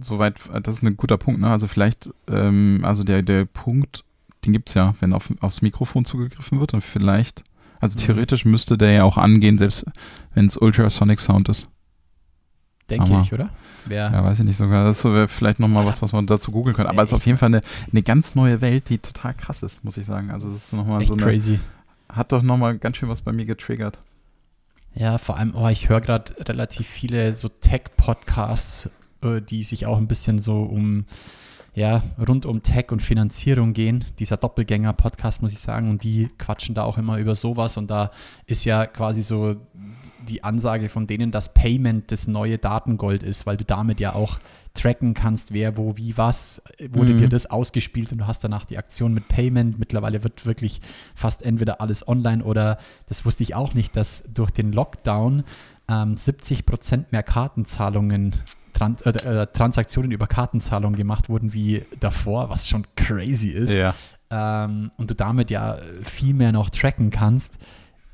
soweit, 0.00 0.40
das 0.62 0.76
ist 0.76 0.82
ein 0.82 0.96
guter 0.96 1.18
Punkt, 1.18 1.40
ne? 1.40 1.50
Also 1.50 1.68
vielleicht, 1.68 2.10
ähm, 2.28 2.80
also 2.82 3.04
der, 3.04 3.22
der 3.22 3.44
Punkt, 3.44 4.04
den 4.46 4.52
gibt 4.52 4.70
es 4.70 4.74
ja, 4.74 4.94
wenn 5.00 5.12
auf, 5.12 5.30
aufs 5.40 5.60
Mikrofon 5.60 6.06
zugegriffen 6.06 6.60
wird 6.60 6.72
und 6.72 6.80
vielleicht, 6.80 7.44
also 7.80 7.96
mhm. 7.98 8.06
theoretisch 8.06 8.46
müsste 8.46 8.78
der 8.78 8.92
ja 8.92 9.04
auch 9.04 9.18
angehen, 9.18 9.58
selbst 9.58 9.84
wenn 10.32 10.46
es 10.46 10.56
Ultrasonic 10.56 11.20
Sound 11.20 11.50
ist. 11.50 11.68
Denke 12.90 13.12
Aber, 13.12 13.22
ich, 13.22 13.32
oder? 13.32 13.48
Wer 13.86 14.10
ja, 14.12 14.24
weiß 14.24 14.40
ich 14.40 14.44
nicht 14.44 14.56
sogar. 14.56 14.84
Das 14.84 15.04
wäre 15.04 15.28
vielleicht 15.28 15.58
nochmal 15.58 15.86
was, 15.86 16.02
was 16.02 16.12
man 16.12 16.26
dazu 16.26 16.52
googeln 16.52 16.76
könnte. 16.76 16.90
Aber 16.90 17.02
es 17.02 17.10
ist 17.10 17.14
auf 17.14 17.24
jeden 17.26 17.38
Fall 17.38 17.46
eine, 17.46 17.62
eine 17.90 18.02
ganz 18.02 18.34
neue 18.34 18.60
Welt, 18.60 18.88
die 18.90 18.98
total 18.98 19.34
krass 19.34 19.62
ist, 19.62 19.84
muss 19.84 19.96
ich 19.96 20.04
sagen. 20.04 20.30
Also 20.30 20.48
es 20.48 20.56
ist 20.56 20.72
nochmal 20.74 21.04
so 21.04 21.14
eine, 21.14 21.22
crazy. 21.22 21.60
Hat 22.08 22.32
doch 22.32 22.42
nochmal 22.42 22.78
ganz 22.78 22.98
schön 22.98 23.08
was 23.08 23.22
bei 23.22 23.32
mir 23.32 23.46
getriggert. 23.46 23.98
Ja, 24.94 25.18
vor 25.18 25.38
allem, 25.38 25.54
oh, 25.56 25.68
ich 25.68 25.88
höre 25.88 26.00
gerade 26.00 26.32
relativ 26.46 26.86
viele 26.86 27.34
so 27.34 27.48
Tech-Podcasts, 27.48 28.90
äh, 29.22 29.40
die 29.40 29.62
sich 29.62 29.86
auch 29.86 29.98
ein 29.98 30.06
bisschen 30.06 30.38
so 30.38 30.62
um 30.62 31.06
ja, 31.74 32.02
rund 32.28 32.46
um 32.46 32.62
Tech 32.62 32.92
und 32.92 33.02
Finanzierung 33.02 33.72
gehen. 33.72 34.04
Dieser 34.20 34.36
Doppelgänger-Podcast, 34.36 35.42
muss 35.42 35.52
ich 35.52 35.58
sagen, 35.58 35.90
und 35.90 36.04
die 36.04 36.30
quatschen 36.38 36.74
da 36.74 36.84
auch 36.84 36.98
immer 36.98 37.18
über 37.18 37.34
sowas. 37.34 37.76
Und 37.76 37.90
da 37.90 38.12
ist 38.46 38.64
ja 38.64 38.86
quasi 38.86 39.22
so 39.22 39.56
die 40.24 40.44
Ansage 40.44 40.88
von 40.88 41.06
denen, 41.06 41.30
dass 41.30 41.52
Payment 41.52 42.10
das 42.10 42.26
neue 42.26 42.58
Datengold 42.58 43.22
ist, 43.22 43.46
weil 43.46 43.56
du 43.56 43.64
damit 43.64 44.00
ja 44.00 44.14
auch 44.14 44.38
tracken 44.74 45.14
kannst, 45.14 45.52
wer, 45.52 45.76
wo, 45.76 45.96
wie, 45.96 46.16
was, 46.16 46.62
wurde 46.90 47.14
mhm. 47.14 47.18
dir 47.18 47.28
das 47.28 47.46
ausgespielt 47.46 48.12
und 48.12 48.18
du 48.18 48.26
hast 48.26 48.42
danach 48.42 48.64
die 48.64 48.76
Aktion 48.76 49.14
mit 49.14 49.28
Payment. 49.28 49.78
Mittlerweile 49.78 50.24
wird 50.24 50.46
wirklich 50.46 50.80
fast 51.14 51.42
entweder 51.42 51.80
alles 51.80 52.06
online 52.08 52.42
oder, 52.44 52.78
das 53.06 53.24
wusste 53.24 53.44
ich 53.44 53.54
auch 53.54 53.74
nicht, 53.74 53.96
dass 53.96 54.24
durch 54.32 54.50
den 54.50 54.72
Lockdown 54.72 55.44
ähm, 55.88 56.16
70 56.16 56.66
Prozent 56.66 57.12
mehr 57.12 57.22
Kartenzahlungen 57.22 58.34
Trans 58.72 59.02
äh, 59.02 59.10
äh, 59.10 59.46
Transaktionen 59.46 60.10
über 60.10 60.26
Kartenzahlungen 60.26 60.96
gemacht 60.96 61.28
wurden 61.28 61.54
wie 61.54 61.84
davor, 62.00 62.50
was 62.50 62.68
schon 62.68 62.84
crazy 62.96 63.50
ist. 63.50 63.72
Ja. 63.72 63.94
Ähm, 64.30 64.90
und 64.96 65.10
du 65.10 65.14
damit 65.14 65.50
ja 65.50 65.78
viel 66.02 66.34
mehr 66.34 66.52
noch 66.52 66.70
tracken 66.70 67.10
kannst. 67.10 67.56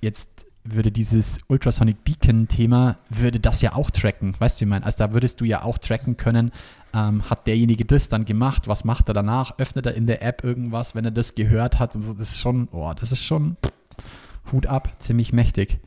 Jetzt 0.02 0.44
würde 0.64 0.92
dieses 0.92 1.38
Ultrasonic 1.48 2.04
Beacon-Thema, 2.04 2.96
würde 3.08 3.40
das 3.40 3.62
ja 3.62 3.74
auch 3.74 3.90
tracken. 3.90 4.34
Weißt 4.38 4.58
du, 4.58 4.60
wie 4.60 4.64
ich 4.64 4.70
meine? 4.70 4.84
Also 4.84 4.98
da 4.98 5.12
würdest 5.12 5.40
du 5.40 5.44
ja 5.44 5.62
auch 5.62 5.78
tracken 5.78 6.16
können, 6.16 6.52
ähm, 6.92 7.28
hat 7.30 7.46
derjenige 7.46 7.84
das 7.84 8.08
dann 8.08 8.24
gemacht, 8.24 8.68
was 8.68 8.84
macht 8.84 9.08
er 9.08 9.14
danach, 9.14 9.58
öffnet 9.58 9.86
er 9.86 9.94
in 9.94 10.06
der 10.06 10.22
App 10.22 10.44
irgendwas, 10.44 10.94
wenn 10.94 11.04
er 11.04 11.10
das 11.10 11.34
gehört 11.34 11.78
hat. 11.78 11.94
Also 11.96 12.12
das 12.12 12.32
ist 12.32 12.40
schon, 12.40 12.68
oh, 12.72 12.92
das 12.98 13.12
ist 13.12 13.24
schon 13.24 13.56
Hut 14.52 14.66
ab, 14.66 14.94
ziemlich 14.98 15.32
mächtig. 15.32 15.78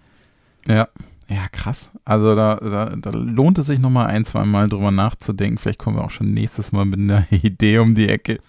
Ja, 0.68 0.88
ja, 1.30 1.48
krass. 1.50 1.92
Also 2.06 2.36
da, 2.36 2.56
da, 2.56 2.96
da 2.96 3.10
lohnt 3.12 3.58
es 3.58 3.68
sich 3.68 3.80
nochmal 3.80 4.08
ein, 4.08 4.26
zwei 4.26 4.46
Mal 4.46 4.70
drüber 4.70 4.92
nachzudenken. 4.92 5.58
Vielleicht 5.58 5.80
kommen 5.80 5.98
wir 5.98 6.04
auch 6.04 6.10
schon 6.10 6.34
nächstes 6.34 6.72
Mal 6.72 6.86
mit 6.86 7.00
einer 7.00 7.26
Idee 7.32 7.80
um 7.80 7.96
die 7.96 8.10
Ecke. 8.10 8.40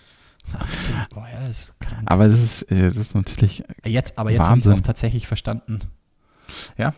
Absolut. 0.52 1.08
Boah, 1.10 1.26
ja, 1.32 1.48
das 1.48 1.74
aber 2.04 2.28
das 2.28 2.42
ist, 2.42 2.62
äh, 2.70 2.88
das 2.88 2.98
ist 2.98 3.14
natürlich. 3.14 3.64
Jetzt, 3.84 4.18
aber 4.18 4.30
jetzt 4.30 4.46
habe 4.46 4.58
ich 4.58 4.66
es 4.66 4.72
auch 4.72 4.80
tatsächlich 4.80 5.26
verstanden. 5.26 5.80
Ja, 6.76 6.94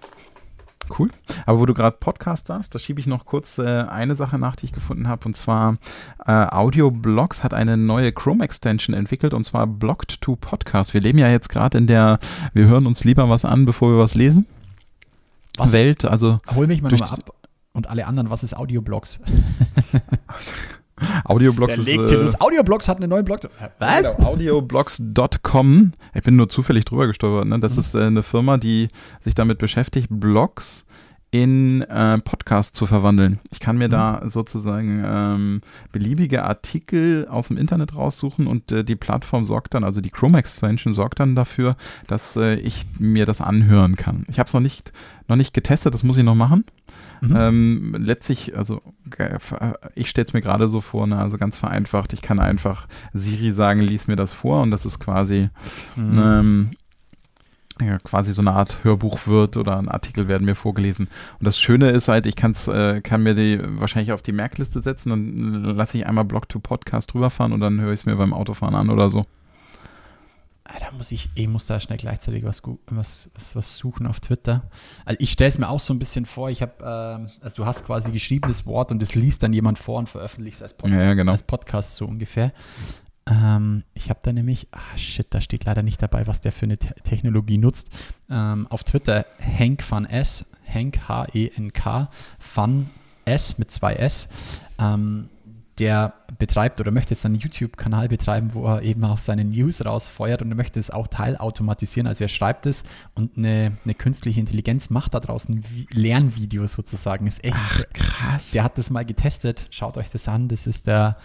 Cool. 0.99 1.11
Aber 1.47 1.61
wo 1.61 1.67
du 1.67 1.75
gerade 1.75 1.97
Podcast 1.99 2.49
hast, 2.51 2.75
da 2.75 2.79
schiebe 2.79 3.01
ich 3.01 3.07
noch 3.07 3.25
kurz 3.25 3.59
äh, 3.59 3.65
eine 3.65 4.17
Sache 4.17 4.39
nach, 4.39 4.57
die 4.57 4.67
ich 4.67 4.73
gefunden 4.73 5.09
habe. 5.09 5.25
Und 5.27 5.35
zwar 5.35 5.79
äh, 6.25 6.33
Audioblogs 6.33 7.43
hat 7.43 7.55
eine 7.55 7.77
neue 7.77 8.13
Chrome-Extension 8.13 8.95
entwickelt 8.95 9.35
und 9.35 9.45
zwar 9.45 9.67
Blocked 9.67 10.21
to 10.21 10.37
Podcast. 10.37 10.95
Wir 10.95 11.01
leben 11.01 11.19
ja 11.19 11.29
jetzt 11.29 11.49
gerade 11.49 11.79
in 11.79 11.87
der, 11.87 12.19
wir 12.53 12.67
hören 12.67 12.87
uns 12.87 13.05
lieber 13.05 13.29
was 13.29 13.45
an, 13.45 13.65
bevor 13.65 13.91
wir 13.91 13.99
was 13.99 14.15
lesen. 14.15 14.47
Was? 15.57 15.73
Welt. 15.73 16.05
Also 16.05 16.39
hol 16.55 16.67
mich 16.67 16.83
mal 16.83 16.91
nochmal 16.91 17.11
ab. 17.11 17.35
Und 17.73 17.89
alle 17.89 18.07
anderen, 18.07 18.31
was 18.31 18.43
ist 18.43 18.57
Audioblogs? 18.57 19.21
Audioblogs 21.25 21.77
ist. 21.77 21.87
Legt 21.87 22.11
äh, 22.11 22.27
Audioblogs 22.39 22.89
hat 22.89 22.99
eine 22.99 23.09
neue 23.09 23.23
Blog. 23.23 23.41
Was? 23.79 24.17
Genau, 24.17 24.31
Audioblogs.com. 24.31 25.93
Ich 26.15 26.23
bin 26.23 26.37
nur 26.37 26.49
zufällig 26.49 26.85
drüber 26.85 27.07
gestolpert. 27.07 27.47
Ne? 27.47 27.61
Das 27.61 27.75
mhm. 27.75 27.79
ist 27.79 27.95
äh, 27.95 28.05
eine 28.05 28.23
Firma, 28.23 28.57
die 28.57 28.89
sich 29.21 29.35
damit 29.35 29.59
beschäftigt, 29.59 30.09
Blogs 30.11 30.87
in 31.31 31.83
äh, 31.83 32.19
Podcasts 32.19 32.73
zu 32.73 32.87
verwandeln. 32.87 33.41
Ich 33.51 33.61
kann 33.61 33.77
mir 33.77 33.89
mhm. 33.89 33.93
da 33.93 34.23
sozusagen 34.27 35.03
ähm, 35.05 35.61
beliebige 35.93 36.45
Artikel 36.45 37.27
aus 37.29 37.49
dem 37.49 37.57
Internet 37.57 37.97
raussuchen 37.97 38.47
und 38.47 38.73
äh, 38.73 38.85
die 38.85 38.97
Plattform 38.97 39.45
sorgt 39.45 39.75
dann, 39.75 39.85
also 39.85 40.01
die 40.01 40.11
Chrome 40.11 40.39
Extension 40.39 40.95
sorgt 40.95 41.21
dann 41.21 41.35
dafür, 41.35 41.75
dass 42.07 42.37
äh, 42.37 42.55
ich 42.55 42.87
mir 42.99 43.27
das 43.27 43.41
anhören 43.41 43.97
kann. 43.97 44.25
Ich 44.29 44.39
habe 44.39 44.47
es 44.47 44.55
noch 44.55 44.61
nicht, 44.61 44.93
noch 45.29 45.37
nicht 45.37 45.53
getestet, 45.53 45.95
das 45.95 46.05
muss 46.05 46.17
ich 46.17 46.25
noch 46.25 46.37
machen. 46.37 46.65
Mhm. 47.21 47.37
Ähm, 47.37 47.97
letztlich, 47.99 48.57
also 48.57 48.81
ich 49.95 50.09
stelle 50.09 50.27
es 50.27 50.33
mir 50.33 50.43
gerade 50.43 50.69
so 50.69 50.81
vor, 50.81 51.07
ne, 51.07 51.19
also 51.19 51.39
ganz 51.39 51.57
vereinfacht, 51.57 52.12
ich 52.12 52.23
kann 52.23 52.39
einfach 52.39 52.87
Siri 53.12 53.51
sagen, 53.51 53.81
lies 53.81 54.07
mir 54.07 54.17
das 54.17 54.33
vor 54.33 54.61
und 54.61 54.71
das 54.71 54.87
ist 54.87 55.01
quasi 55.01 55.49
mhm. 55.97 56.19
ähm, 56.19 56.71
ja, 57.81 57.99
quasi 57.99 58.33
so 58.33 58.43
eine 58.43 58.53
Art 58.53 58.85
Hörbuch 58.85 59.27
wird 59.27 59.57
oder 59.57 59.79
ein 59.79 59.89
Artikel 59.89 60.29
werden 60.29 60.47
mir 60.47 60.55
vorgelesen. 60.55 61.09
Und 61.39 61.45
das 61.45 61.59
Schöne 61.59 61.91
ist 61.91 62.09
halt, 62.09 62.27
ich 62.27 62.37
kann's, 62.37 62.69
äh, 62.69 63.01
kann 63.03 63.23
mir 63.23 63.35
die 63.35 63.61
wahrscheinlich 63.62 64.12
auf 64.12 64.23
die 64.23 64.33
Merkliste 64.33 64.83
setzen, 64.83 65.11
dann 65.11 65.65
lasse 65.77 65.99
ich 65.99 66.07
einmal 66.07 66.25
Blog 66.25 66.49
to 66.49 66.59
Podcast 66.59 67.15
rüberfahren 67.15 67.53
und 67.53 67.61
dann 67.61 67.81
höre 67.81 67.93
ich 67.93 68.01
es 68.01 68.07
mir 68.07 68.17
beim 68.17 68.33
Autofahren 68.33 68.75
an 68.75 68.91
oder 68.91 69.11
so. 69.11 69.23
Da 70.81 70.91
muss 70.97 71.12
ich, 71.12 71.31
ich 71.35 71.49
muss 71.49 71.67
da 71.67 71.79
schnell 71.79 71.99
gleichzeitig 71.99 72.45
was, 72.45 72.62
was, 72.87 73.31
was, 73.35 73.57
was 73.57 73.79
suchen 73.79 74.07
auf 74.07 74.21
Twitter. 74.21 74.62
Also 75.05 75.19
ich 75.21 75.31
stelle 75.31 75.49
es 75.49 75.59
mir 75.59 75.69
auch 75.69 75.81
so 75.81 75.95
ein 75.95 75.99
bisschen 75.99 76.27
vor, 76.27 76.51
ich 76.51 76.61
habe, 76.61 76.73
äh, 76.81 77.45
also 77.45 77.57
du 77.57 77.67
hast 77.67 77.87
quasi 77.87 78.11
geschriebenes 78.11 78.67
Wort 78.67 78.91
und 78.91 79.01
das 79.01 79.15
liest 79.15 79.43
dann 79.43 79.53
jemand 79.53 79.79
vor 79.79 79.99
und 79.99 80.09
veröffentlicht 80.09 80.57
es 80.57 80.62
als, 80.62 80.75
Pod 80.75 80.91
ja, 80.91 81.15
genau. 81.15 81.33
als 81.33 81.45
Podcast 81.45 81.97
so 81.97 82.07
ungefähr. 82.07 82.53
Ähm, 83.29 83.85
ich 83.95 84.11
habe 84.11 84.21
da 84.23 84.33
nämlich, 84.33 84.69
ah 84.71 84.97
shit, 84.97 85.27
da 85.31 85.41
steht 85.41 85.65
leider 85.65 85.83
nicht 85.83 86.01
dabei, 86.01 86.27
was 86.27 86.41
der 86.41 86.53
für 86.53 86.67
eine 86.67 86.79
Te 86.79 86.95
Technologie 87.03 87.59
nutzt. 87.59 87.91
Ähm, 88.31 88.67
auf 88.69 88.85
Twitter 88.85 89.27
Hank 89.41 89.85
Van 89.91 90.05
S, 90.05 90.47
Hank 90.67 91.09
H-E-N-K, 91.09 92.11
Van 92.55 92.91
S 93.25 93.59
mit 93.59 93.71
zwei 93.71 93.95
S. 93.95 94.29
Ähm, 94.79 95.29
der 95.79 96.15
betreibt 96.39 96.81
oder 96.81 96.91
möchte 96.91 97.12
jetzt 97.12 97.27
einen 97.27 97.35
YouTube-Kanal 97.35 98.09
betreiben, 98.09 98.55
wo 98.55 98.67
er 98.67 98.83
eben 98.83 99.05
auch 99.05 99.19
seine 99.19 99.45
News 99.45 99.85
rausfeuert 99.85 100.41
und 100.41 100.51
er 100.51 100.57
möchte 100.57 100.81
es 100.81 100.91
auch 100.91 101.07
teilautomatisieren. 101.07 102.07
Also 102.07 102.25
er 102.25 102.29
schreibt 102.29 102.65
es 102.65 102.83
und 103.15 103.37
eine, 103.37 103.77
eine 103.85 103.95
künstliche 103.95 104.41
Intelligenz 104.41 104.89
macht 104.89 105.12
da 105.12 105.21
draußen 105.21 105.65
Lernvideos 105.91 106.73
sozusagen. 106.73 107.27
Ist 107.27 107.45
echt 107.45 107.57
Ach, 107.57 107.83
krass. 107.93 108.51
Der 108.53 108.65
hat 108.65 108.79
das 108.79 108.89
mal 108.89 109.05
getestet. 109.05 109.67
Schaut 109.71 109.99
euch 109.99 110.09
das 110.09 110.29
an. 110.29 110.48
Das 110.48 110.67
ist 110.67 110.87
der 110.87 111.17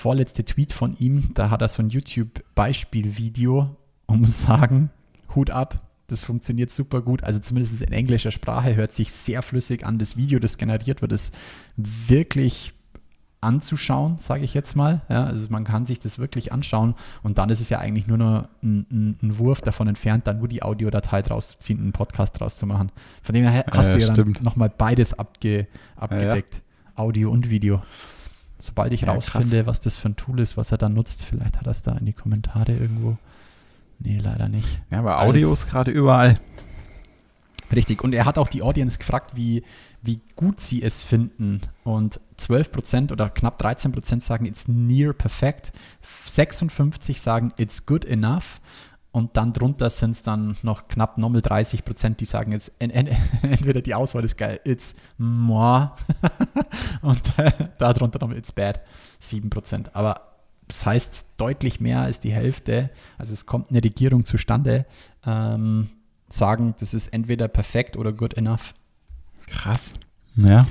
vorletzte 0.00 0.44
Tweet 0.44 0.72
von 0.72 0.96
ihm, 0.98 1.32
da 1.34 1.50
hat 1.50 1.62
er 1.62 1.68
so 1.68 1.82
ein 1.82 1.90
YouTube-Beispielvideo, 1.90 3.76
um 4.06 4.24
zu 4.24 4.30
sagen, 4.32 4.90
Hut 5.34 5.50
ab, 5.50 5.82
das 6.08 6.24
funktioniert 6.24 6.70
super 6.70 7.02
gut. 7.02 7.22
Also 7.22 7.38
zumindest 7.38 7.80
in 7.82 7.92
englischer 7.92 8.30
Sprache 8.32 8.74
hört 8.74 8.92
sich 8.92 9.12
sehr 9.12 9.42
flüssig 9.42 9.86
an. 9.86 9.98
Das 9.98 10.16
Video, 10.16 10.38
das 10.40 10.58
generiert 10.58 11.02
wird, 11.02 11.12
ist 11.12 11.32
wirklich 11.76 12.72
anzuschauen, 13.40 14.18
sage 14.18 14.44
ich 14.44 14.52
jetzt 14.54 14.74
mal. 14.76 15.02
Ja, 15.08 15.24
also 15.24 15.46
man 15.50 15.64
kann 15.64 15.86
sich 15.86 16.00
das 16.00 16.18
wirklich 16.18 16.52
anschauen 16.52 16.94
und 17.22 17.38
dann 17.38 17.48
ist 17.48 17.60
es 17.60 17.68
ja 17.70 17.78
eigentlich 17.78 18.06
nur 18.06 18.18
noch 18.18 18.48
ein, 18.62 18.86
ein, 18.90 19.18
ein 19.22 19.38
Wurf 19.38 19.60
davon 19.62 19.88
entfernt, 19.88 20.26
dann 20.26 20.38
nur 20.38 20.48
die 20.48 20.62
Audiodatei 20.62 21.22
draus 21.22 21.50
zu 21.50 21.58
ziehen, 21.58 21.78
einen 21.80 21.92
Podcast 21.92 22.38
draus 22.38 22.58
zu 22.58 22.66
machen. 22.66 22.90
Von 23.22 23.34
dem 23.34 23.44
her 23.46 23.64
hast 23.70 23.86
Ja, 23.86 23.92
du 23.92 23.98
ja 24.00 24.12
stimmt. 24.12 24.38
dann 24.38 24.44
nochmal 24.44 24.68
beides 24.76 25.14
abge, 25.18 25.66
abgedeckt. 25.96 26.60
Audio 26.96 27.30
und 27.30 27.50
Video. 27.50 27.82
Sobald 28.60 28.92
ich 28.92 29.02
Ja, 29.02 29.12
rausfinde, 29.12 29.66
was 29.66 29.80
das 29.80 29.96
für 29.96 30.10
ein 30.10 30.16
Tool 30.16 30.40
ist, 30.40 30.56
was 30.56 30.70
er 30.72 30.78
dann 30.78 30.94
nutzt, 30.94 31.24
vielleicht 31.24 31.58
hat 31.58 31.66
er 31.66 31.70
es 31.70 31.82
da 31.82 31.92
in 31.92 32.06
die 32.06 32.12
Kommentare 32.12 32.72
irgendwo. 32.72 33.16
Nee, 33.98 34.18
leider 34.18 34.48
nicht. 34.48 34.82
Ja, 34.90 35.00
aber 35.00 35.20
Audio 35.20 35.52
ist 35.52 35.70
gerade 35.70 35.90
überall. 35.90 36.38
Richtig. 37.74 38.02
Und 38.02 38.12
er 38.14 38.24
hat 38.24 38.38
auch 38.38 38.48
die 38.48 38.62
Audience 38.62 38.98
gefragt, 38.98 39.36
wie, 39.36 39.62
wie 40.02 40.20
gut 40.36 40.60
sie 40.60 40.82
es 40.82 41.02
finden. 41.02 41.60
Und 41.84 42.20
12% 42.38 43.12
oder 43.12 43.30
knapp 43.30 43.62
13% 43.62 44.20
sagen, 44.20 44.46
it's 44.46 44.66
near 44.66 45.12
perfect. 45.12 45.72
56 46.26 47.20
sagen, 47.20 47.52
it's 47.56 47.86
good 47.86 48.04
enough. 48.04 48.60
Und 49.12 49.36
dann 49.36 49.52
drunter 49.52 49.90
sind 49.90 50.12
es 50.12 50.22
dann 50.22 50.56
noch 50.62 50.86
knapp 50.86 51.18
nochmal 51.18 51.42
30 51.42 51.84
Prozent, 51.84 52.20
die 52.20 52.24
sagen 52.24 52.52
jetzt 52.52 52.70
en, 52.78 52.90
en, 52.90 53.08
entweder 53.42 53.80
die 53.82 53.94
Auswahl 53.94 54.24
ist 54.24 54.36
geil, 54.36 54.60
it's 54.64 54.94
moi 55.18 55.90
und 57.02 57.20
äh, 57.38 57.50
darunter 57.78 58.20
nochmal 58.20 58.38
it's 58.38 58.52
bad, 58.52 58.80
7 59.18 59.50
Prozent. 59.50 59.94
Aber 59.96 60.20
das 60.68 60.86
heißt 60.86 61.26
deutlich 61.36 61.80
mehr 61.80 62.02
als 62.02 62.20
die 62.20 62.32
Hälfte, 62.32 62.90
also 63.18 63.32
es 63.32 63.46
kommt 63.46 63.70
eine 63.70 63.82
Regierung 63.82 64.24
zustande, 64.24 64.86
ähm, 65.26 65.88
sagen, 66.28 66.74
das 66.78 66.94
ist 66.94 67.08
entweder 67.08 67.48
perfekt 67.48 67.96
oder 67.96 68.12
good 68.12 68.34
enough. 68.34 68.74
Krass. 69.48 69.92
Ja. 70.36 70.68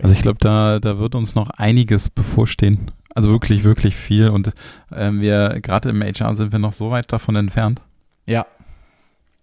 Also 0.00 0.14
ich 0.14 0.22
glaube, 0.22 0.38
da, 0.40 0.78
da 0.78 0.98
wird 0.98 1.14
uns 1.14 1.34
noch 1.34 1.50
einiges 1.50 2.08
bevorstehen. 2.08 2.90
Also 3.14 3.30
wirklich, 3.30 3.64
wirklich 3.64 3.96
viel. 3.96 4.28
Und 4.28 4.52
ähm, 4.92 5.20
wir, 5.20 5.60
gerade 5.60 5.90
im 5.90 6.02
HR 6.02 6.34
sind 6.34 6.52
wir 6.52 6.58
noch 6.58 6.72
so 6.72 6.90
weit 6.90 7.12
davon 7.12 7.36
entfernt. 7.36 7.80
Ja, 8.26 8.46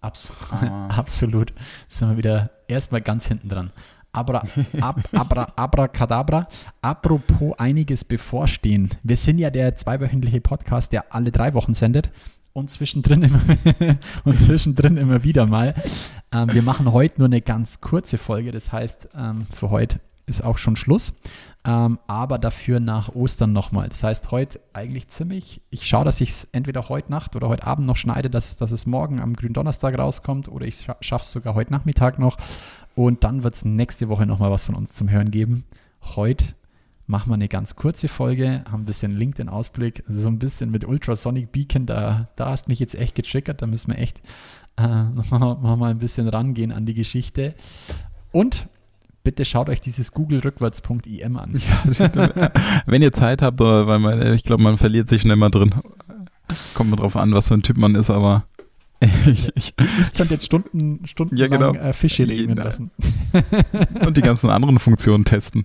Abs 0.00 0.30
Ah. 0.50 0.88
absolut. 0.96 1.52
Sind 1.88 2.10
wir 2.10 2.16
wieder 2.16 2.50
erstmal 2.68 3.00
ganz 3.00 3.26
hinten 3.26 3.48
dran. 3.48 3.70
Abra, 4.12 4.44
ab, 4.80 5.00
abra, 5.12 5.52
abracadabra. 5.56 6.48
Apropos 6.82 7.58
einiges 7.58 8.04
bevorstehen. 8.04 8.90
Wir 9.02 9.16
sind 9.16 9.38
ja 9.38 9.50
der 9.50 9.76
zweiwöchentliche 9.76 10.40
Podcast, 10.40 10.92
der 10.92 11.14
alle 11.14 11.30
drei 11.30 11.54
Wochen 11.54 11.74
sendet 11.74 12.10
und 12.52 12.70
zwischendrin 12.70 13.22
immer, 13.22 13.40
und 14.24 14.34
zwischendrin 14.34 14.96
immer 14.96 15.22
wieder 15.22 15.46
mal. 15.46 15.74
Ähm, 16.32 16.52
wir 16.52 16.62
machen 16.62 16.92
heute 16.92 17.18
nur 17.18 17.26
eine 17.26 17.40
ganz 17.40 17.80
kurze 17.80 18.18
Folge. 18.18 18.50
Das 18.52 18.72
heißt, 18.72 19.10
ähm, 19.14 19.46
für 19.52 19.70
heute 19.70 20.00
ist 20.26 20.42
auch 20.42 20.58
schon 20.58 20.76
Schluss. 20.76 21.12
Ähm, 21.62 21.98
aber 22.06 22.38
dafür 22.38 22.80
nach 22.80 23.14
Ostern 23.14 23.52
nochmal. 23.52 23.88
Das 23.88 24.02
heißt, 24.02 24.30
heute 24.30 24.60
eigentlich 24.72 25.08
ziemlich, 25.08 25.60
ich 25.68 25.86
schaue, 25.86 26.06
dass 26.06 26.20
ich 26.22 26.30
es 26.30 26.48
entweder 26.52 26.88
heute 26.88 27.10
Nacht 27.10 27.36
oder 27.36 27.48
heute 27.48 27.66
Abend 27.66 27.86
noch 27.86 27.96
schneide, 27.96 28.30
dass, 28.30 28.56
dass 28.56 28.70
es 28.70 28.86
morgen 28.86 29.20
am 29.20 29.34
Gründonnerstag 29.34 29.98
rauskommt 29.98 30.48
oder 30.48 30.66
ich 30.66 30.76
scha 30.76 30.96
schaffe 31.00 31.24
es 31.24 31.32
sogar 31.32 31.54
heute 31.54 31.72
Nachmittag 31.72 32.18
noch. 32.18 32.38
Und 32.94 33.24
dann 33.24 33.42
wird 33.42 33.54
es 33.54 33.64
nächste 33.64 34.08
Woche 34.08 34.24
nochmal 34.24 34.50
was 34.50 34.64
von 34.64 34.74
uns 34.74 34.94
zum 34.94 35.10
Hören 35.10 35.30
geben. 35.30 35.64
Heute 36.16 36.54
machen 37.06 37.30
wir 37.30 37.34
eine 37.34 37.48
ganz 37.48 37.76
kurze 37.76 38.08
Folge, 38.08 38.64
haben 38.70 38.82
ein 38.82 38.86
bisschen 38.86 39.16
LinkedIn-Ausblick, 39.16 40.04
so 40.08 40.28
ein 40.28 40.38
bisschen 40.38 40.70
mit 40.70 40.86
Ultrasonic 40.86 41.52
Beacon, 41.52 41.84
da, 41.84 42.28
da 42.36 42.50
hast 42.50 42.68
mich 42.68 42.78
jetzt 42.78 42.94
echt 42.94 43.16
getriggert, 43.16 43.60
da 43.60 43.66
müssen 43.66 43.90
wir 43.90 43.98
echt 43.98 44.22
äh, 44.76 44.86
noch 45.14 45.30
mal, 45.30 45.76
mal 45.76 45.90
ein 45.90 45.98
bisschen 45.98 46.28
rangehen 46.28 46.72
an 46.72 46.86
die 46.86 46.94
Geschichte. 46.94 47.54
Und 48.32 48.66
bitte 49.22 49.44
schaut 49.44 49.68
euch 49.68 49.80
dieses 49.80 50.12
google-rückwärts.im 50.12 51.36
an. 51.36 51.60
Wenn 52.86 53.02
ihr 53.02 53.12
Zeit 53.12 53.42
habt, 53.42 53.60
weil 53.60 53.98
man, 53.98 54.32
ich 54.34 54.44
glaube, 54.44 54.62
man 54.62 54.76
verliert 54.78 55.08
sich 55.08 55.22
schnell 55.22 55.36
mal 55.36 55.50
drin. 55.50 55.74
Kommt 56.74 56.90
mal 56.90 56.96
drauf 56.96 57.16
an, 57.16 57.32
was 57.32 57.48
für 57.48 57.54
ein 57.54 57.62
Typ 57.62 57.76
man 57.78 57.94
ist, 57.94 58.10
aber 58.10 58.44
ich, 59.26 59.50
ich, 59.54 59.74
Ich 59.78 60.14
könnte 60.14 60.34
jetzt 60.34 60.44
Stunden, 60.46 61.06
stundenlang 61.06 61.50
Ja, 61.52 61.56
genau. 61.72 61.74
äh, 61.74 61.92
Fische 61.92 62.24
legen 62.24 62.56
Ja. 62.56 62.64
lassen. 62.64 62.90
und 64.06 64.16
die 64.16 64.20
ganzen 64.20 64.50
anderen 64.50 64.78
Funktionen 64.78 65.24
testen. 65.24 65.64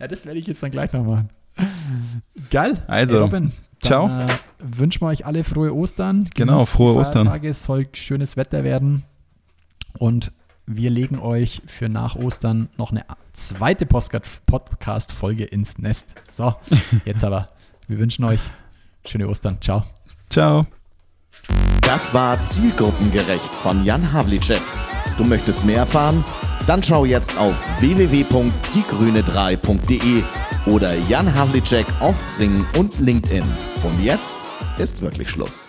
Ja, 0.00 0.08
das 0.08 0.26
werde 0.26 0.38
ich 0.38 0.46
jetzt 0.46 0.62
dann 0.62 0.70
gleich 0.70 0.92
noch 0.92 1.04
machen. 1.04 1.28
Geil. 2.50 2.82
Also, 2.88 3.16
Ey, 3.16 3.22
Robin, 3.22 3.52
ciao. 3.80 4.08
Äh, 4.08 4.26
wünschen 4.58 5.00
wir 5.02 5.06
euch 5.06 5.24
alle 5.24 5.44
frohe 5.44 5.72
Ostern. 5.74 6.28
Genau, 6.34 6.54
Genießt 6.54 6.72
die 6.72 6.76
frohe 6.76 6.94
Ostern. 6.94 7.44
Es 7.44 7.64
soll 7.64 7.86
schönes 7.92 8.36
Wetter 8.36 8.64
werden. 8.64 9.04
Und 9.98 10.32
wir 10.66 10.90
legen 10.90 11.18
euch 11.18 11.62
für 11.66 11.88
nach 11.88 12.14
Ostern 12.16 12.68
noch 12.76 12.90
eine 12.90 13.04
zweite 13.32 13.86
Podcast-Folge 13.86 15.44
ins 15.44 15.78
Nest. 15.78 16.14
So, 16.32 16.54
jetzt 17.04 17.24
aber. 17.24 17.48
Wir 17.86 17.98
wünschen 17.98 18.24
euch 18.24 18.40
schöne 19.04 19.28
Ostern. 19.28 19.60
Ciao. 19.60 19.84
Ciao. 20.30 20.64
Das 21.82 22.14
war 22.14 22.42
Zielgruppengerecht 22.42 23.54
von 23.62 23.84
Jan 23.84 24.12
Havlicek. 24.12 24.62
Du 25.18 25.24
möchtest 25.24 25.64
mehr 25.64 25.78
erfahren? 25.78 26.24
Dann 26.66 26.82
schau 26.82 27.04
jetzt 27.04 27.36
auf 27.36 27.54
www.diegrüne3.de 27.80 30.22
oder 30.66 30.94
Jan 31.08 31.34
Havlicek 31.34 31.86
auf 32.00 32.16
Xing 32.26 32.64
und 32.78 32.98
LinkedIn. 32.98 33.44
Und 33.82 34.02
jetzt 34.02 34.34
ist 34.78 35.02
wirklich 35.02 35.28
Schluss. 35.28 35.68